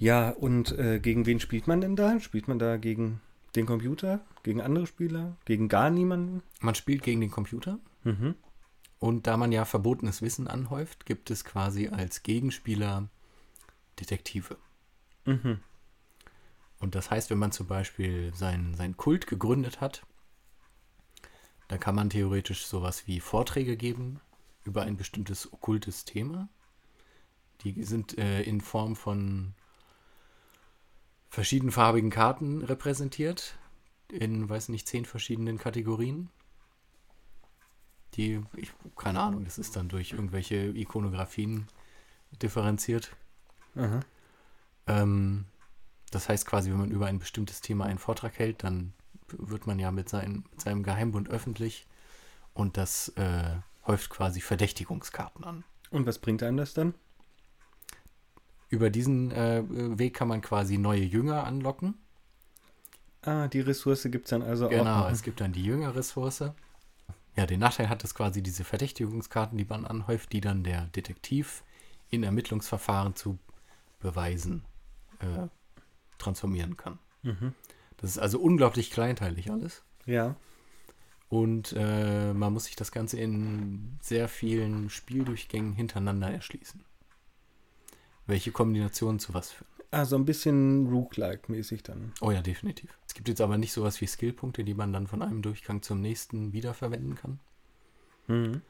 Ja, 0.00 0.30
und 0.30 0.72
äh, 0.78 0.98
gegen 0.98 1.26
wen 1.26 1.40
spielt 1.40 1.66
man 1.66 1.82
denn 1.82 1.94
da? 1.94 2.18
Spielt 2.20 2.48
man 2.48 2.58
da 2.58 2.78
gegen 2.78 3.20
den 3.54 3.66
Computer? 3.66 4.20
Gegen 4.42 4.62
andere 4.62 4.86
Spieler? 4.86 5.36
Gegen 5.44 5.68
gar 5.68 5.90
niemanden? 5.90 6.42
Man 6.60 6.74
spielt 6.74 7.02
gegen 7.02 7.20
den 7.20 7.30
Computer. 7.30 7.78
Mhm. 8.04 8.34
Und 8.98 9.26
da 9.26 9.36
man 9.36 9.52
ja 9.52 9.66
verbotenes 9.66 10.22
Wissen 10.22 10.48
anhäuft, 10.48 11.04
gibt 11.04 11.30
es 11.30 11.44
quasi 11.44 11.88
als 11.88 12.22
Gegenspieler 12.22 13.10
Detektive. 14.00 14.56
Mhm. 15.26 15.60
Und 16.78 16.94
das 16.94 17.10
heißt, 17.10 17.28
wenn 17.28 17.38
man 17.38 17.52
zum 17.52 17.66
Beispiel 17.66 18.32
seinen, 18.34 18.74
seinen 18.76 18.96
Kult 18.96 19.26
gegründet 19.26 19.82
hat, 19.82 20.06
dann 21.68 21.78
kann 21.78 21.94
man 21.94 22.08
theoretisch 22.08 22.64
sowas 22.64 23.06
wie 23.06 23.20
Vorträge 23.20 23.76
geben 23.76 24.20
über 24.64 24.80
ein 24.80 24.96
bestimmtes 24.96 25.52
okkultes 25.52 26.06
Thema. 26.06 26.48
Die 27.64 27.84
sind 27.84 28.16
äh, 28.16 28.40
in 28.42 28.62
Form 28.62 28.96
von 28.96 29.52
verschiedenfarbigen 31.30 32.10
Karten 32.10 32.62
repräsentiert, 32.62 33.56
in, 34.08 34.48
weiß 34.48 34.68
nicht, 34.68 34.88
zehn 34.88 35.04
verschiedenen 35.04 35.58
Kategorien. 35.58 36.28
Die, 38.14 38.42
ich, 38.56 38.72
keine 38.96 39.20
Ahnung, 39.20 39.44
das 39.44 39.56
ist 39.56 39.76
dann 39.76 39.88
durch 39.88 40.12
irgendwelche 40.12 40.56
Ikonografien 40.56 41.68
differenziert. 42.42 43.16
Aha. 43.76 44.00
Ähm, 44.88 45.44
das 46.10 46.28
heißt 46.28 46.44
quasi, 46.44 46.70
wenn 46.70 46.78
man 46.78 46.90
über 46.90 47.06
ein 47.06 47.20
bestimmtes 47.20 47.60
Thema 47.60 47.84
einen 47.84 47.98
Vortrag 47.98 48.38
hält, 48.40 48.64
dann 48.64 48.92
wird 49.28 49.68
man 49.68 49.78
ja 49.78 49.92
mit, 49.92 50.08
seinem 50.08 50.44
mit 50.50 50.60
seinem 50.60 50.82
Geheimbund 50.82 51.28
öffentlich 51.28 51.86
und 52.52 52.76
das 52.76 53.10
äh, 53.10 53.56
häuft 53.86 54.10
quasi 54.10 54.40
Verdächtigungskarten 54.40 55.44
an. 55.44 55.62
Und 55.90 56.06
was 56.06 56.18
bringt 56.18 56.42
einem 56.42 56.56
das 56.56 56.74
dann? 56.74 56.94
Über 58.70 58.88
diesen 58.88 59.32
äh, 59.32 59.62
Weg 59.68 60.14
kann 60.14 60.28
man 60.28 60.40
quasi 60.40 60.78
neue 60.78 61.02
Jünger 61.02 61.44
anlocken. 61.44 61.94
Ah, 63.22 63.48
die 63.48 63.60
Ressource 63.60 64.04
gibt 64.04 64.26
es 64.26 64.30
dann 64.30 64.42
also 64.42 64.68
Genau, 64.68 65.04
auch. 65.04 65.10
es 65.10 65.22
gibt 65.22 65.40
dann 65.40 65.52
die 65.52 65.64
Jüngerressource. 65.64 66.44
Ja, 67.36 67.46
den 67.46 67.60
Nachteil 67.60 67.88
hat 67.88 68.02
es 68.04 68.14
quasi 68.14 68.42
diese 68.42 68.64
Verdächtigungskarten, 68.64 69.58
die 69.58 69.64
man 69.64 69.84
anhäuft, 69.84 70.32
die 70.32 70.40
dann 70.40 70.62
der 70.62 70.86
Detektiv 70.86 71.62
in 72.10 72.22
Ermittlungsverfahren 72.22 73.14
zu 73.14 73.38
Beweisen 74.00 74.64
äh, 75.18 75.48
transformieren 76.18 76.76
kann. 76.76 76.98
Mhm. 77.22 77.54
Das 77.98 78.10
ist 78.10 78.18
also 78.18 78.40
unglaublich 78.40 78.90
kleinteilig 78.90 79.50
alles. 79.50 79.82
Ja. 80.06 80.36
Und 81.28 81.74
äh, 81.76 82.32
man 82.32 82.52
muss 82.52 82.64
sich 82.64 82.76
das 82.76 82.90
Ganze 82.90 83.18
in 83.18 83.98
sehr 84.00 84.28
vielen 84.28 84.90
Spieldurchgängen 84.90 85.74
hintereinander 85.74 86.30
erschließen. 86.30 86.82
Welche 88.30 88.52
Kombinationen 88.52 89.18
zu 89.18 89.34
was 89.34 89.50
führen. 89.50 89.68
Ah, 89.90 90.04
so 90.04 90.14
ein 90.16 90.24
bisschen 90.24 90.86
Rook-like-mäßig 90.86 91.82
dann. 91.82 92.12
Oh 92.20 92.30
ja, 92.30 92.42
definitiv. 92.42 92.96
Es 93.08 93.14
gibt 93.14 93.28
jetzt 93.28 93.40
aber 93.40 93.58
nicht 93.58 93.72
sowas 93.72 94.00
wie 94.00 94.06
Skillpunkte, 94.06 94.62
die 94.62 94.74
man 94.74 94.92
dann 94.92 95.08
von 95.08 95.20
einem 95.20 95.42
Durchgang 95.42 95.82
zum 95.82 96.00
nächsten 96.00 96.52
wiederverwenden 96.52 97.16
kann, 97.16 97.40
Mhm. 98.28 98.62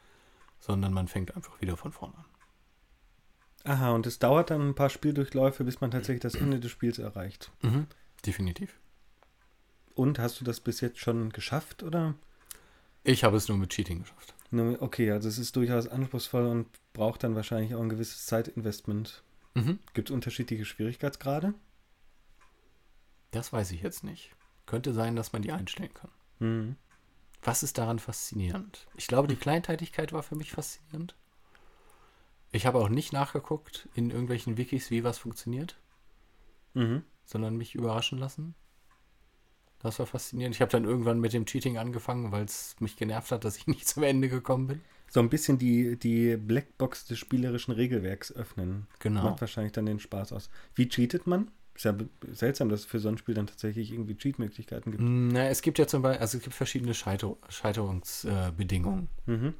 sondern 0.61 0.95
man 0.95 1.09
fängt 1.09 1.37
einfach 1.37 1.61
wieder 1.61 1.77
von 1.77 1.93
vorne 1.93 2.15
an. 2.17 2.25
Aha, 3.65 3.91
und 3.91 4.07
es 4.07 4.19
dauert 4.19 4.51
dann 4.51 4.71
ein 4.71 4.75
paar 4.75 4.89
Spieldurchläufe, 4.89 5.63
bis 5.65 5.83
man 5.83 5.91
tatsächlich 5.91 6.23
das 6.23 6.35
Ende 6.35 6.59
des 6.59 6.71
Spiels 6.71 6.99
erreicht. 6.99 7.53
Mhm. 7.61 7.87
Definitiv. 8.25 8.79
Und 9.95 10.19
hast 10.19 10.41
du 10.41 10.45
das 10.47 10.61
bis 10.61 10.81
jetzt 10.81 10.99
schon 10.99 11.29
geschafft, 11.31 11.83
oder? 11.83 12.15
Ich 13.05 13.25
habe 13.25 13.37
es 13.37 13.49
nur 13.49 13.59
mit 13.59 13.71
Cheating 13.71 14.01
geschafft. 14.01 14.35
Okay, 14.81 15.11
also 15.11 15.29
es 15.29 15.37
ist 15.39 15.55
durchaus 15.57 15.87
anspruchsvoll 15.87 16.47
und 16.47 16.67
braucht 16.95 17.23
dann 17.23 17.35
wahrscheinlich 17.35 17.75
auch 17.75 17.83
ein 17.83 17.91
gewisses 17.91 18.25
Zeitinvestment. 18.25 19.23
Mhm. 19.55 19.79
Gibt 19.95 20.11
es 20.11 20.15
unterschiedliche 20.15 20.65
Schwierigkeitsgrade? 20.65 21.55
Das 23.31 23.53
weiß 23.53 23.71
ich 23.73 23.83
jetzt 23.83 24.05
nicht. 24.05 24.31
Könnte 24.67 24.93
sein, 24.93 25.17
dass 25.17 25.33
man 25.33 25.43
die 25.43 25.53
einstellen 25.53 25.95
kann. 25.95 26.11
Mhm. 26.39 26.77
Was 27.43 27.63
ist 27.63 27.79
daran 27.79 27.99
faszinierend? 27.99 28.87
Ich 28.97 29.07
glaube, 29.07 29.29
die 29.29 29.37
Kleinteiligkeit 29.37 30.13
war 30.13 30.23
für 30.23 30.37
mich 30.37 30.53
faszinierend. 30.53 31.15
Ich 32.53 32.67
habe 32.67 32.79
auch 32.79 32.89
nicht 32.89 33.13
nachgeguckt 33.13 33.89
in 33.95 34.11
irgendwelchen 34.11 34.57
Wikis, 34.57 34.91
wie 34.91 35.05
was 35.05 35.19
funktioniert, 35.19 35.79
Mhm. 36.75 37.05
sondern 37.25 37.57
mich 37.57 37.75
überraschen 37.75 38.19
lassen. 38.19 38.55
Das 39.79 39.99
war 39.99 40.07
faszinierend. 40.07 40.55
Ich 40.55 40.61
habe 40.61 40.71
dann 40.71 40.85
irgendwann 40.85 41.21
mit 41.21 41.33
dem 41.33 41.47
Cheating 41.47 41.79
angefangen, 41.79 42.33
weil 42.33 42.45
es 42.45 42.77
mich 42.81 42.97
genervt 42.97 43.33
hat, 43.33 43.45
dass 43.45 43.57
ich 43.57 43.67
nicht 43.67 43.89
zum 43.89 44.03
Ende 44.03 44.29
gekommen 44.29 44.67
bin. 44.67 44.83
So 45.13 45.19
ein 45.19 45.29
bisschen 45.29 45.59
die, 45.59 45.99
die 45.99 46.37
Blackbox 46.37 47.07
des 47.07 47.19
spielerischen 47.19 47.75
Regelwerks 47.75 48.33
öffnen. 48.33 48.87
Genau. 49.01 49.25
Macht 49.25 49.41
wahrscheinlich 49.41 49.73
dann 49.73 49.85
den 49.87 49.99
Spaß 49.99 50.33
aus. 50.33 50.51
Wie 50.77 50.89
cheatet 50.89 51.27
man? 51.27 51.51
Ist 51.75 51.85
ja 51.85 51.97
seltsam, 52.31 52.69
dass 52.69 52.81
es 52.81 52.87
für 52.87 53.01
so 53.01 53.09
ein 53.09 53.19
Spiel 53.19 53.35
dann 53.35 53.49
tatsächlich 53.49 53.91
irgendwie 53.93 54.17
Cheat-Möglichkeiten 54.17 54.93
gibt. 54.93 55.03
Na, 55.03 55.49
es 55.49 55.63
gibt 55.63 55.79
ja 55.81 55.89
zum 55.89 56.03
Beispiel, 56.03 56.21
also 56.21 56.39
es 56.39 56.45
gibt 56.45 56.55
verschiedene 56.55 56.95
Scheiter 56.95 57.37
Scheiterungsbedingungen. 57.49 59.09
Mhm. 59.27 59.55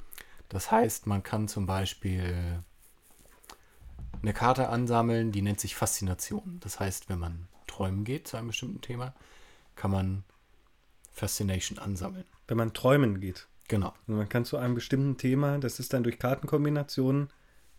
Das 0.47 0.71
heißt, 0.71 1.05
man 1.07 1.21
kann 1.21 1.49
zum 1.49 1.65
Beispiel 1.65 2.63
eine 4.21 4.33
Karte 4.33 4.69
ansammeln, 4.69 5.33
die 5.33 5.41
nennt 5.41 5.59
sich 5.59 5.75
Faszination. 5.75 6.59
Das 6.61 6.79
heißt, 6.79 7.09
wenn 7.09 7.19
man 7.19 7.47
träumen 7.67 8.05
geht 8.05 8.27
zu 8.27 8.37
einem 8.37 8.47
bestimmten 8.47 8.79
Thema, 8.79 9.13
kann 9.75 9.91
man 9.91 10.23
Fascination 11.11 11.77
ansammeln. 11.77 12.25
Wenn 12.47 12.57
man 12.57 12.73
träumen 12.73 13.19
geht. 13.19 13.47
Genau, 13.71 13.93
Also 14.05 14.17
man 14.17 14.27
kann 14.27 14.43
zu 14.43 14.57
einem 14.57 14.75
bestimmten 14.75 15.15
Thema, 15.15 15.57
das 15.57 15.79
ist 15.79 15.93
dann 15.93 16.03
durch 16.03 16.19
Kartenkombinationen, 16.19 17.29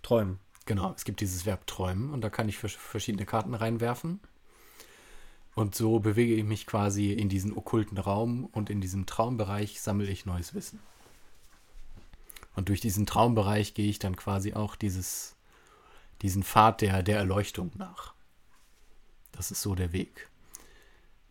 träumen. 0.00 0.38
Genau, 0.64 0.94
es 0.96 1.04
gibt 1.04 1.20
dieses 1.20 1.44
Verb 1.44 1.66
träumen 1.66 2.08
und 2.14 2.22
da 2.22 2.30
kann 2.30 2.48
ich 2.48 2.56
vers- 2.56 2.72
verschiedene 2.72 3.26
Karten 3.26 3.52
reinwerfen. 3.52 4.18
Und 5.54 5.74
so 5.74 6.00
bewege 6.00 6.34
ich 6.34 6.44
mich 6.44 6.64
quasi 6.66 7.12
in 7.12 7.28
diesen 7.28 7.54
okkulten 7.54 7.98
Raum 7.98 8.46
und 8.46 8.70
in 8.70 8.80
diesem 8.80 9.04
Traumbereich 9.04 9.82
sammle 9.82 10.06
ich 10.06 10.24
neues 10.24 10.54
Wissen. 10.54 10.80
Und 12.56 12.70
durch 12.70 12.80
diesen 12.80 13.04
Traumbereich 13.04 13.74
gehe 13.74 13.90
ich 13.90 13.98
dann 13.98 14.16
quasi 14.16 14.54
auch 14.54 14.76
dieses, 14.76 15.36
diesen 16.22 16.42
Pfad 16.42 16.80
der, 16.80 17.02
der 17.02 17.18
Erleuchtung 17.18 17.70
nach. 17.74 18.14
Das 19.32 19.50
ist 19.50 19.60
so 19.60 19.74
der 19.74 19.92
Weg. 19.92 20.30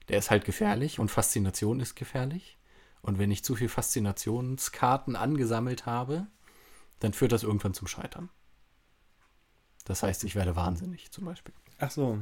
Der 0.09 0.20
ist 0.20 0.30
halt 0.30 0.45
gefährlich 0.45 0.99
und 0.99 1.09
Faszination 1.09 1.80
ist 1.80 1.95
gefährlich. 1.95 2.59
Und 3.02 3.18
wenn 3.18 3.32
ich 3.32 3.43
zu 3.43 3.56
viel 3.56 3.70
Faszinationskarten 3.70 5.16
angesammelt 5.16 5.86
habe, 5.86 6.28
dann 6.99 7.14
führt 7.14 7.32
das 7.32 7.43
irgendwann 7.43 7.74
zum 7.74 7.88
Scheitern. 7.88 8.30
Das 9.86 10.04
heißt, 10.04 10.24
ich 10.24 10.36
werde 10.36 10.56
wahnsinnig 10.56 11.12
zum 11.12 11.26
Beispiel. 11.26 11.54
Ach 11.80 11.89
so. 11.89 12.20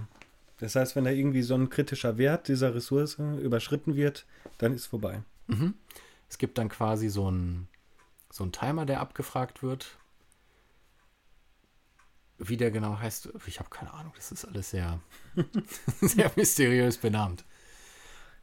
Das 0.60 0.76
heißt, 0.76 0.96
wenn 0.96 1.04
da 1.04 1.12
irgendwie 1.12 1.42
so 1.42 1.56
ein 1.56 1.70
kritischer 1.70 2.18
Wert 2.18 2.48
dieser 2.48 2.74
Ressource 2.74 3.18
überschritten 3.20 3.96
wird, 3.96 4.26
dann 4.58 4.74
ist 4.74 4.88
vorbei. 4.88 5.24
Mhm. 5.48 5.74
Es 6.30 6.38
gibt 6.38 6.58
dann 6.58 6.70
quasi 6.70 7.10
so 7.10 7.28
einen 7.28 7.68
so 8.32 8.44
einen 8.44 8.52
Timer, 8.52 8.86
der 8.86 9.00
abgefragt 9.00 9.64
wird. 9.64 9.98
Wie 12.38 12.58
der 12.58 12.72
genau 12.72 12.98
heißt, 13.00 13.30
ich 13.48 13.60
habe 13.60 13.70
keine 13.70 13.94
Ahnung. 13.94 14.14
Das 14.16 14.32
ist 14.32 14.46
alles 14.46 14.70
sehr, 14.70 15.00
sehr 16.02 16.32
mysteriös 16.36 16.98
benannt. 16.98 17.44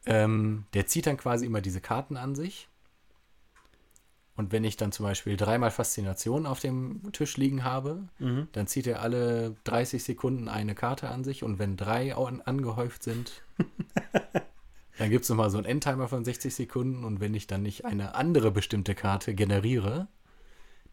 Ähm, 0.07 0.67
der 0.75 0.87
zieht 0.87 1.07
dann 1.07 1.17
quasi 1.17 1.47
immer 1.47 1.61
diese 1.61 1.81
Karten 1.81 2.17
an 2.17 2.35
sich. 2.35 2.69
Und 4.37 4.53
wenn 4.53 4.65
ich 4.65 4.77
dann 4.77 4.93
zum 4.93 5.05
Beispiel 5.07 5.37
dreimal 5.37 5.71
Faszination 5.71 6.45
auf 6.47 6.61
dem 6.61 7.11
Tisch 7.13 7.37
liegen 7.39 7.65
habe, 7.65 8.07
Mhm. 8.19 8.49
dann 8.53 8.67
zieht 8.67 8.87
er 8.87 9.01
alle 9.01 9.57
30 9.65 10.05
Sekunden 10.05 10.49
eine 10.49 10.75
Karte 10.75 11.09
an 11.09 11.25
sich 11.25 11.43
und 11.43 11.59
wenn 11.59 11.77
drei 11.77 12.15
an- 12.15 12.43
angehäuft 12.43 13.03
sind, 13.03 13.43
dann 14.99 15.11
gibt 15.11 15.25
es 15.25 15.29
nochmal 15.31 15.51
so 15.51 15.57
einen 15.57 15.67
Endtimer 15.67 16.07
von 16.09 16.25
60 16.25 16.55
Sekunden 16.55 17.05
und 17.05 17.21
wenn 17.21 17.35
ich 17.35 17.47
dann 17.47 17.63
nicht 17.63 17.85
eine 17.87 18.15
andere 18.15 18.51
bestimmte 18.51 18.95
Karte 18.95 19.35
generiere, 19.35 20.07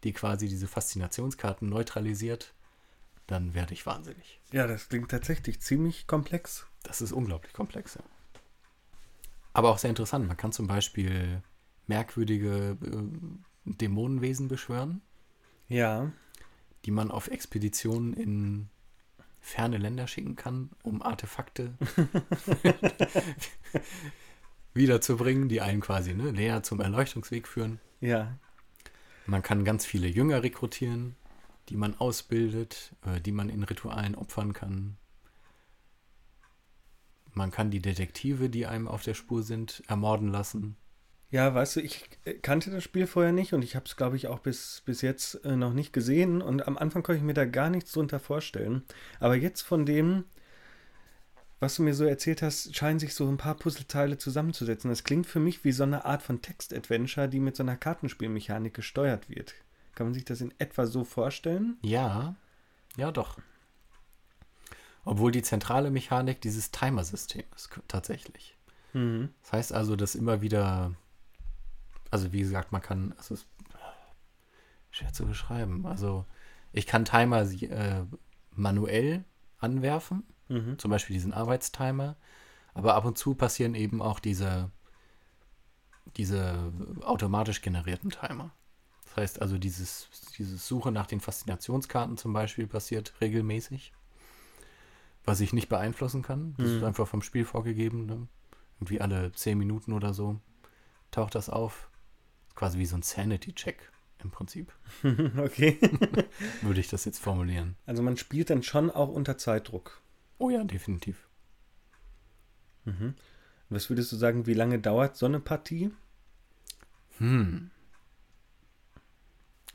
die 0.04 0.12
quasi 0.14 0.48
diese 0.48 0.66
Faszinationskarten 0.66 1.68
neutralisiert, 1.68 2.54
dann 3.26 3.54
werde 3.54 3.74
ich 3.74 3.84
wahnsinnig. 3.86 4.40
Ja, 4.52 4.66
das 4.66 4.88
klingt 4.88 5.10
tatsächlich 5.10 5.60
ziemlich 5.60 6.06
komplex. 6.06 6.66
Das 6.82 7.00
ist 7.02 7.12
unglaublich 7.12 7.52
komplex, 7.52 7.94
ja. 7.96 8.02
Aber 9.54 9.70
auch 9.70 9.78
sehr 9.78 9.90
interessant. 9.90 10.26
Man 10.26 10.36
kann 10.36 10.52
zum 10.52 10.66
Beispiel 10.66 11.42
merkwürdige 11.86 12.76
äh, 12.82 13.70
Dämonenwesen 13.72 14.48
beschwören. 14.48 15.00
Ja. 15.66 16.12
die 16.84 16.90
man 16.90 17.10
auf 17.10 17.28
Expeditionen 17.28 18.12
in 18.12 18.68
ferne 19.40 19.78
Länder 19.78 20.06
schicken 20.06 20.36
kann, 20.36 20.70
um 20.82 21.00
Artefakte 21.00 21.72
wiederzubringen, 24.74 25.48
die 25.48 25.60
einen 25.60 25.80
quasi 25.80 26.14
ne, 26.14 26.32
näher 26.32 26.62
zum 26.62 26.80
Erleuchtungsweg 26.80 27.48
führen. 27.48 27.80
Ja. 28.00 28.36
Man 29.26 29.42
kann 29.42 29.64
ganz 29.64 29.86
viele 29.86 30.08
Jünger 30.08 30.42
rekrutieren, 30.42 31.16
die 31.70 31.76
man 31.76 31.94
ausbildet, 31.96 32.94
äh, 33.06 33.20
die 33.20 33.32
man 33.32 33.48
in 33.48 33.62
Ritualen 33.62 34.14
opfern 34.14 34.52
kann. 34.52 34.96
Man 37.34 37.50
kann 37.50 37.70
die 37.70 37.80
Detektive, 37.80 38.48
die 38.48 38.66
einem 38.66 38.88
auf 38.88 39.02
der 39.02 39.14
Spur 39.14 39.42
sind, 39.42 39.82
ermorden 39.88 40.28
lassen. 40.28 40.76
Ja, 41.30 41.52
weißt 41.52 41.76
du, 41.76 41.80
ich 41.80 42.08
äh, 42.24 42.34
kannte 42.34 42.70
das 42.70 42.84
Spiel 42.84 43.08
vorher 43.08 43.32
nicht 43.32 43.54
und 43.54 43.62
ich 43.62 43.74
habe 43.74 43.86
es, 43.86 43.96
glaube 43.96 44.14
ich, 44.16 44.28
auch 44.28 44.38
bis, 44.38 44.82
bis 44.86 45.02
jetzt 45.02 45.44
äh, 45.44 45.56
noch 45.56 45.72
nicht 45.72 45.92
gesehen. 45.92 46.40
Und 46.40 46.68
am 46.68 46.78
Anfang 46.78 47.02
konnte 47.02 47.18
ich 47.18 47.24
mir 47.24 47.34
da 47.34 47.44
gar 47.44 47.70
nichts 47.70 47.90
drunter 47.90 48.20
vorstellen. 48.20 48.84
Aber 49.18 49.34
jetzt 49.34 49.62
von 49.62 49.84
dem, 49.84 50.26
was 51.58 51.74
du 51.74 51.82
mir 51.82 51.94
so 51.94 52.04
erzählt 52.04 52.40
hast, 52.40 52.76
scheinen 52.76 53.00
sich 53.00 53.14
so 53.14 53.28
ein 53.28 53.36
paar 53.36 53.56
Puzzleteile 53.56 54.16
zusammenzusetzen. 54.16 54.90
Das 54.90 55.02
klingt 55.02 55.26
für 55.26 55.40
mich 55.40 55.64
wie 55.64 55.72
so 55.72 55.82
eine 55.82 56.04
Art 56.04 56.22
von 56.22 56.40
Text-Adventure, 56.40 57.28
die 57.28 57.40
mit 57.40 57.56
so 57.56 57.64
einer 57.64 57.76
Kartenspielmechanik 57.76 58.72
gesteuert 58.72 59.28
wird. 59.28 59.54
Kann 59.96 60.06
man 60.06 60.14
sich 60.14 60.24
das 60.24 60.40
in 60.40 60.54
etwa 60.58 60.86
so 60.86 61.02
vorstellen? 61.02 61.78
Ja, 61.82 62.36
ja 62.96 63.10
doch. 63.10 63.38
Obwohl 65.04 65.32
die 65.32 65.42
zentrale 65.42 65.90
Mechanik 65.90 66.40
dieses 66.40 66.70
Timer-System 66.70 67.44
ist 67.54 67.70
tatsächlich. 67.88 68.56
Mhm. 68.92 69.30
Das 69.42 69.52
heißt 69.52 69.72
also, 69.72 69.96
dass 69.96 70.14
immer 70.14 70.40
wieder, 70.40 70.94
also 72.10 72.32
wie 72.32 72.40
gesagt, 72.40 72.72
man 72.72 72.82
kann, 72.82 73.12
also 73.16 73.34
es 73.34 73.40
ist 73.40 73.48
schwer 74.90 75.12
zu 75.12 75.26
beschreiben. 75.26 75.86
Also 75.86 76.24
ich 76.72 76.86
kann 76.86 77.04
Timer 77.04 77.42
äh, 77.42 78.04
manuell 78.52 79.24
anwerfen, 79.58 80.24
Mhm. 80.48 80.78
zum 80.78 80.90
Beispiel 80.90 81.14
diesen 81.14 81.32
Arbeitstimer, 81.32 82.16
aber 82.74 82.94
ab 82.94 83.06
und 83.06 83.16
zu 83.16 83.34
passieren 83.34 83.74
eben 83.74 84.02
auch 84.02 84.20
diese, 84.20 84.70
diese 86.16 86.70
automatisch 87.00 87.62
generierten 87.62 88.10
Timer. 88.10 88.50
Das 89.06 89.16
heißt 89.16 89.42
also, 89.42 89.58
dieses, 89.58 90.08
dieses 90.36 90.66
Suche 90.66 90.92
nach 90.92 91.06
den 91.06 91.20
Faszinationskarten 91.20 92.16
zum 92.16 92.32
Beispiel 92.32 92.66
passiert 92.66 93.14
regelmäßig, 93.20 93.92
was 95.24 95.40
ich 95.40 95.52
nicht 95.52 95.68
beeinflussen 95.68 96.22
kann. 96.22 96.54
Das 96.58 96.68
Mhm. 96.68 96.76
ist 96.78 96.82
einfach 96.84 97.08
vom 97.08 97.22
Spiel 97.22 97.44
vorgegeben. 97.44 98.06
Ne? 98.06 98.28
Irgendwie 98.78 99.00
alle 99.00 99.32
zehn 99.32 99.56
Minuten 99.58 99.92
oder 99.92 100.12
so 100.14 100.40
taucht 101.10 101.34
das 101.34 101.48
auf. 101.48 101.90
Quasi 102.54 102.78
wie 102.78 102.86
so 102.86 102.96
ein 102.96 103.02
Sanity-Check 103.02 103.90
im 104.22 104.30
Prinzip, 104.30 104.72
okay. 105.36 105.78
würde 106.62 106.80
ich 106.80 106.88
das 106.88 107.04
jetzt 107.04 107.18
formulieren. 107.18 107.76
Also 107.84 108.02
man 108.02 108.16
spielt 108.16 108.48
dann 108.50 108.62
schon 108.62 108.90
auch 108.90 109.08
unter 109.08 109.36
Zeitdruck. 109.38 110.00
Oh 110.38 110.50
ja, 110.50 110.64
definitiv. 110.64 111.28
Mhm. 112.84 113.14
Was 113.70 113.88
würdest 113.90 114.12
du 114.12 114.16
sagen, 114.16 114.46
wie 114.46 114.54
lange 114.54 114.78
dauert 114.78 115.16
so 115.16 115.26
eine 115.26 115.40
Partie? 115.40 115.90
Hm. 117.18 117.70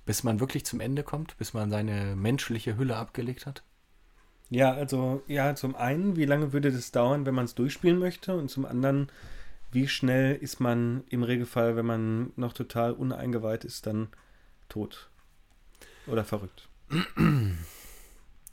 Bis 0.05 0.23
man 0.23 0.39
wirklich 0.39 0.65
zum 0.65 0.79
Ende 0.79 1.03
kommt, 1.03 1.37
bis 1.37 1.53
man 1.53 1.69
seine 1.69 2.15
menschliche 2.15 2.77
Hülle 2.77 2.95
abgelegt 2.97 3.45
hat. 3.45 3.63
Ja, 4.49 4.73
also, 4.73 5.21
ja, 5.27 5.55
zum 5.55 5.75
einen, 5.75 6.15
wie 6.15 6.25
lange 6.25 6.53
würde 6.53 6.71
das 6.71 6.91
dauern, 6.91 7.25
wenn 7.25 7.35
man 7.35 7.45
es 7.45 7.55
durchspielen 7.55 7.99
möchte? 7.99 8.35
Und 8.35 8.49
zum 8.49 8.65
anderen, 8.65 9.11
wie 9.71 9.87
schnell 9.87 10.35
ist 10.35 10.59
man 10.59 11.03
im 11.09 11.23
Regelfall, 11.23 11.75
wenn 11.75 11.85
man 11.85 12.31
noch 12.35 12.53
total 12.53 12.93
uneingeweiht 12.93 13.63
ist, 13.63 13.85
dann 13.85 14.07
tot? 14.67 15.09
Oder 16.07 16.23
verrückt? 16.23 16.67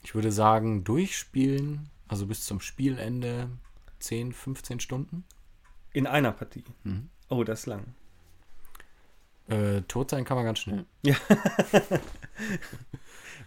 Ich 0.03 0.15
würde 0.15 0.31
sagen, 0.31 0.85
durchspielen, 0.85 1.89
also 2.07 2.27
bis 2.27 2.45
zum 2.45 2.61
Spielende 2.61 3.49
10, 4.01 4.33
15 4.33 4.81
Stunden. 4.81 5.25
In 5.95 6.07
einer 6.07 6.33
Partie. 6.33 6.65
Mhm. 6.85 7.09
Oh, 7.31 7.43
das 7.43 7.61
ist 7.61 7.67
lang. 7.67 7.95
Äh, 9.49 9.83
tot 9.83 10.11
sein 10.11 10.25
kann 10.25 10.37
man 10.37 10.45
ganz 10.45 10.59
schnell. 10.59 10.85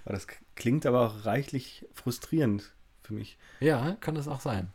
Aber 0.06 0.14
das 0.14 0.28
klingt 0.56 0.86
aber 0.86 1.02
auch 1.02 1.26
reichlich 1.26 1.86
frustrierend 1.94 2.74
für 3.04 3.14
mich. 3.14 3.38
Ja, 3.60 3.96
kann 4.00 4.16
es 4.16 4.28
auch 4.28 4.40
sein. 4.40 4.72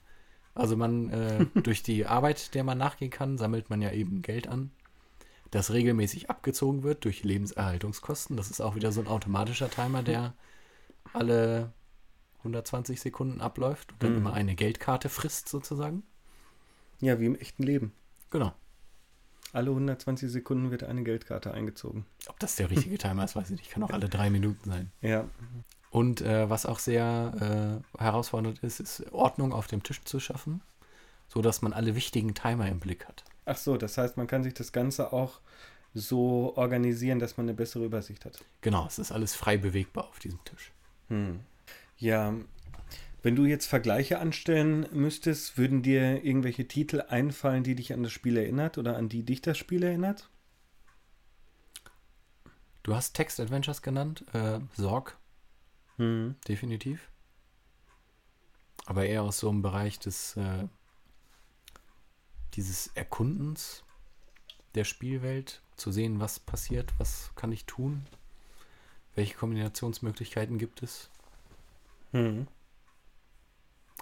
Also 0.55 0.77
man, 0.77 1.11
äh, 1.11 1.47
durch 1.62 1.83
die 1.83 2.07
Arbeit, 2.07 2.55
der 2.55 2.62
man 2.64 2.79
nachgehen 2.79 3.11
kann, 3.11 3.39
sammelt 3.39 3.70
man 3.70 3.81
ja 3.83 3.91
eben 3.91 4.22
Geld 4.22 4.47
an, 4.49 4.70
das 5.51 5.72
regelmäßig 5.72 6.31
abgezogen 6.31 6.83
wird 6.83 7.05
durch 7.05 7.25
Lebenserhaltungskosten. 7.25 8.37
Das 8.37 8.51
ist 8.51 8.61
auch 8.61 8.75
wieder 8.75 8.93
so 8.93 9.01
ein 9.01 9.07
automatischer 9.07 9.70
Timer, 9.70 10.03
der 10.03 10.35
alle 11.12 11.72
120 12.39 13.01
Sekunden 13.01 13.41
abläuft 13.41 13.93
und 13.93 14.03
dann 14.03 14.12
Mhm. 14.12 14.18
immer 14.18 14.35
eine 14.35 14.55
Geldkarte 14.55 15.09
frisst 15.09 15.49
sozusagen. 15.49 16.03
Ja, 17.01 17.18
wie 17.18 17.27
im 17.27 17.35
echten 17.37 17.62
Leben. 17.62 17.93
Genau. 18.31 18.53
Alle 19.55 19.71
120 19.71 20.31
Sekunden 20.31 20.73
wird 20.73 20.83
eine 20.83 21.05
Geldkarte 21.05 21.55
eingezogen. 21.55 22.05
Ob 22.27 22.41
das 22.41 22.57
der 22.57 22.71
richtige 22.71 22.99
Timer 22.99 23.25
ist, 23.25 23.37
weiß 23.37 23.51
ich 23.51 23.59
nicht. 23.59 23.71
Kann 23.71 23.85
auch 23.85 23.91
alle 23.91 24.09
drei 24.09 24.29
Minuten 24.29 24.69
sein. 24.69 24.91
Ja. 25.01 25.29
Und 25.91 26.23
äh, 26.23 26.51
was 26.51 26.67
auch 26.67 26.81
sehr 26.81 27.81
äh, 27.97 28.03
herausfordernd 28.03 28.59
ist, 28.65 28.81
ist 28.81 29.13
Ordnung 29.13 29.53
auf 29.53 29.69
dem 29.69 29.85
Tisch 29.85 30.03
zu 30.03 30.19
schaffen, 30.19 30.61
so 31.29 31.41
dass 31.41 31.63
man 31.63 31.73
alle 31.73 31.95
wichtigen 31.95 32.35
Timer 32.35 32.69
im 32.69 32.81
Blick 32.81 33.07
hat. 33.07 33.23
Ach 33.45 33.57
so, 33.57 33.77
das 33.77 33.97
heißt, 33.97 34.17
man 34.17 34.27
kann 34.27 34.43
sich 34.43 34.55
das 34.55 34.73
Ganze 34.73 35.13
auch 35.13 35.39
so 35.95 36.57
organisieren, 36.57 37.21
dass 37.21 37.37
man 37.37 37.47
eine 37.47 37.55
bessere 37.55 37.85
Übersicht 37.85 38.25
hat. 38.25 38.45
Genau, 38.61 38.87
es 38.87 38.99
ist 38.99 39.13
alles 39.13 39.37
frei 39.37 39.57
bewegbar 39.57 40.09
auf 40.09 40.19
diesem 40.19 40.43
Tisch. 40.45 40.73
Hm. 41.09 41.39
Ja, 41.99 42.35
wenn 43.25 43.37
du 43.37 43.47
jetzt 43.47 43.64
Vergleiche 43.64 44.18
anstellen 44.18 44.87
müsstest, 44.93 45.57
würden 45.57 45.83
dir 45.83 46.22
irgendwelche 46.22 46.68
Titel 46.68 47.01
einfallen, 47.09 47.64
die 47.64 47.75
dich 47.75 47.95
an 47.95 48.03
das 48.03 48.12
Spiel 48.12 48.37
erinnert 48.37 48.77
oder 48.77 48.99
an 48.99 49.09
die 49.09 49.22
dich 49.22 49.41
das 49.41 49.57
Spiel 49.57 49.83
erinnert? 49.83 50.29
Du 52.83 52.95
hast 52.95 53.14
Text 53.14 53.41
Adventures 53.41 53.81
genannt, 53.81 54.27
äh, 54.35 54.61
Sorg, 54.77 55.16
Hm. 55.97 56.37
definitiv. 56.47 57.09
Aber 58.85 59.07
eher 59.07 59.22
aus 59.22 59.39
so 59.39 59.49
einem 59.49 59.62
Bereich 59.62 59.99
des 59.99 60.37
äh, 60.37 60.68
dieses 62.53 62.89
Erkundens 62.89 63.85
der 64.75 64.85
Spielwelt, 64.85 65.62
zu 65.77 65.93
sehen, 65.93 66.20
was 66.20 66.39
passiert, 66.41 66.93
was 66.99 67.31
kann 67.37 67.53
ich 67.53 67.64
tun, 67.64 68.07
welche 69.14 69.35
Kombinationsmöglichkeiten 69.35 70.59
gibt 70.59 70.83
es. 70.83 71.09
Hm. 72.12 72.47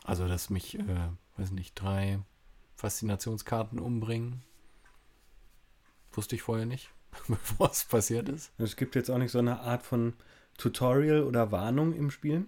Also, 0.04 0.26
dass 0.26 0.50
mich, 0.50 0.78
äh, 0.78 1.08
weiß 1.36 1.52
nicht, 1.52 1.74
drei 1.74 2.18
Faszinationskarten 2.76 3.78
umbringen. 3.78 4.42
Wusste 6.12 6.34
ich 6.34 6.42
vorher 6.42 6.66
nicht, 6.66 6.90
bevor 7.28 7.70
es 7.70 7.84
passiert 7.84 8.28
ist. 8.28 8.52
Es 8.58 8.76
gibt 8.76 8.94
jetzt 8.94 9.10
auch 9.10 9.18
nicht 9.18 9.32
so 9.32 9.38
eine 9.38 9.60
Art 9.60 9.82
von 9.82 10.14
Tutorial 10.58 11.22
oder 11.22 11.52
Warnung 11.52 11.92
im 11.92 12.10
Spiel. 12.10 12.46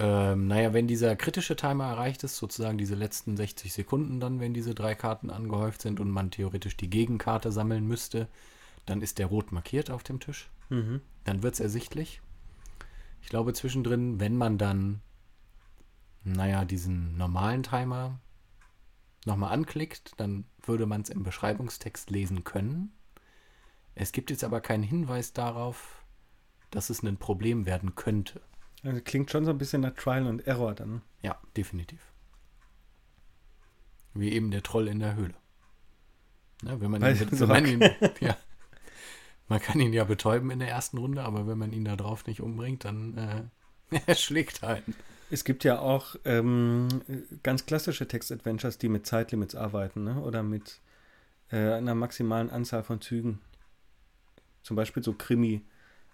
Ähm, 0.00 0.46
naja, 0.46 0.72
wenn 0.72 0.86
dieser 0.86 1.16
kritische 1.16 1.56
Timer 1.56 1.86
erreicht 1.86 2.22
ist, 2.22 2.36
sozusagen 2.36 2.78
diese 2.78 2.94
letzten 2.94 3.36
60 3.36 3.72
Sekunden 3.72 4.20
dann, 4.20 4.38
wenn 4.38 4.54
diese 4.54 4.74
drei 4.74 4.94
Karten 4.94 5.28
angehäuft 5.30 5.82
sind 5.82 5.98
und 5.98 6.10
man 6.10 6.30
theoretisch 6.30 6.76
die 6.76 6.88
Gegenkarte 6.88 7.50
sammeln 7.50 7.84
müsste, 7.84 8.28
dann 8.86 9.02
ist 9.02 9.18
der 9.18 9.26
rot 9.26 9.50
markiert 9.50 9.90
auf 9.90 10.04
dem 10.04 10.20
Tisch. 10.20 10.50
Mhm. 10.68 11.00
Dann 11.24 11.42
wird 11.42 11.54
es 11.54 11.60
ersichtlich. 11.60 12.20
Ich 13.22 13.28
glaube 13.28 13.52
zwischendrin, 13.54 14.20
wenn 14.20 14.36
man 14.36 14.56
dann, 14.56 15.00
naja, 16.32 16.64
diesen 16.64 17.16
normalen 17.16 17.62
Timer 17.62 18.20
nochmal 19.24 19.52
anklickt, 19.52 20.12
dann 20.18 20.44
würde 20.62 20.86
man 20.86 21.02
es 21.02 21.10
im 21.10 21.22
Beschreibungstext 21.22 22.10
lesen 22.10 22.44
können. 22.44 22.92
Es 23.94 24.12
gibt 24.12 24.30
jetzt 24.30 24.44
aber 24.44 24.60
keinen 24.60 24.82
Hinweis 24.84 25.32
darauf, 25.32 26.02
dass 26.70 26.90
es 26.90 27.02
ein 27.02 27.16
Problem 27.16 27.66
werden 27.66 27.94
könnte. 27.94 28.40
Also 28.84 29.00
klingt 29.00 29.30
schon 29.30 29.44
so 29.44 29.50
ein 29.50 29.58
bisschen 29.58 29.82
nach 29.82 29.94
Trial 29.94 30.26
and 30.26 30.46
Error 30.46 30.74
dann. 30.74 31.02
Ja, 31.22 31.36
definitiv. 31.56 32.00
Wie 34.14 34.32
eben 34.32 34.50
der 34.50 34.62
Troll 34.62 34.88
in 34.88 35.00
der 35.00 35.14
Höhle. 35.14 35.34
Ja, 36.64 36.80
wenn 36.80 36.90
man, 36.90 37.02
Weil- 37.02 37.20
ihn, 37.20 37.28
so 37.36 37.48
wenn 37.48 37.62
man 37.62 37.66
ihn, 37.66 37.80
ja, 38.20 38.36
man 39.48 39.60
kann 39.60 39.80
ihn 39.80 39.92
ja 39.92 40.04
betäuben 40.04 40.50
in 40.50 40.58
der 40.58 40.68
ersten 40.68 40.98
Runde, 40.98 41.22
aber 41.24 41.46
wenn 41.46 41.58
man 41.58 41.72
ihn 41.72 41.84
da 41.84 41.96
drauf 41.96 42.26
nicht 42.26 42.40
umbringt, 42.40 42.84
dann 42.84 43.16
äh, 43.90 44.00
er 44.06 44.14
schlägt 44.14 44.62
einen. 44.64 44.94
Es 45.30 45.44
gibt 45.44 45.64
ja 45.64 45.78
auch 45.78 46.16
ähm, 46.24 46.88
ganz 47.42 47.66
klassische 47.66 48.08
Text-Adventures, 48.08 48.78
die 48.78 48.88
mit 48.88 49.06
Zeitlimits 49.06 49.54
arbeiten, 49.54 50.04
ne? 50.04 50.20
oder 50.20 50.42
mit 50.42 50.80
äh, 51.50 51.72
einer 51.72 51.94
maximalen 51.94 52.50
Anzahl 52.50 52.82
von 52.82 53.00
Zügen. 53.00 53.40
Zum 54.62 54.76
Beispiel 54.76 55.02
so 55.02 55.12
Krimi. 55.12 55.62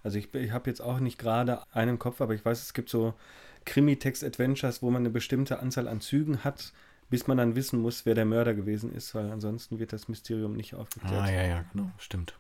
Also 0.03 0.19
ich, 0.19 0.35
ich 0.35 0.51
habe 0.51 0.69
jetzt 0.69 0.81
auch 0.81 1.01
nicht 1.01 1.19
gerade 1.19 1.63
einen 1.73 1.91
im 1.91 1.99
Kopf, 1.99 2.21
aber 2.21 2.35
ich 2.35 2.45
weiß, 2.45 2.61
es 2.61 2.75
gibt 2.75 2.91
so 2.91 3.15
Krimi-Text-Adventures, 3.65 4.83
wo 4.83 4.91
man 4.91 5.03
eine 5.03 5.11
bestimmte 5.11 5.61
Anzahl 5.61 5.89
an 5.89 6.01
Zügen 6.01 6.45
hat, 6.45 6.73
bis 7.09 7.27
man 7.27 7.37
dann 7.37 7.57
wissen 7.57 7.81
muss, 7.81 8.07
wer 8.07 8.15
der 8.15 8.25
Mörder 8.25 8.55
gewesen 8.55 8.93
ist, 8.95 9.15
weil 9.15 9.31
ansonsten 9.31 9.79
wird 9.79 9.93
das 9.93 10.09
Mysterium 10.09 10.55
nicht 10.55 10.75
aufgeklärt. 10.75 11.23
Ah, 11.23 11.31
ja, 11.31 11.43
ja, 11.43 11.65
genau, 11.73 11.91
stimmt. 11.99 12.39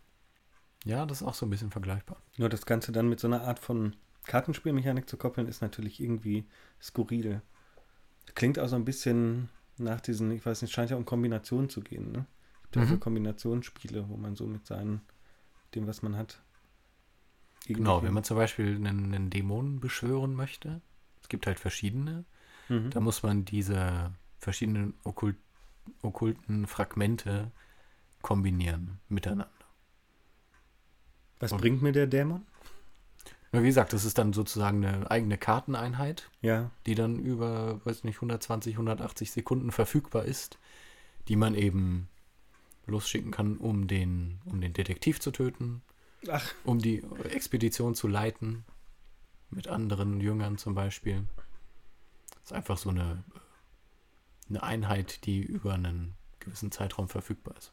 Ja, 0.85 1.07
das 1.07 1.23
ist 1.23 1.27
auch 1.27 1.35
so 1.35 1.47
ein 1.47 1.51
bisschen 1.51 1.71
vergleichbar. 1.71 2.19
Nur 2.37 2.49
das 2.49 2.67
Ganze 2.67 2.93
dann 2.93 3.09
mit 3.09 3.19
so 3.19 3.27
einer 3.27 3.43
Art 3.43 3.59
von 3.59 3.97
Kartenspielmechanik 4.27 5.09
zu 5.09 5.17
koppeln, 5.17 5.47
ist 5.49 5.61
natürlich 5.63 6.01
irgendwie 6.01 6.45
skurril. 6.81 7.43
Klingt 8.35 8.59
auch 8.59 8.69
so 8.69 8.77
ein 8.77 8.85
bisschen 8.85 9.49
nach 9.77 10.01
diesen, 10.01 10.31
ich 10.31 10.45
weiß 10.45 10.63
nicht, 10.63 10.73
scheint 10.73 10.91
ja 10.91 10.97
um 10.97 11.05
Kombinationen 11.05 11.69
zu 11.69 11.81
gehen, 11.83 12.11
ne? 12.13 12.27
Es 12.57 12.63
gibt 12.63 12.77
ja 12.77 12.83
Mhm. 12.83 12.89
so 12.89 12.99
Kombinationsspiele, 12.99 14.09
wo 14.09 14.17
man 14.17 14.35
so 14.37 14.47
mit 14.47 14.67
seinen, 14.67 15.03
dem, 15.75 15.87
was 15.87 16.03
man 16.03 16.17
hat. 16.17 16.41
Genau, 17.67 18.03
wenn 18.03 18.13
man 18.13 18.25
zum 18.25 18.37
Beispiel 18.37 18.77
einen, 18.77 19.15
einen 19.15 19.31
Dämon 19.31 19.81
beschwören 19.81 20.35
möchte, 20.35 20.81
es 21.23 21.29
gibt 21.29 21.47
halt 21.47 21.59
verschiedene, 21.61 22.25
Mhm. 22.69 22.91
da 22.91 23.01
muss 23.01 23.23
man 23.23 23.45
diese 23.45 24.13
verschiedenen 24.39 24.95
okkult, 25.05 25.37
okkulten 26.03 26.67
Fragmente 26.67 27.51
kombinieren 28.23 29.01
miteinander. 29.09 29.51
Was 31.41 31.53
und- 31.53 31.61
bringt 31.61 31.83
mir 31.83 31.93
der 31.93 32.07
Dämon? 32.07 32.47
Ja, 33.55 33.63
wie 33.63 33.69
gesagt, 33.69 33.93
das 33.93 34.05
ist 34.05 34.19
dann 34.19 34.33
sozusagen 34.33 34.85
eine 34.85 35.11
eigene 35.11 35.39
Karteneinheit, 35.39 36.31
Ja, 36.41 36.71
die 36.87 36.95
dann 36.95 37.19
über, 37.19 37.81
weiß 37.85 38.05
nicht, 38.05 38.17
120, 38.17 38.75
180 38.75 39.31
Sekunden 39.31 39.71
verfügbar 39.71 40.25
ist, 40.25 40.59
die 41.29 41.37
man 41.37 41.55
eben 41.55 42.09
losschicken 42.87 43.31
kann, 43.31 43.57
um 43.57 43.87
den, 43.87 44.41
um 44.45 44.61
den 44.61 44.73
Detektiv 44.73 45.21
zu 45.21 45.31
töten, 45.31 45.83
Ach. 46.29 46.53
um 46.65 46.79
die 46.79 47.03
Expedition 47.31 47.95
zu 47.95 48.09
leiten, 48.09 48.65
mit 49.51 49.69
anderen 49.69 50.21
Jüngern 50.21 50.59
zum 50.59 50.75
Beispiel. 50.75 51.25
Das 52.33 52.47
ist 52.47 52.53
einfach 52.53 52.77
so 52.77 52.91
eine, 52.91 53.23
eine 54.49 54.63
Einheit, 54.63 55.27
die 55.27 55.41
über 55.41 55.75
einen 55.75 56.15
gewissen 56.41 56.73
Zeitraum 56.73 57.09
verfügbar 57.09 57.57
ist. 57.57 57.73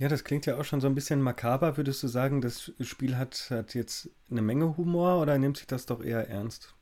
Ja, 0.00 0.08
das 0.08 0.24
klingt 0.24 0.46
ja 0.46 0.56
auch 0.56 0.64
schon 0.64 0.80
so 0.80 0.86
ein 0.86 0.94
bisschen 0.94 1.20
makaber. 1.20 1.76
Würdest 1.76 2.02
du 2.02 2.08
sagen, 2.08 2.40
das 2.40 2.72
Spiel 2.80 3.18
hat, 3.18 3.50
hat 3.50 3.74
jetzt 3.74 4.08
eine 4.30 4.40
Menge 4.40 4.78
Humor 4.78 5.20
oder 5.20 5.36
nimmt 5.36 5.58
sich 5.58 5.66
das 5.66 5.84
doch 5.84 6.02
eher 6.02 6.26
ernst? 6.26 6.74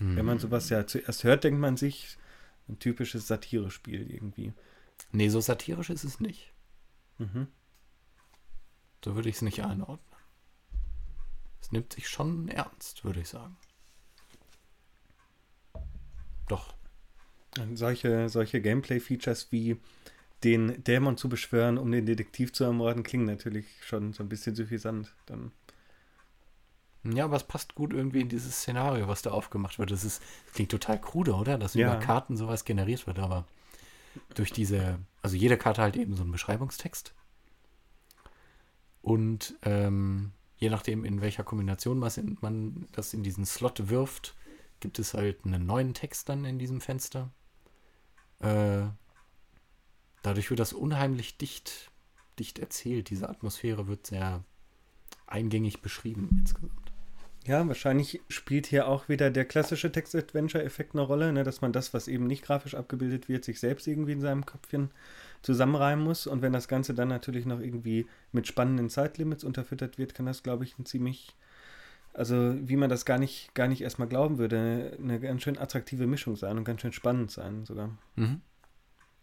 Wenn 0.00 0.26
man 0.26 0.38
sowas 0.38 0.68
ja 0.68 0.86
zuerst 0.86 1.24
hört, 1.24 1.44
denkt 1.44 1.58
man 1.58 1.78
sich, 1.78 2.18
ein 2.68 2.78
typisches 2.78 3.26
Satire-Spiel 3.26 4.10
irgendwie. 4.10 4.52
Nee, 5.12 5.30
so 5.30 5.40
satirisch 5.40 5.88
ist 5.88 6.04
es 6.04 6.20
nicht. 6.20 6.52
Mhm. 7.16 7.48
So 9.02 9.14
würde 9.14 9.30
ich 9.30 9.36
es 9.36 9.42
nicht 9.42 9.64
einordnen. 9.64 10.20
Es 11.62 11.72
nimmt 11.72 11.94
sich 11.94 12.06
schon 12.06 12.48
ernst, 12.48 13.02
würde 13.02 13.20
ich 13.20 13.28
sagen. 13.30 13.56
Doch. 16.48 16.74
Solche, 17.72 18.28
solche 18.28 18.60
Gameplay-Features 18.60 19.50
wie 19.50 19.80
den 20.44 20.82
Dämon 20.84 21.16
zu 21.16 21.28
beschwören, 21.28 21.78
um 21.78 21.90
den 21.90 22.06
Detektiv 22.06 22.52
zu 22.52 22.64
ermorden, 22.64 23.02
klingen 23.02 23.26
natürlich 23.26 23.66
schon 23.84 24.12
so 24.12 24.22
ein 24.22 24.28
bisschen 24.28 24.54
suffisant. 24.54 25.14
Dann. 25.26 25.52
Ja, 27.04 27.24
aber 27.24 27.36
es 27.36 27.44
passt 27.44 27.74
gut 27.74 27.92
irgendwie 27.92 28.20
in 28.20 28.28
dieses 28.28 28.56
Szenario, 28.56 29.08
was 29.08 29.22
da 29.22 29.30
aufgemacht 29.30 29.78
wird. 29.78 29.90
Das, 29.90 30.04
ist, 30.04 30.22
das 30.46 30.54
klingt 30.54 30.70
total 30.70 31.00
krude, 31.00 31.34
oder? 31.34 31.58
Dass 31.58 31.74
Ja. 31.74 31.92
über 31.92 32.00
Karten 32.04 32.36
sowas 32.36 32.64
generiert 32.64 33.06
wird, 33.06 33.18
aber 33.18 33.46
durch 34.34 34.52
diese, 34.52 34.98
also 35.22 35.36
jede 35.36 35.56
Karte 35.56 35.82
halt 35.82 35.96
eben 35.96 36.14
so 36.14 36.22
einen 36.22 36.32
Beschreibungstext. 36.32 37.14
Und 39.00 39.56
ähm, 39.62 40.32
je 40.56 40.70
nachdem, 40.70 41.04
in 41.04 41.20
welcher 41.20 41.44
Kombination 41.44 41.98
man 41.98 42.86
das 42.92 43.14
in 43.14 43.22
diesen 43.22 43.46
Slot 43.46 43.88
wirft, 43.88 44.36
gibt 44.80 44.98
es 44.98 45.14
halt 45.14 45.44
einen 45.44 45.66
neuen 45.66 45.94
Text 45.94 46.28
dann 46.28 46.44
in 46.44 46.58
diesem 46.58 46.80
Fenster. 46.80 47.30
Äh, 48.40 48.86
dadurch 50.22 50.50
wird 50.50 50.60
das 50.60 50.72
unheimlich 50.72 51.36
dicht, 51.38 51.90
dicht 52.38 52.58
erzählt. 52.58 53.10
Diese 53.10 53.28
Atmosphäre 53.28 53.88
wird 53.88 54.06
sehr 54.06 54.42
eingängig 55.26 55.80
beschrieben 55.80 56.28
insgesamt. 56.40 56.72
Ja, 57.46 57.66
wahrscheinlich 57.66 58.20
spielt 58.28 58.66
hier 58.66 58.88
auch 58.88 59.08
wieder 59.08 59.30
der 59.30 59.46
klassische 59.46 59.90
Text-Adventure-Effekt 59.90 60.94
eine 60.94 61.02
Rolle, 61.02 61.32
ne, 61.32 61.44
dass 61.44 61.62
man 61.62 61.72
das, 61.72 61.94
was 61.94 62.06
eben 62.06 62.26
nicht 62.26 62.44
grafisch 62.44 62.74
abgebildet 62.74 63.30
wird, 63.30 63.42
sich 63.42 63.58
selbst 63.58 63.86
irgendwie 63.86 64.12
in 64.12 64.20
seinem 64.20 64.44
Köpfchen 64.44 64.90
zusammenreimen 65.40 66.04
muss. 66.04 66.26
Und 66.26 66.42
wenn 66.42 66.52
das 66.52 66.68
Ganze 66.68 66.92
dann 66.92 67.08
natürlich 67.08 67.46
noch 67.46 67.60
irgendwie 67.60 68.06
mit 68.32 68.46
spannenden 68.46 68.90
Zeitlimits 68.90 69.44
unterfüttert 69.44 69.96
wird, 69.96 70.14
kann 70.14 70.26
das, 70.26 70.42
glaube 70.42 70.64
ich, 70.64 70.78
ein 70.78 70.84
ziemlich, 70.84 71.36
also 72.12 72.54
wie 72.60 72.76
man 72.76 72.90
das 72.90 73.06
gar 73.06 73.18
nicht, 73.18 73.54
gar 73.54 73.68
nicht 73.68 73.80
erstmal 73.80 74.08
glauben 74.08 74.36
würde, 74.36 74.98
eine 75.02 75.18
ganz 75.18 75.42
schön 75.42 75.56
attraktive 75.56 76.06
Mischung 76.06 76.36
sein 76.36 76.58
und 76.58 76.64
ganz 76.64 76.82
schön 76.82 76.92
spannend 76.92 77.30
sein 77.30 77.64
sogar. 77.64 77.96
Mhm. 78.16 78.42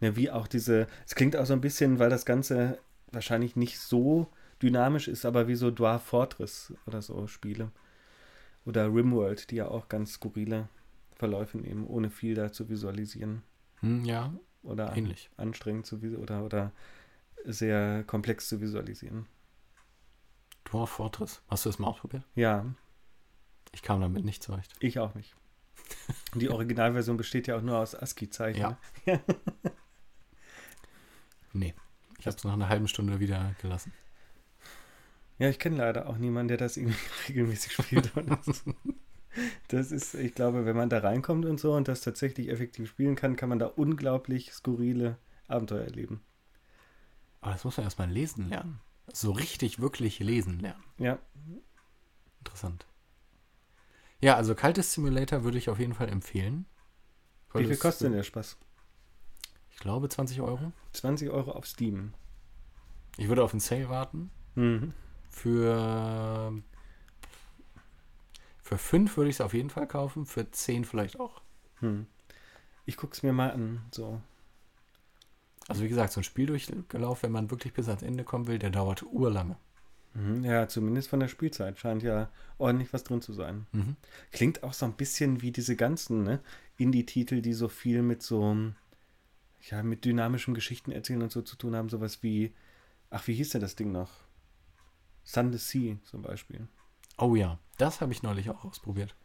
Ja, 0.02 0.16
wie 0.16 0.30
auch 0.32 0.48
diese, 0.48 0.88
es 1.06 1.16
klingt 1.16 1.36
auch 1.38 1.46
so 1.46 1.54
ein 1.54 1.62
bisschen, 1.62 2.00
weil 2.00 2.10
das 2.10 2.26
Ganze 2.26 2.80
wahrscheinlich 3.12 3.56
nicht 3.56 3.80
so 3.80 4.28
dynamisch 4.62 5.08
ist, 5.08 5.26
aber 5.26 5.48
wie 5.48 5.56
so 5.56 5.72
Dwarf 5.72 6.04
Fortress 6.04 6.74
oder 6.86 7.02
so 7.02 7.28
Spiele. 7.28 7.72
Oder 8.66 8.88
Rimworld, 8.94 9.52
die 9.52 9.58
ja 9.58 9.68
auch 9.68 9.90
ganz 9.90 10.14
skurrile 10.14 10.68
Verläufe 11.16 11.58
nehmen, 11.58 11.86
ohne 11.88 12.10
viel 12.10 12.34
da 12.36 12.52
zu 12.52 12.68
visualisieren. 12.68 13.44
Hm, 13.82 14.04
ja, 14.06 14.34
Oder 14.64 14.90
an, 14.92 14.98
ähnlich. 14.98 15.30
anstrengend 15.38 15.86
zu 15.86 15.98
oder, 16.18 16.44
oder 16.44 16.72
sehr 17.46 18.04
komplex 18.06 18.50
zu 18.50 18.60
visualisieren. 18.62 19.28
Dwarf 20.66 20.90
Fortress. 20.90 21.42
Hast 21.48 21.66
du 21.66 21.70
das 21.70 21.78
mal 21.80 21.88
ausprobiert? 21.88 22.24
Ja, 22.34 22.66
Ich 23.72 23.84
kam 23.84 24.02
damit 24.02 24.26
nicht 24.26 24.42
zurecht. 24.44 24.74
ich 24.80 24.98
auch 25.00 25.14
nicht. 25.16 25.36
Die 26.36 26.50
Originalversion 26.50 27.18
besteht 27.18 27.46
ja 27.48 27.58
auch 27.58 27.62
nur 27.62 27.78
aus 27.78 27.94
ASCII-Zeichen. 27.96 28.62
Ja. 28.62 28.78
Nee. 31.56 31.74
Ich 32.20 32.28
habe 32.28 32.36
es 32.36 32.44
nach 32.44 32.54
einer 32.54 32.70
halben 32.70 32.88
Stunde 32.88 33.20
wieder 33.20 33.56
gelassen. 33.62 33.94
Ja, 35.38 35.50
ich 35.50 35.60
kenne 35.60 35.78
leider 35.78 36.08
auch 36.08 36.18
niemanden, 36.18 36.50
der 36.50 36.58
das 36.58 36.78
irgendwie 36.78 36.98
regelmäßig 37.30 37.74
spielt. 37.74 38.12
Das, 39.68 39.92
ist, 39.92 40.14
ich 40.14 40.34
glaube, 40.34 40.66
wenn 40.66 40.78
man 40.78 40.88
da 40.88 41.00
reinkommt 41.00 41.44
und 41.44 41.60
so 41.60 41.74
und 41.74 41.90
das 41.90 42.00
tatsächlich 42.00 42.48
effektiv 42.48 42.88
spielen 42.88 43.18
kann, 43.18 43.36
kann 43.36 43.50
man 43.50 43.60
da 43.60 43.66
unglaublich 43.66 44.54
skurrile 44.54 45.18
Abenteuer 45.50 45.84
erleben. 45.84 46.22
Aber 47.42 47.52
das 47.52 47.66
muss 47.66 47.76
man 47.76 47.84
erstmal 47.84 48.10
lesen 48.10 48.48
lernen. 48.48 48.80
So 49.12 49.34
richtig, 49.34 49.82
wirklich 49.82 50.20
lesen 50.20 50.62
lernen. 50.62 50.86
Ja, 51.00 51.20
Interessant. 52.40 52.86
Ja, 54.22 54.38
also 54.38 54.56
Kaltes 54.56 54.94
Simulator 54.94 55.44
würde 55.44 55.58
ich 55.58 55.70
auf 55.70 55.80
jeden 55.80 55.94
Fall 55.94 56.08
empfehlen. 56.08 56.66
Wie 57.54 57.66
viel 57.66 57.76
kostet 57.76 58.06
denn 58.06 58.14
der 58.14 58.24
Spaß? 58.24 58.58
Ich 59.76 59.80
glaube 59.82 60.10
20 60.10 60.42
Euro. 60.42 60.72
20 60.94 61.30
Euro 61.30 61.52
auf 61.52 61.66
Steam. 61.68 62.14
Ich 63.18 63.28
würde 63.28 63.44
auf 63.44 63.52
den 63.52 63.60
Sale 63.60 63.90
warten. 63.90 64.32
Mhm. 64.56 64.94
Für 65.30 66.54
Für 68.62 68.78
5 68.78 69.16
würde 69.18 69.30
ich 69.30 69.36
es 69.36 69.42
auf 69.42 69.54
jeden 69.54 69.70
Fall 69.70 69.88
kaufen, 69.88 70.26
für 70.26 70.50
10 70.50 70.86
vielleicht 70.86 71.20
auch. 71.20 71.42
Hm. 71.82 72.08
Ich 72.86 72.98
guck's 72.98 73.22
mir 73.22 73.34
mal 73.34 73.52
an. 73.52 73.82
So. 73.92 74.22
Also 75.68 75.84
wie 75.84 75.90
gesagt, 75.90 76.14
so 76.14 76.20
ein 76.22 76.24
Spieldurchlauf, 76.24 77.24
wenn 77.24 77.32
man 77.32 77.52
wirklich 77.52 77.74
bis 77.74 77.88
ans 77.88 78.04
Ende 78.04 78.24
kommen 78.24 78.48
will, 78.48 78.60
der 78.60 78.70
dauert 78.70 79.04
urlange. 79.04 79.58
Mhm, 80.14 80.44
Ja, 80.44 80.68
zumindest 80.68 81.10
von 81.10 81.20
der 81.20 81.28
Spielzeit 81.28 81.78
scheint 81.78 82.02
ja 82.04 82.30
ordentlich 82.58 82.94
was 82.94 83.04
drin 83.04 83.22
zu 83.22 83.34
sein. 83.34 83.68
Mhm. 83.72 83.96
Klingt 84.32 84.64
auch 84.64 84.74
so 84.74 84.86
ein 84.86 84.94
bisschen 84.94 85.42
wie 85.42 85.52
diese 85.52 85.76
ganzen 85.76 86.24
ne? 86.24 86.40
Indie-Titel, 86.78 87.42
die 87.42 87.54
so 87.54 87.68
viel 87.68 88.02
mit 88.02 88.24
so, 88.24 88.56
ja, 89.70 89.84
mit 89.84 90.06
dynamischem 90.06 90.54
Geschichten 90.54 90.92
erzählen 90.92 91.22
und 91.22 91.32
so 91.32 91.42
zu 91.42 91.56
tun 91.56 91.76
haben. 91.76 91.90
Sowas 91.90 92.22
wie, 92.24 92.54
ach, 93.10 93.26
wie 93.28 93.34
hieß 93.34 93.50
denn 93.52 93.62
das 93.62 93.76
Ding 93.76 93.92
noch? 93.92 94.12
Sun 95.24 95.52
the 95.52 95.58
Sea 95.58 95.98
zum 96.04 96.22
Beispiel. 96.22 96.68
Oh 97.18 97.36
ja, 97.36 97.60
das 97.78 98.02
habe 98.02 98.12
ich 98.12 98.24
neulich 98.24 98.50
auch 98.50 98.64
ausprobiert. 98.66 99.16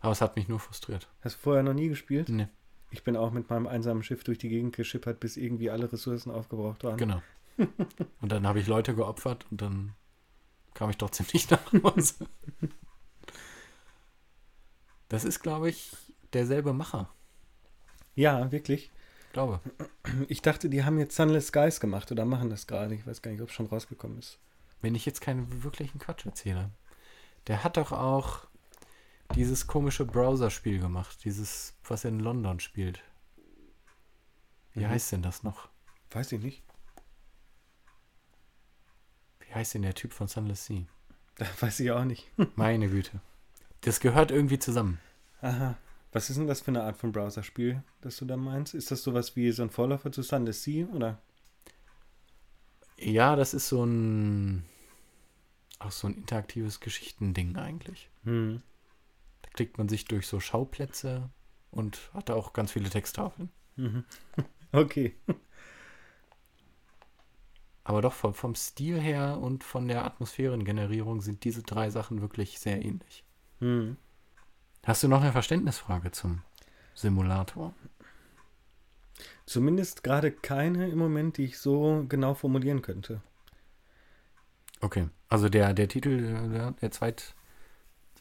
Aber 0.00 0.12
es 0.12 0.20
hat 0.20 0.36
mich 0.36 0.48
nur 0.48 0.60
frustriert. 0.60 1.08
Hast 1.20 1.36
du 1.36 1.40
vorher 1.40 1.62
noch 1.62 1.74
nie 1.74 1.88
gespielt? 1.88 2.28
Nee, 2.28 2.48
Ich 2.90 3.02
bin 3.02 3.16
auch 3.16 3.32
mit 3.32 3.50
meinem 3.50 3.66
einsamen 3.66 4.02
Schiff 4.02 4.24
durch 4.24 4.38
die 4.38 4.48
Gegend 4.48 4.76
geschippert, 4.76 5.20
bis 5.20 5.36
irgendwie 5.36 5.70
alle 5.70 5.92
Ressourcen 5.92 6.30
aufgebraucht 6.30 6.84
waren. 6.84 6.96
genau. 6.96 7.22
Und 8.20 8.30
dann 8.32 8.46
habe 8.46 8.60
ich 8.60 8.66
Leute 8.66 8.94
geopfert 8.94 9.46
und 9.50 9.62
dann 9.62 9.94
kam 10.74 10.90
ich 10.90 10.98
trotzdem 10.98 11.24
nicht 11.32 11.50
nach 11.50 11.72
Hause. 11.82 12.26
Das 15.08 15.24
ist, 15.24 15.40
glaube 15.40 15.70
ich, 15.70 15.96
derselbe 16.34 16.74
Macher. 16.74 17.08
Ja, 18.14 18.52
wirklich. 18.52 18.90
Ich 19.36 19.38
glaube. 19.38 19.60
Ich 20.28 20.40
dachte, 20.40 20.70
die 20.70 20.82
haben 20.82 20.98
jetzt 20.98 21.14
Sunless 21.14 21.48
Skies 21.48 21.78
gemacht 21.78 22.10
oder 22.10 22.24
machen 22.24 22.48
das 22.48 22.66
gerade. 22.66 22.94
Ich 22.94 23.06
weiß 23.06 23.20
gar 23.20 23.30
nicht, 23.32 23.42
ob 23.42 23.50
es 23.50 23.54
schon 23.54 23.66
rausgekommen 23.66 24.18
ist. 24.18 24.38
Wenn 24.80 24.94
ich 24.94 25.04
jetzt 25.04 25.20
keinen 25.20 25.62
wirklichen 25.62 25.98
Quatsch 25.98 26.24
erzähle. 26.24 26.70
Der 27.46 27.62
hat 27.62 27.76
doch 27.76 27.92
auch 27.92 28.46
dieses 29.34 29.66
komische 29.66 30.06
Browser-Spiel 30.06 30.78
gemacht. 30.78 31.18
Dieses, 31.24 31.74
was 31.84 32.06
in 32.06 32.18
London 32.18 32.60
spielt. 32.60 33.02
Wie 34.72 34.84
Mhm. 34.86 34.88
heißt 34.88 35.12
denn 35.12 35.20
das 35.22 35.42
noch? 35.42 35.68
Weiß 36.12 36.32
ich 36.32 36.40
nicht. 36.42 36.62
Wie 39.40 39.52
heißt 39.54 39.74
denn 39.74 39.82
der 39.82 39.94
Typ 39.94 40.14
von 40.14 40.28
Sunless 40.28 40.64
Sea? 40.64 40.84
Weiß 41.60 41.78
ich 41.80 41.90
auch 41.90 42.04
nicht. 42.04 42.26
Meine 42.54 42.88
Güte. 42.88 43.20
Das 43.82 44.00
gehört 44.00 44.30
irgendwie 44.30 44.58
zusammen. 44.58 44.98
Aha. 45.42 45.76
Was 46.12 46.30
ist 46.30 46.38
denn 46.38 46.46
das 46.46 46.60
für 46.60 46.70
eine 46.70 46.82
Art 46.82 46.96
von 46.96 47.12
Browserspiel, 47.12 47.82
das 48.00 48.16
du 48.16 48.24
da 48.24 48.36
meinst? 48.36 48.74
Ist 48.74 48.90
das 48.90 49.02
sowas 49.02 49.36
wie 49.36 49.50
so 49.52 49.62
ein 49.62 49.70
Vorläufer 49.70 50.12
zu 50.12 50.22
Sunless 50.22 50.62
Sea 50.62 50.86
oder? 50.86 51.20
Ja, 52.98 53.36
das 53.36 53.54
ist 53.54 53.68
so 53.68 53.84
ein. 53.84 54.64
Auch 55.78 55.90
so 55.90 56.06
ein 56.06 56.14
interaktives 56.14 56.80
Geschichtending 56.80 57.56
eigentlich. 57.56 58.08
Hm. 58.24 58.62
Da 59.42 59.50
klickt 59.50 59.76
man 59.76 59.88
sich 59.88 60.06
durch 60.06 60.26
so 60.26 60.40
Schauplätze 60.40 61.28
und 61.70 62.10
hat 62.14 62.30
da 62.30 62.34
auch 62.34 62.54
ganz 62.54 62.72
viele 62.72 62.90
Texttafeln. 62.90 63.50
Mhm. 63.76 64.04
Okay. 64.72 65.14
Aber 67.84 68.02
doch 68.02 68.12
vom, 68.12 68.34
vom 68.34 68.54
Stil 68.56 69.00
her 69.00 69.38
und 69.40 69.62
von 69.62 69.86
der 69.86 70.04
Atmosphärengenerierung 70.04 71.22
sind 71.22 71.44
diese 71.44 71.62
drei 71.62 71.88
Sachen 71.88 72.20
wirklich 72.20 72.58
sehr 72.58 72.84
ähnlich. 72.84 73.24
Hm. 73.60 73.96
Hast 74.86 75.02
du 75.02 75.08
noch 75.08 75.20
eine 75.20 75.32
Verständnisfrage 75.32 76.12
zum 76.12 76.42
Simulator? 76.94 77.74
Zumindest 79.44 80.04
gerade 80.04 80.30
keine 80.30 80.88
im 80.88 80.98
Moment, 80.98 81.38
die 81.38 81.44
ich 81.44 81.58
so 81.58 82.04
genau 82.08 82.34
formulieren 82.34 82.82
könnte. 82.82 83.20
Okay. 84.80 85.08
Also 85.28 85.48
der, 85.48 85.74
der 85.74 85.88
Titel, 85.88 86.50
der, 86.52 86.70
der, 86.70 86.90
zweit, 86.92 87.34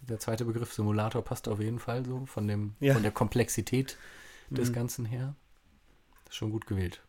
der 0.01 0.19
zweite 0.19 0.45
Begriff 0.45 0.73
Simulator 0.73 1.23
passt 1.23 1.47
auf 1.47 1.59
jeden 1.59 1.77
Fall 1.79 2.03
so 2.03 2.25
von, 2.25 2.47
dem, 2.47 2.75
Ja. 2.79 2.93
von 2.93 3.03
der 3.03 3.11
Komplexität 3.11 3.97
des 4.49 4.69
Mhm. 4.69 4.73
Ganzen 4.73 5.05
her. 5.05 5.35
Ist 6.27 6.35
schon 6.35 6.49
gut 6.51 6.65
gewählt. 6.65 7.01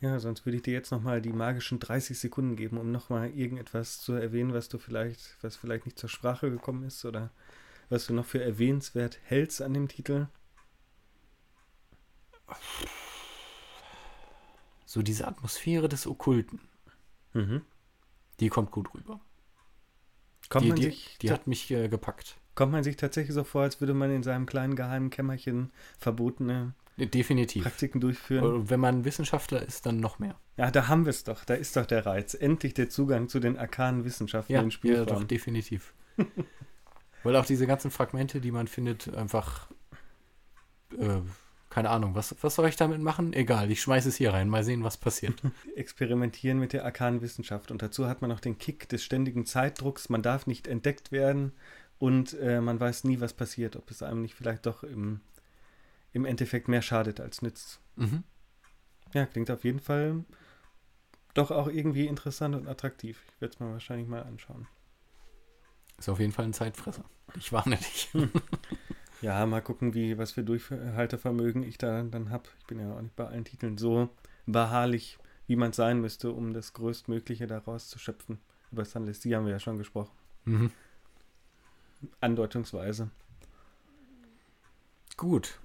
Ja, 0.00 0.18
sonst 0.20 0.44
würde 0.46 0.56
ich 0.56 0.62
dir 0.62 0.72
jetzt 0.74 0.90
nochmal 0.90 1.20
die 1.22 1.32
magischen 1.32 1.78
30 1.80 2.18
Sekunden 2.18 2.56
geben, 2.56 2.78
um 2.78 2.90
nochmal 2.92 3.30
irgendetwas 3.30 4.00
zu 4.00 4.12
erwähnen, 4.14 4.52
was 4.54 4.68
du 4.68 4.78
vielleicht, 4.78 5.36
was 5.42 5.56
vielleicht 5.56 5.84
nicht 5.86 5.98
zur 5.98 6.08
Sprache 6.10 6.50
gekommen 6.50 6.84
ist 6.84 7.04
oder 7.04 7.30
was 7.88 8.06
du 8.06 8.14
noch 8.14 8.26
für 8.26 8.42
erwähnenswert 8.42 9.18
hältst 9.24 9.62
an 9.62 9.74
dem 9.74 9.88
Titel. 9.88 10.28
So 14.84 15.02
diese 15.02 15.26
Atmosphäre 15.28 15.88
des 15.88 16.06
Okkulten, 16.06 16.60
Mhm. 17.34 17.62
die 18.40 18.48
kommt 18.48 18.70
gut 18.72 18.92
rüber. 18.94 19.20
Kommt, 20.48 20.64
die 20.64 20.68
man 20.70 20.76
die, 20.76 20.82
sich, 20.82 21.18
die 21.22 21.30
hat 21.30 21.46
mich 21.46 21.70
äh, 21.70 21.88
gepackt. 21.88 22.36
kommt 22.54 22.72
man 22.72 22.82
sich 22.84 22.96
tatsächlich 22.96 23.34
so 23.34 23.44
vor, 23.44 23.62
als 23.62 23.80
würde 23.80 23.94
man 23.94 24.10
in 24.10 24.22
seinem 24.22 24.46
kleinen 24.46 24.76
geheimen 24.76 25.10
Kämmerchen 25.10 25.70
verbotene 25.98 26.74
Definitiv. 26.98 27.64
Praktiken 27.64 28.00
durchführen? 28.00 28.44
Und 28.44 28.70
wenn 28.70 28.80
man 28.80 29.04
Wissenschaftler 29.04 29.62
ist, 29.62 29.84
dann 29.84 30.00
noch 30.00 30.18
mehr. 30.18 30.36
Ja, 30.56 30.70
da 30.70 30.88
haben 30.88 31.04
wir 31.04 31.10
es 31.10 31.24
doch. 31.24 31.44
Da 31.44 31.54
ist 31.54 31.76
doch 31.76 31.84
der 31.84 32.06
Reiz. 32.06 32.32
Endlich 32.32 32.72
der 32.72 32.88
Zugang 32.88 33.28
zu 33.28 33.38
den 33.38 33.58
arkanen 33.58 34.04
Wissenschaften 34.04 34.52
Ja, 34.52 34.60
in 34.60 34.66
ja 34.66 34.70
Spielform. 34.70 35.06
doch, 35.06 35.24
definitiv. 35.24 35.92
Weil 37.22 37.36
auch 37.36 37.44
diese 37.44 37.66
ganzen 37.66 37.90
Fragmente, 37.90 38.40
die 38.40 38.50
man 38.50 38.66
findet, 38.66 39.14
einfach, 39.14 39.68
äh, 40.98 41.20
keine 41.68 41.90
Ahnung, 41.90 42.14
was, 42.14 42.34
was 42.40 42.54
soll 42.54 42.68
ich 42.68 42.76
damit 42.76 43.00
machen? 43.02 43.34
Egal, 43.34 43.70
ich 43.70 43.82
schmeiße 43.82 44.08
es 44.08 44.16
hier 44.16 44.32
rein, 44.32 44.48
mal 44.48 44.64
sehen, 44.64 44.82
was 44.82 44.96
passiert. 44.96 45.34
experimentieren 45.76 46.58
mit 46.58 46.72
der 46.72 46.86
arkanen 46.86 47.20
Wissenschaft. 47.20 47.70
Und 47.70 47.82
dazu 47.82 48.06
hat 48.08 48.22
man 48.22 48.30
noch 48.30 48.40
den 48.40 48.56
Kick 48.56 48.88
des 48.88 49.04
ständigen 49.04 49.44
Zeitdrucks. 49.44 50.08
Man 50.08 50.22
darf 50.22 50.46
nicht 50.46 50.66
entdeckt 50.66 51.12
werden 51.12 51.52
und 51.98 52.32
äh, 52.40 52.62
man 52.62 52.80
weiß 52.80 53.04
nie, 53.04 53.20
was 53.20 53.34
passiert. 53.34 53.76
Ob 53.76 53.90
es 53.90 54.02
einem 54.02 54.22
nicht 54.22 54.34
vielleicht 54.34 54.64
doch 54.64 54.82
im, 54.82 55.20
im 56.16 56.24
Endeffekt 56.24 56.66
mehr 56.66 56.82
schadet 56.82 57.20
als 57.20 57.42
nützt. 57.42 57.78
mhm. 57.96 58.24
Ja, 59.12 59.24
klingt 59.24 59.50
auf 59.50 59.64
jeden 59.64 59.78
Fall 59.78 60.24
doch 61.34 61.50
auch 61.50 61.68
irgendwie 61.68 62.06
interessant 62.06 62.56
und 62.56 62.66
attraktiv. 62.66 63.22
Ich 63.34 63.40
werde 63.40 63.54
es 63.54 63.60
mir 63.60 63.70
wahrscheinlich 63.70 64.08
mal 64.08 64.22
anschauen. 64.22 64.66
Ist 65.98 66.08
auf 66.08 66.18
jeden 66.18 66.32
Fall 66.32 66.46
ein 66.46 66.52
Zeitfresser. 66.52 67.04
Ich 67.38 67.52
warne 67.52 67.76
dich. 67.76 68.08
Ja, 69.22 69.46
mal 69.46 69.62
gucken, 69.62 69.94
wie, 69.94 70.18
was 70.18 70.32
für 70.32 70.44
Durchhaltevermögen 70.44 71.62
ich 71.62 71.78
da 71.78 72.02
dann 72.02 72.28
habe. 72.28 72.50
Ich 72.58 72.66
bin 72.66 72.78
ja 72.78 72.94
auch 72.94 73.00
nicht 73.00 73.16
bei 73.16 73.26
allen 73.26 73.46
Titeln 73.46 73.78
so 73.78 74.10
beharrlich, 74.44 75.18
wie 75.46 75.56
man 75.56 75.72
sein 75.72 76.02
müsste, 76.02 76.32
um 76.32 76.52
das 76.52 76.74
Größtmögliche 76.74 77.46
daraus 77.46 77.88
zu 77.88 77.98
schöpfen. 77.98 78.38
Über 78.70 78.84
Sunless 78.84 79.22
Sea 79.22 79.38
haben 79.38 79.46
wir 79.46 79.52
ja 79.52 79.58
schon 79.58 79.78
gesprochen. 79.78 80.12
mhm. 80.44 80.70
Andeutungsweise. 82.20 83.10
Gut. 85.16 85.60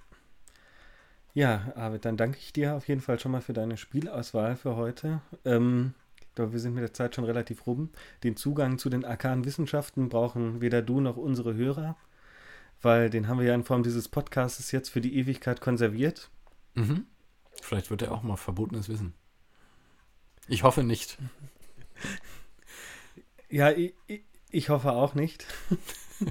Ja, 1.34 1.72
Arvid, 1.76 2.04
dann 2.06 2.18
danke 2.18 2.38
ich 2.40 2.52
dir 2.52 2.76
auf 2.76 2.88
jeden 2.88 3.02
Fall 3.02 3.20
schon 3.20 3.32
mal 3.32 3.42
für 3.42 3.54
deine 3.54 3.78
Spielauswahl 3.78 4.56
für 4.58 4.76
heute. 4.76 5.22
Ähm, 5.46 5.94
ich 6.20 6.36
glaube, 6.36 6.52
wir 6.54 6.60
sind 6.60 6.74
mit 6.74 6.84
der 6.84 6.94
Zeit 6.94 7.16
schon 7.16 7.24
relativ 7.24 7.66
rum. 7.68 7.90
Den 8.24 8.36
Zugang 8.36 8.78
zu 8.78 8.90
den 8.90 9.06
arkanen 9.06 9.46
Wissenschaften 9.46 10.10
brauchen 10.10 10.62
weder 10.62 10.82
du 10.82 11.00
noch 11.00 11.16
unsere 11.18 11.54
Hörer, 11.56 11.96
weil 12.82 13.10
den 13.10 13.28
haben 13.28 13.40
wir 13.40 13.48
ja 13.48 13.56
in 13.56 13.64
Form 13.64 13.84
dieses 13.84 14.10
Podcasts 14.10 14.72
jetzt 14.72 14.90
für 14.90 15.02
die 15.02 15.16
Ewigkeit 15.18 15.62
konserviert. 15.62 16.30
Mhm. 16.76 17.06
Vielleicht 17.62 17.90
wird 17.92 18.02
er 18.02 18.12
auch 18.12 18.24
mal 18.24 18.38
verbotenes 18.38 18.90
Wissen. 18.90 19.14
Ich 20.48 20.64
hoffe 20.64 20.84
nicht. 20.84 21.18
Ja, 23.50 23.72
ich, 23.72 23.94
ich- 24.08 24.24
ich 24.54 24.70
hoffe 24.70 24.92
auch 24.92 25.14
nicht. 25.16 25.46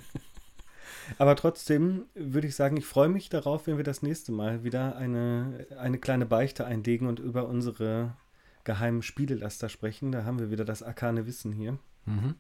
Aber 1.18 1.36
trotzdem 1.36 2.06
würde 2.14 2.46
ich 2.46 2.54
sagen, 2.56 2.76
ich 2.76 2.86
freue 2.86 3.08
mich 3.08 3.28
darauf, 3.28 3.66
wenn 3.66 3.76
wir 3.76 3.84
das 3.84 4.02
nächste 4.02 4.32
Mal 4.32 4.64
wieder 4.64 4.96
eine, 4.96 5.66
eine 5.78 5.98
kleine 5.98 6.26
Beichte 6.26 6.64
einlegen 6.64 7.06
und 7.08 7.18
über 7.18 7.48
unsere 7.48 8.16
geheimen 8.64 9.02
Spielelaster 9.02 9.68
sprechen. 9.68 10.12
Da 10.12 10.24
haben 10.24 10.38
wir 10.38 10.50
wieder 10.50 10.64
das 10.64 10.82
arkane 10.82 11.26
Wissen 11.26 11.52
hier 11.52 11.78
Mhm. 12.06 12.34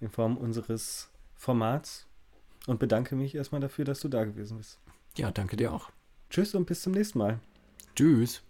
in 0.00 0.08
Form 0.10 0.36
unseres 0.36 1.10
Formats 1.34 2.06
und 2.66 2.78
bedanke 2.78 3.16
mich 3.16 3.34
erstmal 3.34 3.60
dafür, 3.60 3.84
dass 3.84 4.00
du 4.00 4.08
da 4.08 4.24
gewesen 4.24 4.58
bist. 4.58 4.78
Ja, 5.16 5.30
danke 5.30 5.56
dir 5.56 5.72
auch. 5.72 5.90
Tschüss 6.30 6.54
und 6.54 6.66
bis 6.66 6.82
zum 6.82 6.92
nächsten 6.92 7.18
Mal. 7.18 7.40
Tschüss. 7.96 8.42